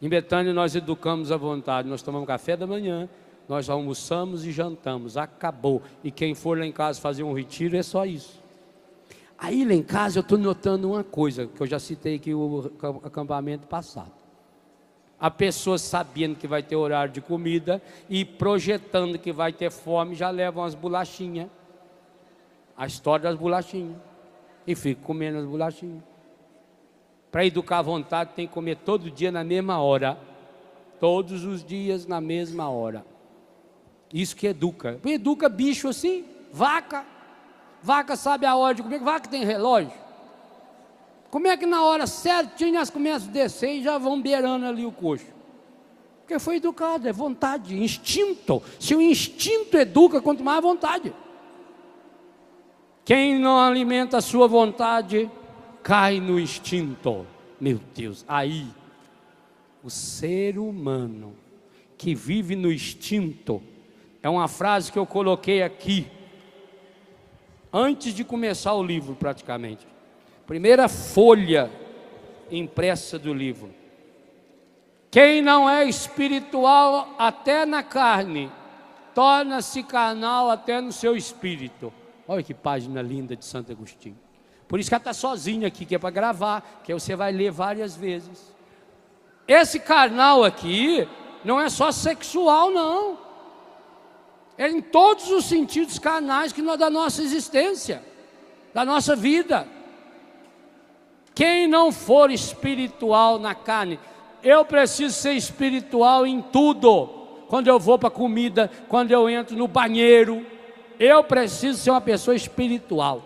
Em 0.00 0.08
Betânia 0.08 0.52
nós 0.52 0.74
educamos 0.74 1.32
a 1.32 1.36
vontade, 1.36 1.88
nós 1.88 2.02
tomamos 2.02 2.26
café 2.26 2.56
da 2.56 2.66
manhã, 2.66 3.08
nós 3.48 3.68
almoçamos 3.68 4.46
e 4.46 4.52
jantamos, 4.52 5.16
acabou. 5.16 5.82
E 6.04 6.10
quem 6.10 6.34
for 6.34 6.56
lá 6.56 6.64
em 6.64 6.72
casa 6.72 7.00
fazer 7.00 7.24
um 7.24 7.32
retiro 7.32 7.76
é 7.76 7.82
só 7.82 8.06
isso. 8.06 8.40
Aí 9.36 9.64
lá 9.64 9.74
em 9.74 9.82
casa 9.82 10.20
eu 10.20 10.22
estou 10.22 10.38
notando 10.38 10.88
uma 10.88 11.02
coisa, 11.02 11.48
que 11.48 11.60
eu 11.60 11.66
já 11.66 11.80
citei 11.80 12.14
aqui 12.14 12.32
o 12.32 12.70
acampamento 13.04 13.66
passado. 13.66 14.21
A 15.22 15.30
pessoa 15.30 15.78
sabendo 15.78 16.34
que 16.34 16.48
vai 16.48 16.64
ter 16.64 16.74
horário 16.74 17.12
de 17.12 17.20
comida 17.20 17.80
e 18.10 18.24
projetando 18.24 19.16
que 19.16 19.30
vai 19.30 19.52
ter 19.52 19.70
fome, 19.70 20.16
já 20.16 20.28
levam 20.30 20.64
as 20.64 20.74
bolachinhas. 20.74 21.48
A 22.76 22.88
história 22.88 23.22
das 23.22 23.38
bolachinhas. 23.38 23.96
E 24.66 24.74
fica 24.74 25.00
comendo 25.00 25.38
as 25.38 25.44
bolachinhas. 25.44 26.02
Para 27.30 27.46
educar 27.46 27.78
a 27.78 27.82
vontade, 27.82 28.30
tem 28.34 28.48
que 28.48 28.52
comer 28.52 28.78
todo 28.78 29.12
dia 29.12 29.30
na 29.30 29.44
mesma 29.44 29.80
hora. 29.80 30.18
Todos 30.98 31.44
os 31.44 31.64
dias 31.64 32.04
na 32.04 32.20
mesma 32.20 32.68
hora. 32.68 33.06
Isso 34.12 34.34
que 34.34 34.48
educa. 34.48 34.98
Educa 35.04 35.48
bicho 35.48 35.86
assim, 35.86 36.24
vaca. 36.52 37.06
Vaca 37.80 38.16
sabe 38.16 38.44
a 38.44 38.56
hora 38.56 38.74
de 38.74 38.82
comer, 38.82 38.98
vaca 38.98 39.28
tem 39.28 39.44
relógio. 39.44 40.01
Como 41.32 41.46
é 41.46 41.56
que 41.56 41.64
na 41.64 41.82
hora 41.82 42.06
certinha 42.06 42.76
elas 42.76 42.90
começam 42.90 43.30
a 43.30 43.32
descer 43.32 43.76
e 43.76 43.82
já 43.82 43.96
vão 43.96 44.20
beirando 44.20 44.66
ali 44.66 44.84
o 44.84 44.92
coxo? 44.92 45.32
Porque 46.20 46.38
foi 46.38 46.56
educado, 46.56 47.08
é 47.08 47.12
vontade, 47.12 47.74
instinto. 47.74 48.62
Se 48.78 48.94
o 48.94 49.00
instinto 49.00 49.78
educa, 49.78 50.20
quanto 50.20 50.44
mais 50.44 50.60
vontade. 50.60 51.10
Quem 53.02 53.38
não 53.38 53.58
alimenta 53.58 54.18
a 54.18 54.20
sua 54.20 54.46
vontade, 54.46 55.30
cai 55.82 56.20
no 56.20 56.38
instinto. 56.38 57.26
Meu 57.58 57.80
Deus, 57.94 58.26
aí 58.28 58.66
o 59.82 59.88
ser 59.88 60.58
humano 60.58 61.34
que 61.96 62.14
vive 62.14 62.54
no 62.54 62.70
instinto 62.70 63.62
é 64.22 64.28
uma 64.28 64.48
frase 64.48 64.92
que 64.92 64.98
eu 64.98 65.06
coloquei 65.06 65.62
aqui 65.62 66.06
antes 67.72 68.12
de 68.12 68.22
começar 68.22 68.74
o 68.74 68.82
livro, 68.82 69.14
praticamente. 69.14 69.91
Primeira 70.52 70.86
folha 70.86 71.70
impressa 72.50 73.18
do 73.18 73.32
livro. 73.32 73.74
Quem 75.10 75.40
não 75.40 75.66
é 75.66 75.86
espiritual 75.86 77.14
até 77.18 77.64
na 77.64 77.82
carne, 77.82 78.52
torna-se 79.14 79.82
carnal 79.82 80.50
até 80.50 80.78
no 80.78 80.92
seu 80.92 81.16
espírito. 81.16 81.90
Olha 82.28 82.42
que 82.42 82.52
página 82.52 83.00
linda 83.00 83.34
de 83.34 83.46
Santo 83.46 83.72
Agostinho. 83.72 84.18
Por 84.68 84.78
isso 84.78 84.90
que 84.90 84.94
ela 84.94 85.00
está 85.00 85.14
sozinha 85.14 85.68
aqui, 85.68 85.86
que 85.86 85.94
é 85.94 85.98
para 85.98 86.10
gravar, 86.10 86.82
que 86.84 86.92
você 86.92 87.16
vai 87.16 87.32
ler 87.32 87.50
várias 87.50 87.96
vezes. 87.96 88.54
Esse 89.48 89.80
carnal 89.80 90.44
aqui 90.44 91.08
não 91.42 91.58
é 91.58 91.70
só 91.70 91.90
sexual, 91.90 92.70
não. 92.70 93.18
É 94.58 94.68
em 94.68 94.82
todos 94.82 95.30
os 95.30 95.46
sentidos 95.46 95.98
carnais 95.98 96.52
que 96.52 96.60
nós, 96.60 96.78
da 96.78 96.90
nossa 96.90 97.22
existência, 97.22 98.02
da 98.74 98.84
nossa 98.84 99.16
vida. 99.16 99.66
Quem 101.34 101.66
não 101.66 101.90
for 101.90 102.30
espiritual 102.30 103.38
na 103.38 103.54
carne, 103.54 103.98
eu 104.42 104.64
preciso 104.64 105.14
ser 105.14 105.32
espiritual 105.32 106.26
em 106.26 106.42
tudo. 106.42 107.06
Quando 107.48 107.68
eu 107.68 107.78
vou 107.78 107.98
para 107.98 108.08
a 108.08 108.10
comida, 108.10 108.70
quando 108.88 109.10
eu 109.10 109.28
entro 109.28 109.56
no 109.56 109.68
banheiro, 109.68 110.44
eu 110.98 111.22
preciso 111.24 111.78
ser 111.78 111.90
uma 111.90 112.00
pessoa 112.00 112.34
espiritual. 112.34 113.22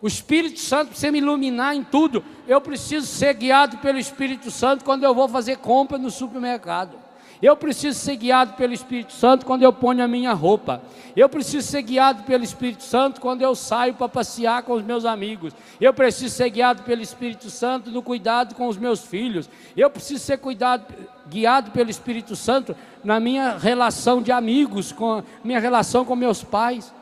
O 0.00 0.08
Espírito 0.08 0.58
Santo 0.58 0.88
precisa 0.88 1.12
me 1.12 1.18
iluminar 1.18 1.76
em 1.76 1.84
tudo. 1.84 2.24
Eu 2.48 2.60
preciso 2.60 3.06
ser 3.06 3.34
guiado 3.34 3.78
pelo 3.78 3.98
Espírito 3.98 4.50
Santo 4.50 4.84
quando 4.84 5.04
eu 5.04 5.14
vou 5.14 5.28
fazer 5.28 5.58
compra 5.58 5.96
no 5.96 6.10
supermercado. 6.10 7.01
Eu 7.42 7.56
preciso 7.56 7.98
ser 7.98 8.14
guiado 8.14 8.52
pelo 8.52 8.72
Espírito 8.72 9.12
Santo 9.12 9.44
quando 9.44 9.64
eu 9.64 9.72
ponho 9.72 10.04
a 10.04 10.06
minha 10.06 10.32
roupa. 10.32 10.80
Eu 11.16 11.28
preciso 11.28 11.66
ser 11.66 11.82
guiado 11.82 12.22
pelo 12.22 12.44
Espírito 12.44 12.84
Santo 12.84 13.20
quando 13.20 13.42
eu 13.42 13.56
saio 13.56 13.94
para 13.94 14.08
passear 14.08 14.62
com 14.62 14.74
os 14.74 14.84
meus 14.84 15.04
amigos. 15.04 15.52
Eu 15.80 15.92
preciso 15.92 16.32
ser 16.32 16.48
guiado 16.50 16.84
pelo 16.84 17.02
Espírito 17.02 17.50
Santo 17.50 17.90
no 17.90 18.00
cuidado 18.00 18.54
com 18.54 18.68
os 18.68 18.76
meus 18.76 19.04
filhos. 19.04 19.50
Eu 19.76 19.90
preciso 19.90 20.22
ser 20.22 20.38
cuidado, 20.38 20.86
guiado 21.28 21.72
pelo 21.72 21.90
Espírito 21.90 22.36
Santo 22.36 22.76
na 23.02 23.18
minha 23.18 23.58
relação 23.58 24.22
de 24.22 24.30
amigos, 24.30 24.92
com 24.92 25.24
minha 25.42 25.58
relação 25.58 26.04
com 26.04 26.14
meus 26.14 26.44
pais. 26.44 26.94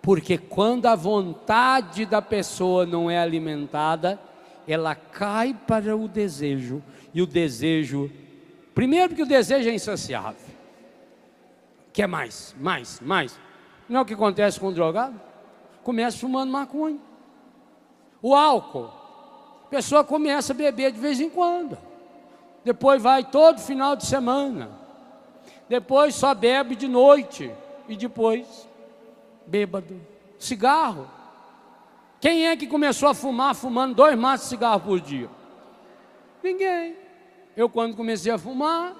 Porque 0.00 0.38
quando 0.38 0.86
a 0.86 0.94
vontade 0.94 2.06
da 2.06 2.22
pessoa 2.22 2.86
não 2.86 3.10
é 3.10 3.18
alimentada, 3.18 4.20
ela 4.68 4.94
cai 4.94 5.52
para 5.66 5.96
o 5.96 6.06
desejo, 6.06 6.80
e 7.12 7.20
o 7.20 7.26
desejo, 7.26 8.08
primeiro 8.76 9.08
porque 9.08 9.22
o 9.22 9.26
desejo 9.26 9.70
é 9.70 9.74
insaciável. 9.74 10.54
Quer 11.94 12.06
mais, 12.06 12.54
mais, 12.60 13.00
mais. 13.00 13.40
Não 13.88 14.00
é 14.00 14.02
o 14.02 14.04
que 14.04 14.12
acontece 14.12 14.60
com 14.60 14.68
o 14.68 14.72
drogado? 14.72 15.18
Começa 15.82 16.18
fumando 16.18 16.52
maconha. 16.52 16.98
O 18.20 18.34
álcool, 18.34 18.92
a 19.64 19.68
pessoa 19.70 20.04
começa 20.04 20.52
a 20.52 20.56
beber 20.56 20.92
de 20.92 21.00
vez 21.00 21.18
em 21.20 21.30
quando. 21.30 21.78
Depois 22.62 23.02
vai 23.02 23.24
todo 23.24 23.60
final 23.60 23.96
de 23.96 24.04
semana. 24.04 24.68
Depois 25.70 26.14
só 26.14 26.34
bebe 26.34 26.76
de 26.76 26.86
noite. 26.86 27.50
E 27.88 27.96
depois 27.96 28.68
bêbado. 29.46 29.98
Cigarro. 30.38 31.10
Quem 32.20 32.46
é 32.46 32.54
que 32.54 32.66
começou 32.66 33.08
a 33.08 33.14
fumar 33.14 33.54
fumando 33.54 33.94
dois 33.94 34.18
maços 34.18 34.48
de 34.48 34.50
cigarro 34.50 34.80
por 34.80 35.00
dia? 35.00 35.30
Ninguém. 36.42 37.05
Eu, 37.56 37.70
quando 37.70 37.96
comecei 37.96 38.30
a 38.30 38.36
fumar, 38.36 38.94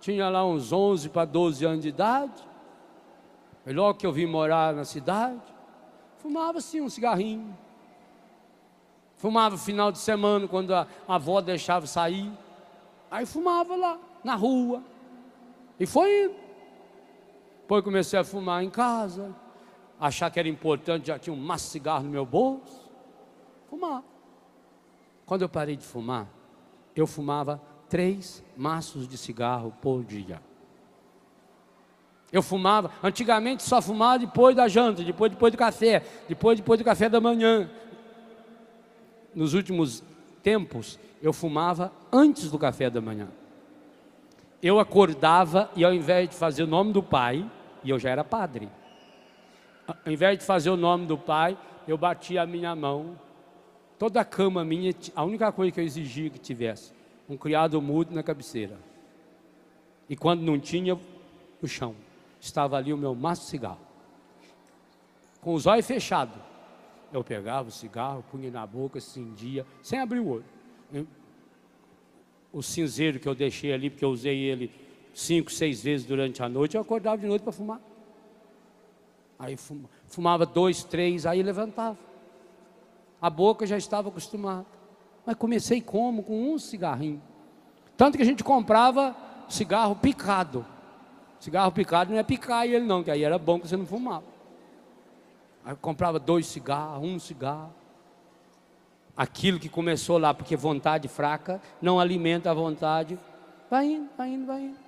tinha 0.00 0.28
lá 0.28 0.44
uns 0.44 0.72
11 0.72 1.08
para 1.10 1.24
12 1.24 1.64
anos 1.64 1.82
de 1.82 1.88
idade. 1.88 2.42
E 3.64 3.72
logo 3.72 3.98
que 3.98 4.06
eu 4.06 4.12
vim 4.12 4.26
morar 4.26 4.74
na 4.74 4.84
cidade, 4.84 5.40
fumava 6.18 6.58
assim 6.58 6.80
um 6.80 6.88
cigarrinho. 6.88 7.56
Fumava 9.16 9.56
final 9.56 9.92
de 9.92 9.98
semana, 9.98 10.48
quando 10.48 10.74
a, 10.74 10.86
a 11.06 11.14
avó 11.14 11.40
deixava 11.40 11.86
sair. 11.86 12.32
Aí 13.10 13.24
fumava 13.24 13.76
lá, 13.76 13.98
na 14.24 14.34
rua. 14.34 14.82
E 15.78 15.86
foi 15.86 16.24
indo. 16.24 16.34
Depois 17.60 17.84
comecei 17.84 18.18
a 18.18 18.24
fumar 18.24 18.64
em 18.64 18.70
casa 18.70 19.32
achar 20.00 20.30
que 20.30 20.40
era 20.40 20.48
importante, 20.48 21.08
já 21.08 21.18
tinha 21.18 21.32
um 21.34 21.38
maço 21.38 21.66
de 21.66 21.72
cigarro 21.72 22.04
no 22.04 22.10
meu 22.10 22.24
bolso. 22.24 22.90
Fumar. 23.68 24.02
Quando 25.26 25.42
eu 25.42 25.48
parei 25.48 25.76
de 25.76 25.84
fumar, 25.84 26.26
eu 26.94 27.06
fumava 27.06 27.60
três 27.88 28.42
maços 28.56 29.08
de 29.08 29.18
cigarro 29.18 29.74
por 29.80 30.04
dia. 30.04 30.40
Eu 32.32 32.42
fumava, 32.42 32.92
antigamente 33.02 33.62
só 33.62 33.82
fumava 33.82 34.20
depois 34.20 34.54
da 34.54 34.68
janta, 34.68 35.02
depois, 35.02 35.32
depois 35.32 35.52
do 35.52 35.58
café, 35.58 36.04
depois, 36.28 36.58
depois 36.58 36.78
do 36.78 36.84
café 36.84 37.08
da 37.08 37.20
manhã. 37.20 37.68
Nos 39.34 39.54
últimos 39.54 40.02
tempos, 40.42 40.98
eu 41.20 41.32
fumava 41.32 41.92
antes 42.12 42.50
do 42.50 42.58
café 42.58 42.88
da 42.88 43.00
manhã. 43.00 43.28
Eu 44.62 44.78
acordava 44.78 45.70
e 45.74 45.84
ao 45.84 45.92
invés 45.92 46.28
de 46.28 46.36
fazer 46.36 46.62
o 46.62 46.66
nome 46.66 46.92
do 46.92 47.02
pai, 47.02 47.48
e 47.82 47.90
eu 47.90 47.98
já 47.98 48.10
era 48.10 48.22
padre, 48.22 48.68
ao 50.04 50.12
invés 50.12 50.38
de 50.38 50.44
fazer 50.44 50.70
o 50.70 50.76
nome 50.76 51.06
do 51.06 51.18
pai, 51.18 51.58
eu 51.88 51.98
batia 51.98 52.42
a 52.42 52.46
minha 52.46 52.74
mão. 52.76 53.18
Toda 54.00 54.22
a 54.22 54.24
cama 54.24 54.64
minha, 54.64 54.94
a 55.14 55.22
única 55.22 55.52
coisa 55.52 55.70
que 55.70 55.78
eu 55.78 55.84
exigia 55.84 56.30
que 56.30 56.38
tivesse, 56.38 56.90
um 57.28 57.36
criado 57.36 57.82
mudo 57.82 58.14
na 58.14 58.22
cabeceira. 58.22 58.78
E 60.08 60.16
quando 60.16 60.40
não 60.40 60.58
tinha, 60.58 60.98
no 61.60 61.68
chão. 61.68 61.94
Estava 62.40 62.78
ali 62.78 62.94
o 62.94 62.96
meu 62.96 63.14
maço 63.14 63.42
de 63.42 63.48
cigarro. 63.48 63.80
Com 65.42 65.52
os 65.52 65.66
olhos 65.66 65.86
fechados. 65.86 66.34
Eu 67.12 67.22
pegava 67.22 67.68
o 67.68 67.70
cigarro, 67.70 68.24
punha 68.30 68.50
na 68.50 68.66
boca, 68.66 68.98
cindia, 69.02 69.66
sem 69.82 69.98
abrir 70.00 70.20
o 70.20 70.28
olho. 70.28 71.06
O 72.50 72.62
cinzeiro 72.62 73.20
que 73.20 73.28
eu 73.28 73.34
deixei 73.34 73.70
ali, 73.70 73.90
porque 73.90 74.06
eu 74.06 74.10
usei 74.10 74.38
ele 74.38 74.72
cinco, 75.12 75.52
seis 75.52 75.82
vezes 75.82 76.06
durante 76.06 76.42
a 76.42 76.48
noite, 76.48 76.74
eu 76.74 76.80
acordava 76.80 77.18
de 77.18 77.26
noite 77.26 77.42
para 77.42 77.52
fumar. 77.52 77.82
Aí 79.38 79.58
fumava 80.06 80.46
dois, 80.46 80.84
três, 80.84 81.26
aí 81.26 81.42
levantava. 81.42 81.98
A 83.20 83.28
boca 83.28 83.66
já 83.66 83.76
estava 83.76 84.08
acostumada. 84.08 84.66
Mas 85.26 85.36
comecei 85.36 85.80
como? 85.80 86.22
Com 86.22 86.52
um 86.52 86.58
cigarrinho. 86.58 87.22
Tanto 87.96 88.16
que 88.16 88.22
a 88.22 88.26
gente 88.26 88.42
comprava 88.42 89.14
cigarro 89.48 89.94
picado. 89.94 90.64
Cigarro 91.38 91.72
picado 91.72 92.12
não 92.12 92.18
é 92.18 92.22
picar 92.22 92.66
ele 92.66 92.86
não, 92.86 93.02
que 93.02 93.10
aí 93.10 93.22
era 93.22 93.38
bom 93.38 93.58
que 93.58 93.68
você 93.68 93.76
não 93.76 93.86
fumava. 93.86 94.24
Aí 95.64 95.74
comprava 95.76 96.18
dois 96.18 96.46
cigarros, 96.46 97.06
um 97.06 97.18
cigarro. 97.18 97.74
Aquilo 99.16 99.58
que 99.58 99.68
começou 99.68 100.16
lá, 100.16 100.32
porque 100.32 100.56
vontade 100.56 101.08
fraca 101.08 101.60
não 101.80 102.00
alimenta 102.00 102.50
a 102.50 102.54
vontade, 102.54 103.18
vai 103.70 103.86
indo, 103.86 104.08
vai 104.16 104.30
indo, 104.30 104.46
vai 104.46 104.62
indo. 104.62 104.78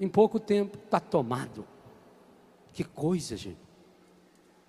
Em 0.00 0.08
pouco 0.08 0.40
tempo 0.40 0.78
está 0.82 0.98
tomado. 0.98 1.66
Que 2.72 2.84
coisa, 2.84 3.36
gente. 3.36 3.58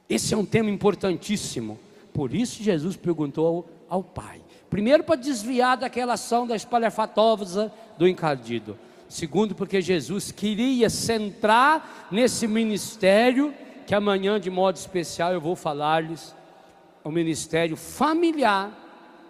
Esse 0.10 0.34
é 0.34 0.38
um 0.38 0.46
tema 0.46 0.70
importantíssimo. 0.70 1.80
Por 2.18 2.34
isso 2.34 2.64
Jesus 2.64 2.96
perguntou 2.96 3.46
ao, 3.88 3.98
ao 3.98 4.04
Pai. 4.04 4.42
Primeiro, 4.72 5.04
para 5.04 5.18
desviar 5.18 5.78
daquela 5.78 6.14
ação 6.14 6.48
da 6.48 6.56
espalhafatosa 6.56 7.72
do 7.96 8.08
encardido. 8.08 8.76
Segundo, 9.08 9.54
porque 9.54 9.80
Jesus 9.84 10.32
queria 10.32 10.90
centrar 10.90 12.08
nesse 12.10 12.48
ministério, 12.48 13.54
que 13.86 13.94
amanhã, 13.94 14.40
de 14.40 14.50
modo 14.50 14.78
especial, 14.78 15.32
eu 15.32 15.40
vou 15.40 15.56
falar-lhes, 15.56 16.36
o 17.04 17.12
ministério 17.12 17.78
familiar 17.78 18.72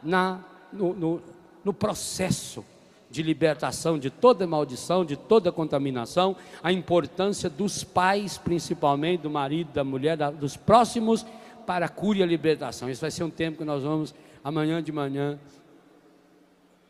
na, 0.02 0.40
no, 0.72 0.94
no, 0.94 1.22
no 1.66 1.74
processo 1.74 2.64
de 3.12 3.22
libertação 3.22 4.00
de 4.00 4.10
toda 4.10 4.48
maldição, 4.48 5.04
de 5.04 5.18
toda 5.18 5.52
contaminação, 5.52 6.38
a 6.64 6.72
importância 6.72 7.50
dos 7.50 7.84
pais, 7.84 8.38
principalmente 8.38 9.24
do 9.24 9.30
marido, 9.30 9.74
da 9.74 9.84
mulher, 9.84 10.16
da, 10.16 10.32
dos 10.32 10.56
próximos, 10.56 11.26
para 11.68 11.86
a 11.86 11.90
cura 11.90 12.20
e 12.20 12.24
a 12.24 12.26
libertação. 12.26 12.90
Isso 12.90 13.02
vai 13.02 13.12
ser 13.12 13.26
um 13.26 13.30
tempo 13.30 13.60
que 13.60 13.66
nós 13.66 13.84
vamos, 13.84 14.16
amanhã 14.44 14.82
de 14.82 14.92
manhã, 14.92 15.38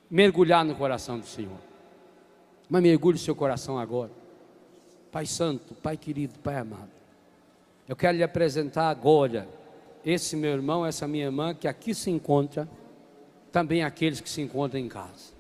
mergulhar 0.10 0.64
no 0.64 0.76
coração 0.76 1.20
do 1.20 1.26
Senhor. 1.26 1.58
Mas 2.70 2.82
mergulhe 2.82 3.18
seu 3.18 3.36
coração 3.36 3.80
agora. 3.80 4.12
Pai 5.12 5.26
Santo, 5.26 5.74
Pai 5.74 5.98
querido, 5.98 6.38
Pai 6.40 6.58
amado. 6.58 6.92
Eu 7.88 7.96
quero 7.96 8.16
lhe 8.16 8.24
apresentar 8.24 8.90
agora 8.90 9.50
esse 10.06 10.36
meu 10.36 10.52
irmão, 10.52 10.86
essa 10.86 11.08
minha 11.08 11.26
irmã 11.26 11.54
que 11.56 11.68
aqui 11.68 11.94
se 11.94 12.12
encontra, 12.12 12.70
também 13.52 13.84
aqueles 13.84 14.22
que 14.22 14.30
se 14.30 14.42
encontram 14.42 14.80
em 14.80 14.88
casa 14.88 15.36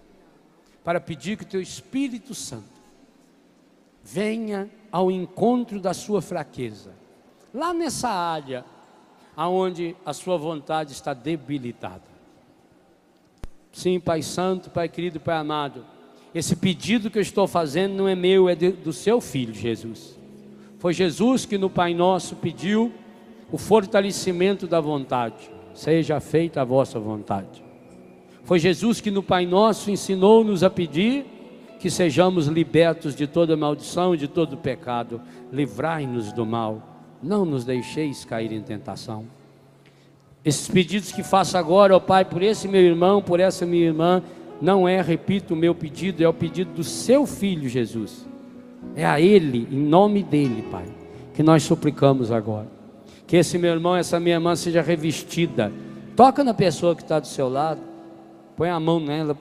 para 0.87 1.01
pedir 1.01 1.35
que 1.35 1.43
o 1.43 1.47
teu 1.47 1.61
Espírito 1.61 2.33
Santo 2.33 2.63
venha 4.01 4.69
ao 4.89 5.11
encontro 5.11 5.81
da 5.81 5.93
sua 5.93 6.21
fraqueza. 6.21 6.93
Lá 7.53 7.73
nessa 7.73 8.07
área 8.07 8.63
aonde 9.37 9.95
a 10.03 10.13
sua 10.13 10.35
vontade 10.35 10.91
está 10.91 11.13
debilitada. 11.13 12.01
Sim, 13.71 13.99
Pai 13.99 14.23
Santo, 14.23 14.71
Pai 14.71 14.89
querido, 14.89 15.19
Pai 15.19 15.37
amado, 15.37 15.85
esse 16.33 16.55
pedido 16.55 17.11
que 17.11 17.19
eu 17.19 17.21
estou 17.21 17.47
fazendo 17.47 17.93
não 17.93 18.07
é 18.07 18.15
meu, 18.15 18.49
é 18.49 18.55
de, 18.55 18.71
do 18.71 18.91
seu 18.91 19.21
filho 19.21 19.53
Jesus. 19.53 20.17
Foi 20.79 20.91
Jesus 20.91 21.45
que 21.45 21.57
no 21.57 21.69
Pai 21.69 21.93
Nosso 21.93 22.35
pediu 22.35 22.91
o 23.51 23.57
fortalecimento 23.57 24.65
da 24.65 24.81
vontade. 24.81 25.51
Seja 25.75 26.19
feita 26.19 26.61
a 26.61 26.65
vossa 26.65 26.99
vontade. 26.99 27.63
Foi 28.43 28.57
Jesus 28.57 28.99
que 28.99 29.11
no 29.11 29.21
Pai 29.21 29.45
Nosso 29.45 29.91
ensinou-nos 29.91 30.63
a 30.63 30.69
pedir 30.69 31.25
que 31.79 31.91
sejamos 31.91 32.47
libertos 32.47 33.15
de 33.15 33.27
toda 33.27 33.55
maldição 33.55 34.15
e 34.15 34.17
de 34.17 34.27
todo 34.27 34.57
pecado. 34.57 35.21
Livrai-nos 35.51 36.33
do 36.33 36.45
mal, 36.45 36.96
não 37.21 37.45
nos 37.45 37.65
deixeis 37.65 38.25
cair 38.25 38.51
em 38.51 38.61
tentação. 38.61 39.25
Esses 40.43 40.67
pedidos 40.67 41.11
que 41.11 41.23
faço 41.23 41.57
agora, 41.57 41.95
ó 41.95 41.99
Pai, 41.99 42.23
por 42.23 42.41
esse 42.41 42.67
meu 42.67 42.81
irmão, 42.81 43.21
por 43.21 43.39
essa 43.39 43.65
minha 43.65 43.85
irmã, 43.85 44.23
não 44.61 44.87
é, 44.87 45.01
repito, 45.01 45.53
o 45.53 45.57
meu 45.57 45.75
pedido, 45.75 46.23
é 46.23 46.27
o 46.27 46.33
pedido 46.33 46.73
do 46.73 46.83
seu 46.83 47.25
filho 47.25 47.67
Jesus. 47.67 48.25
É 48.95 49.05
a 49.05 49.19
Ele, 49.19 49.67
em 49.71 49.79
nome 49.79 50.23
dele, 50.23 50.63
Pai, 50.71 50.85
que 51.33 51.43
nós 51.43 51.63
suplicamos 51.63 52.31
agora. 52.31 52.67
Que 53.25 53.35
esse 53.35 53.57
meu 53.57 53.71
irmão, 53.71 53.95
essa 53.95 54.19
minha 54.19 54.35
irmã 54.35 54.55
seja 54.55 54.81
revestida. 54.81 55.71
Toca 56.15 56.43
na 56.43 56.53
pessoa 56.53 56.95
que 56.95 57.01
está 57.01 57.19
do 57.19 57.27
seu 57.27 57.49
lado. 57.49 57.81
Põe 58.55 58.69
a 58.69 58.79
mão 58.79 58.99
nela, 58.99 59.37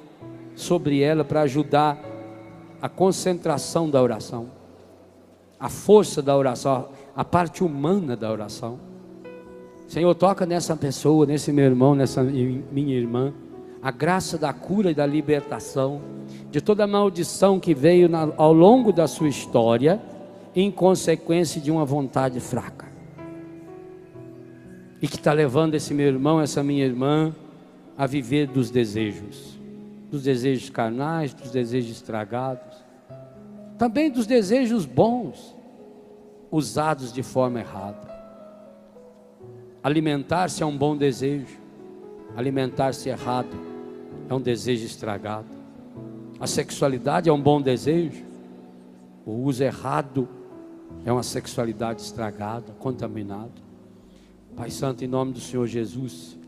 sobre 0.54 1.00
ela, 1.00 1.24
para 1.24 1.42
ajudar 1.42 1.98
a 2.80 2.88
concentração 2.88 3.88
da 3.88 4.02
oração, 4.02 4.50
a 5.58 5.68
força 5.68 6.20
da 6.20 6.36
oração, 6.36 6.88
a 7.16 7.24
parte 7.24 7.64
humana 7.64 8.14
da 8.14 8.30
oração. 8.30 8.78
Senhor, 9.88 10.14
toca 10.14 10.44
nessa 10.44 10.76
pessoa, 10.76 11.24
nesse 11.24 11.50
meu 11.50 11.64
irmão, 11.64 11.94
nessa 11.94 12.22
minha 12.22 12.94
irmã, 12.94 13.32
a 13.80 13.90
graça 13.90 14.36
da 14.36 14.52
cura 14.52 14.90
e 14.90 14.94
da 14.94 15.06
libertação, 15.06 16.02
de 16.50 16.60
toda 16.60 16.86
maldição 16.86 17.58
que 17.58 17.74
veio 17.74 18.08
na, 18.08 18.28
ao 18.36 18.52
longo 18.52 18.92
da 18.92 19.06
sua 19.06 19.28
história, 19.28 19.98
em 20.54 20.70
consequência 20.70 21.60
de 21.60 21.70
uma 21.70 21.84
vontade 21.86 22.38
fraca. 22.38 22.86
E 25.00 25.08
que 25.08 25.16
está 25.16 25.32
levando 25.32 25.74
esse 25.74 25.94
meu 25.94 26.08
irmão, 26.08 26.40
essa 26.40 26.62
minha 26.62 26.84
irmã, 26.84 27.34
a 27.96 28.06
viver 28.06 28.46
dos 28.46 28.70
desejos, 28.70 29.58
dos 30.10 30.22
desejos 30.22 30.68
carnais, 30.68 31.32
dos 31.32 31.50
desejos 31.50 31.92
estragados, 31.92 32.84
também 33.78 34.10
dos 34.10 34.26
desejos 34.26 34.84
bons, 34.84 35.55
usados 36.56 37.12
de 37.12 37.22
forma 37.22 37.60
errada. 37.60 38.16
Alimentar-se 39.82 40.62
é 40.62 40.66
um 40.66 40.76
bom 40.76 40.96
desejo, 40.96 41.58
alimentar-se 42.34 43.08
errado 43.08 43.56
é 44.28 44.34
um 44.34 44.40
desejo 44.40 44.84
estragado. 44.84 45.46
A 46.40 46.46
sexualidade 46.46 47.28
é 47.28 47.32
um 47.32 47.40
bom 47.40 47.60
desejo, 47.60 48.24
o 49.24 49.32
uso 49.32 49.62
errado 49.62 50.28
é 51.04 51.12
uma 51.12 51.22
sexualidade 51.22 52.00
estragada, 52.00 52.72
contaminada. 52.78 53.66
Pai 54.56 54.70
Santo, 54.70 55.04
em 55.04 55.08
nome 55.08 55.32
do 55.32 55.40
Senhor 55.40 55.66
Jesus, 55.66 56.38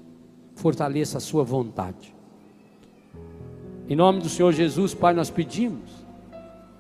fortaleça 0.55 1.19
a 1.19 1.21
sua 1.21 1.45
vontade. 1.45 2.15
Em 3.89 3.95
nome 3.95 4.21
do 4.21 4.29
Senhor 4.29 4.53
Jesus, 4.53 4.95
Pai, 4.95 5.15
nós 5.15 5.31
pedimos 5.31 6.09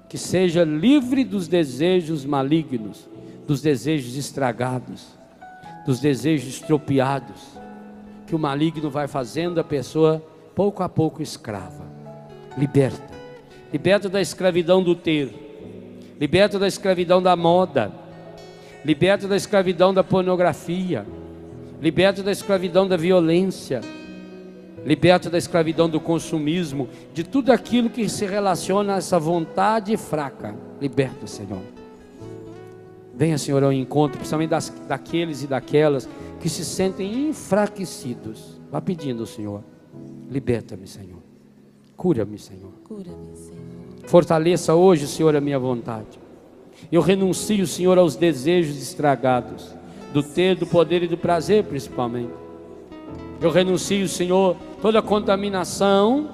que 0.09 0.16
seja 0.16 0.64
livre 0.64 1.24
dos 1.24 1.47
desejos 1.47 2.24
malignos, 2.24 3.07
dos 3.49 3.61
desejos 3.61 4.14
estragados, 4.14 5.07
dos 5.84 5.99
desejos 5.99 6.55
estropiados, 6.55 7.59
que 8.28 8.36
o 8.36 8.38
maligno 8.38 8.88
vai 8.88 9.09
fazendo 9.09 9.59
a 9.59 9.64
pessoa 9.64 10.22
pouco 10.55 10.84
a 10.84 10.88
pouco 10.88 11.20
escrava. 11.20 11.84
Liberta. 12.57 13.12
Liberta 13.72 14.09
da 14.09 14.20
escravidão 14.20 14.80
do 14.80 14.94
ter. 14.94 16.14
Liberta 16.20 16.61
da 16.61 16.68
escravidão 16.68 17.20
da 17.20 17.34
moda. 17.34 17.90
Liberta 18.84 19.26
da 19.26 19.36
escravidão 19.36 19.92
da 19.92 20.05
pornografia 20.05 21.05
liberto 21.80 22.22
da 22.22 22.32
escravidão 22.32 22.86
da 22.86 22.96
violência, 22.96 23.80
liberto 24.84 25.30
da 25.30 25.38
escravidão 25.38 25.88
do 25.88 26.01
consumismo, 26.01 26.88
de 27.14 27.22
tudo 27.22 27.53
aquilo 27.53 27.90
que 27.90 28.09
se 28.09 28.26
relaciona 28.26 28.94
a 28.94 28.99
essa 28.99 29.18
vontade 29.18 29.96
fraca. 29.96 30.55
Liberta, 30.80 31.26
Senhor. 31.26 31.78
Venha, 33.18 33.36
Senhor, 33.36 33.64
ao 33.64 33.72
encontro, 33.72 34.16
principalmente 34.16 34.50
das, 34.50 34.72
daqueles 34.86 35.42
e 35.42 35.48
daquelas 35.48 36.08
que 36.38 36.48
se 36.48 36.64
sentem 36.64 37.28
enfraquecidos. 37.30 38.60
Vá 38.70 38.80
pedindo, 38.80 39.26
Senhor. 39.26 39.64
Liberta-me, 40.30 40.86
Senhor. 40.86 41.18
Cura-me, 41.96 42.38
Senhor. 42.38 42.70
Cura-me, 42.84 43.36
Senhor. 43.36 43.58
Fortaleça 44.06 44.72
hoje, 44.76 45.08
Senhor, 45.08 45.34
a 45.34 45.40
minha 45.40 45.58
vontade. 45.58 46.20
Eu 46.92 47.00
renuncio, 47.00 47.66
Senhor, 47.66 47.98
aos 47.98 48.14
desejos 48.14 48.80
estragados 48.80 49.74
do 50.12 50.22
ter, 50.22 50.54
do 50.54 50.64
poder 50.64 51.02
e 51.02 51.08
do 51.08 51.18
prazer, 51.18 51.64
principalmente. 51.64 52.30
Eu 53.40 53.50
renuncio, 53.50 54.08
Senhor, 54.08 54.56
toda 54.80 55.02
contaminação 55.02 56.28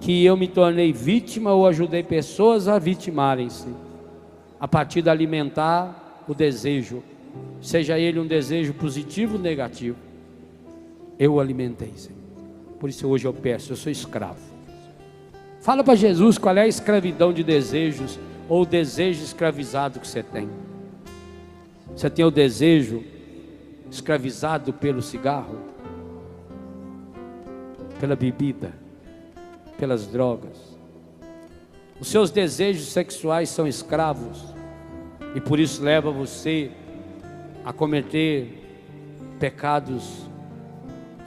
que 0.00 0.24
eu 0.24 0.38
me 0.38 0.48
tornei 0.48 0.90
vítima 0.90 1.52
ou 1.52 1.66
ajudei 1.66 2.02
pessoas 2.02 2.66
a 2.66 2.78
vitimarem-se, 2.78 3.68
a 4.58 4.66
partir 4.66 5.02
de 5.02 5.10
alimentar 5.10 6.00
o 6.26 6.34
desejo, 6.34 7.02
seja 7.60 7.98
ele 7.98 8.18
um 8.18 8.26
desejo 8.26 8.74
positivo 8.74 9.36
ou 9.36 9.42
negativo. 9.42 9.96
Eu 11.18 11.34
o 11.34 11.40
alimentei, 11.40 11.92
Senhor. 11.96 12.18
Por 12.78 12.88
isso 12.90 13.06
hoje 13.08 13.26
eu 13.26 13.32
peço, 13.32 13.72
eu 13.72 13.76
sou 13.76 13.90
escravo. 13.90 14.40
Fala 15.60 15.82
para 15.82 15.94
Jesus 15.94 16.36
qual 16.36 16.56
é 16.56 16.62
a 16.62 16.68
escravidão 16.68 17.32
de 17.32 17.42
desejos 17.42 18.18
ou 18.48 18.62
o 18.62 18.66
desejo 18.66 19.22
escravizado 19.24 19.98
que 19.98 20.06
você 20.06 20.22
tem. 20.22 20.48
Você 21.96 22.10
tem 22.10 22.24
o 22.24 22.30
desejo 22.30 23.02
escravizado 23.90 24.72
pelo 24.72 25.00
cigarro, 25.00 25.58
pela 27.98 28.16
bebida, 28.16 28.74
pelas 29.78 30.06
drogas. 30.06 30.74
Os 32.00 32.08
seus 32.08 32.30
desejos 32.30 32.88
sexuais 32.88 33.48
são 33.48 33.66
escravos 33.66 34.53
e 35.34 35.40
por 35.40 35.58
isso 35.58 35.82
leva 35.82 36.10
você 36.10 36.70
a 37.64 37.72
cometer 37.72 38.62
pecados 39.40 40.28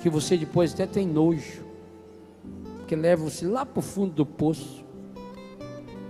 que 0.01 0.10
você 0.10 0.38
depois 0.38 0.74
até 0.74 0.86
tem 0.86 1.05
nojo, 1.05 1.66
que 2.88 2.95
leva 2.95 3.24
você 3.24 3.45
lá 3.45 3.66
para 3.66 3.80
o 3.80 3.82
fundo 3.82 4.14
do 4.14 4.26
poço, 4.26 4.86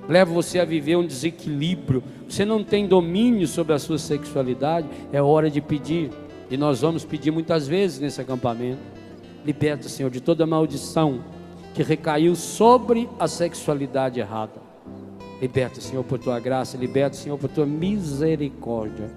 leva 0.08 0.32
você 0.32 0.60
a 0.60 0.66
viver 0.66 0.96
um 0.96 1.06
desequilíbrio. 1.06 2.04
Você 2.28 2.46
não 2.46 2.64
tem 2.64 2.88
domínio 2.88 3.48
sobre 3.48 3.74
a 3.74 3.80
sua 3.80 3.98
sexualidade, 3.98 4.88
é 5.12 5.22
hora 5.22 5.50
de 5.50 5.62
pedir, 5.62 6.12
e 6.50 6.58
nós 6.58 6.82
vamos 6.82 7.04
pedir 7.04 7.32
muitas 7.32 7.68
vezes 7.68 8.00
nesse 8.00 8.22
acampamento. 8.22 8.82
Liberta, 9.46 9.90
Senhor, 9.90 10.12
de 10.12 10.22
toda 10.22 10.46
maldição 10.46 11.24
que 11.74 11.82
recaiu 11.82 12.36
sobre 12.36 13.10
a 13.20 13.28
sexualidade 13.28 14.20
errada. 14.20 14.67
Liberta, 15.42 15.80
Senhor, 15.80 16.04
por 16.04 16.18
tua 16.18 16.40
graça, 16.40 16.78
liberta, 16.78 17.16
Senhor, 17.16 17.38
por 17.38 17.50
tua 17.50 17.66
misericórdia. 17.66 19.12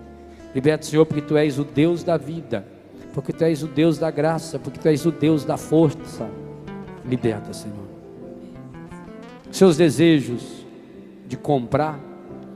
Liberta, 0.55 0.85
Senhor, 0.85 1.07
porque 1.07 1.23
tu 1.23 1.37
és 1.37 1.59
o 1.59 1.65
Deus 1.65 2.03
da 2.03 2.17
vida, 2.17 2.67
porque 3.15 3.33
tu 3.33 3.45
és 3.45 3.63
o 3.63 3.67
Deus 3.67 3.99
da 3.99 4.11
graça, 4.11 4.59
porque 4.59 4.79
tu 4.79 4.89
és 4.89 5.07
o 5.07 5.11
Deus 5.11 5.45
da 5.45 5.57
força. 5.57 6.29
Liberta, 7.05 7.53
Senhor. 7.53 7.89
Seus 9.51 9.77
desejos 9.77 10.65
de 11.27 11.37
comprar, 11.37 11.99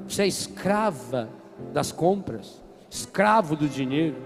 você 0.06 0.22
é 0.22 0.26
escrava 0.26 1.28
das 1.72 1.90
compras, 1.90 2.62
escravo 2.90 3.56
do 3.56 3.68
dinheiro, 3.68 4.16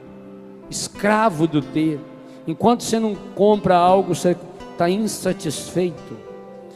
escravo 0.68 1.46
do 1.46 1.62
ter. 1.62 2.00
Enquanto 2.46 2.82
você 2.82 2.98
não 2.98 3.14
compra 3.14 3.76
algo, 3.76 4.14
você 4.14 4.36
está 4.72 4.88
insatisfeito, 4.88 6.16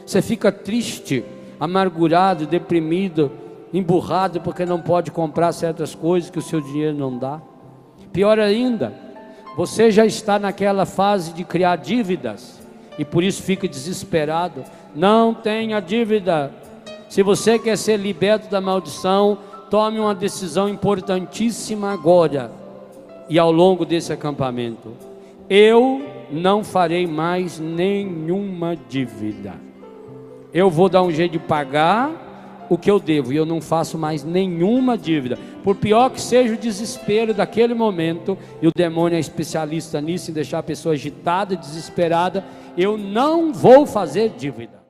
você 0.05 0.21
fica 0.21 0.51
triste, 0.51 1.23
amargurado, 1.63 2.45
deprimido, 2.45 3.31
emburrado 3.73 4.41
porque 4.41 4.65
não 4.65 4.81
pode 4.81 5.11
comprar 5.11 5.53
certas 5.53 5.95
coisas 5.95 6.29
que 6.29 6.37
o 6.37 6.41
seu 6.41 6.59
dinheiro 6.59 6.97
não 6.97 7.17
dá. 7.17 7.41
Pior 8.11 8.37
ainda, 8.37 8.93
você 9.55 9.89
já 9.89 10.05
está 10.05 10.37
naquela 10.37 10.85
fase 10.85 11.31
de 11.31 11.45
criar 11.45 11.77
dívidas 11.77 12.59
e 12.99 13.05
por 13.05 13.23
isso 13.23 13.41
fica 13.41 13.65
desesperado. 13.65 14.65
Não 14.93 15.33
tenha 15.33 15.79
dívida. 15.79 16.51
Se 17.07 17.23
você 17.23 17.57
quer 17.57 17.77
ser 17.77 17.95
liberto 17.95 18.51
da 18.51 18.59
maldição, 18.59 19.37
tome 19.69 20.01
uma 20.01 20.13
decisão 20.13 20.67
importantíssima 20.67 21.93
agora 21.93 22.51
e 23.29 23.39
ao 23.39 23.53
longo 23.53 23.85
desse 23.85 24.11
acampamento. 24.11 24.91
Eu 25.49 26.01
não 26.29 26.61
farei 26.61 27.07
mais 27.07 27.57
nenhuma 27.57 28.75
dívida. 28.75 29.53
Eu 30.53 30.69
vou 30.69 30.87
dar 30.87 31.01
um 31.01 31.11
jeito 31.11 31.31
de 31.31 31.39
pagar 31.39 32.67
o 32.69 32.77
que 32.77 32.89
eu 32.89 32.99
devo 32.99 33.33
e 33.33 33.35
eu 33.35 33.45
não 33.45 33.59
faço 33.59 33.97
mais 33.97 34.23
nenhuma 34.23 34.95
dívida. 34.95 35.37
Por 35.63 35.75
pior 35.75 36.11
que 36.11 36.21
seja 36.21 36.53
o 36.53 36.57
desespero 36.57 37.33
daquele 37.33 37.73
momento, 37.73 38.37
e 38.61 38.67
o 38.67 38.71
demônio 38.73 39.15
é 39.15 39.19
especialista 39.19 39.99
nisso, 39.99 40.29
em 40.29 40.33
deixar 40.33 40.59
a 40.59 40.63
pessoa 40.63 40.93
agitada, 40.93 41.55
desesperada, 41.55 42.45
eu 42.77 42.97
não 42.97 43.51
vou 43.51 43.87
fazer 43.87 44.33
dívida. 44.37 44.83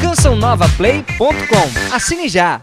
cançãonovaplay.com. 0.00 1.94
Assine 1.94 2.28
já! 2.28 2.60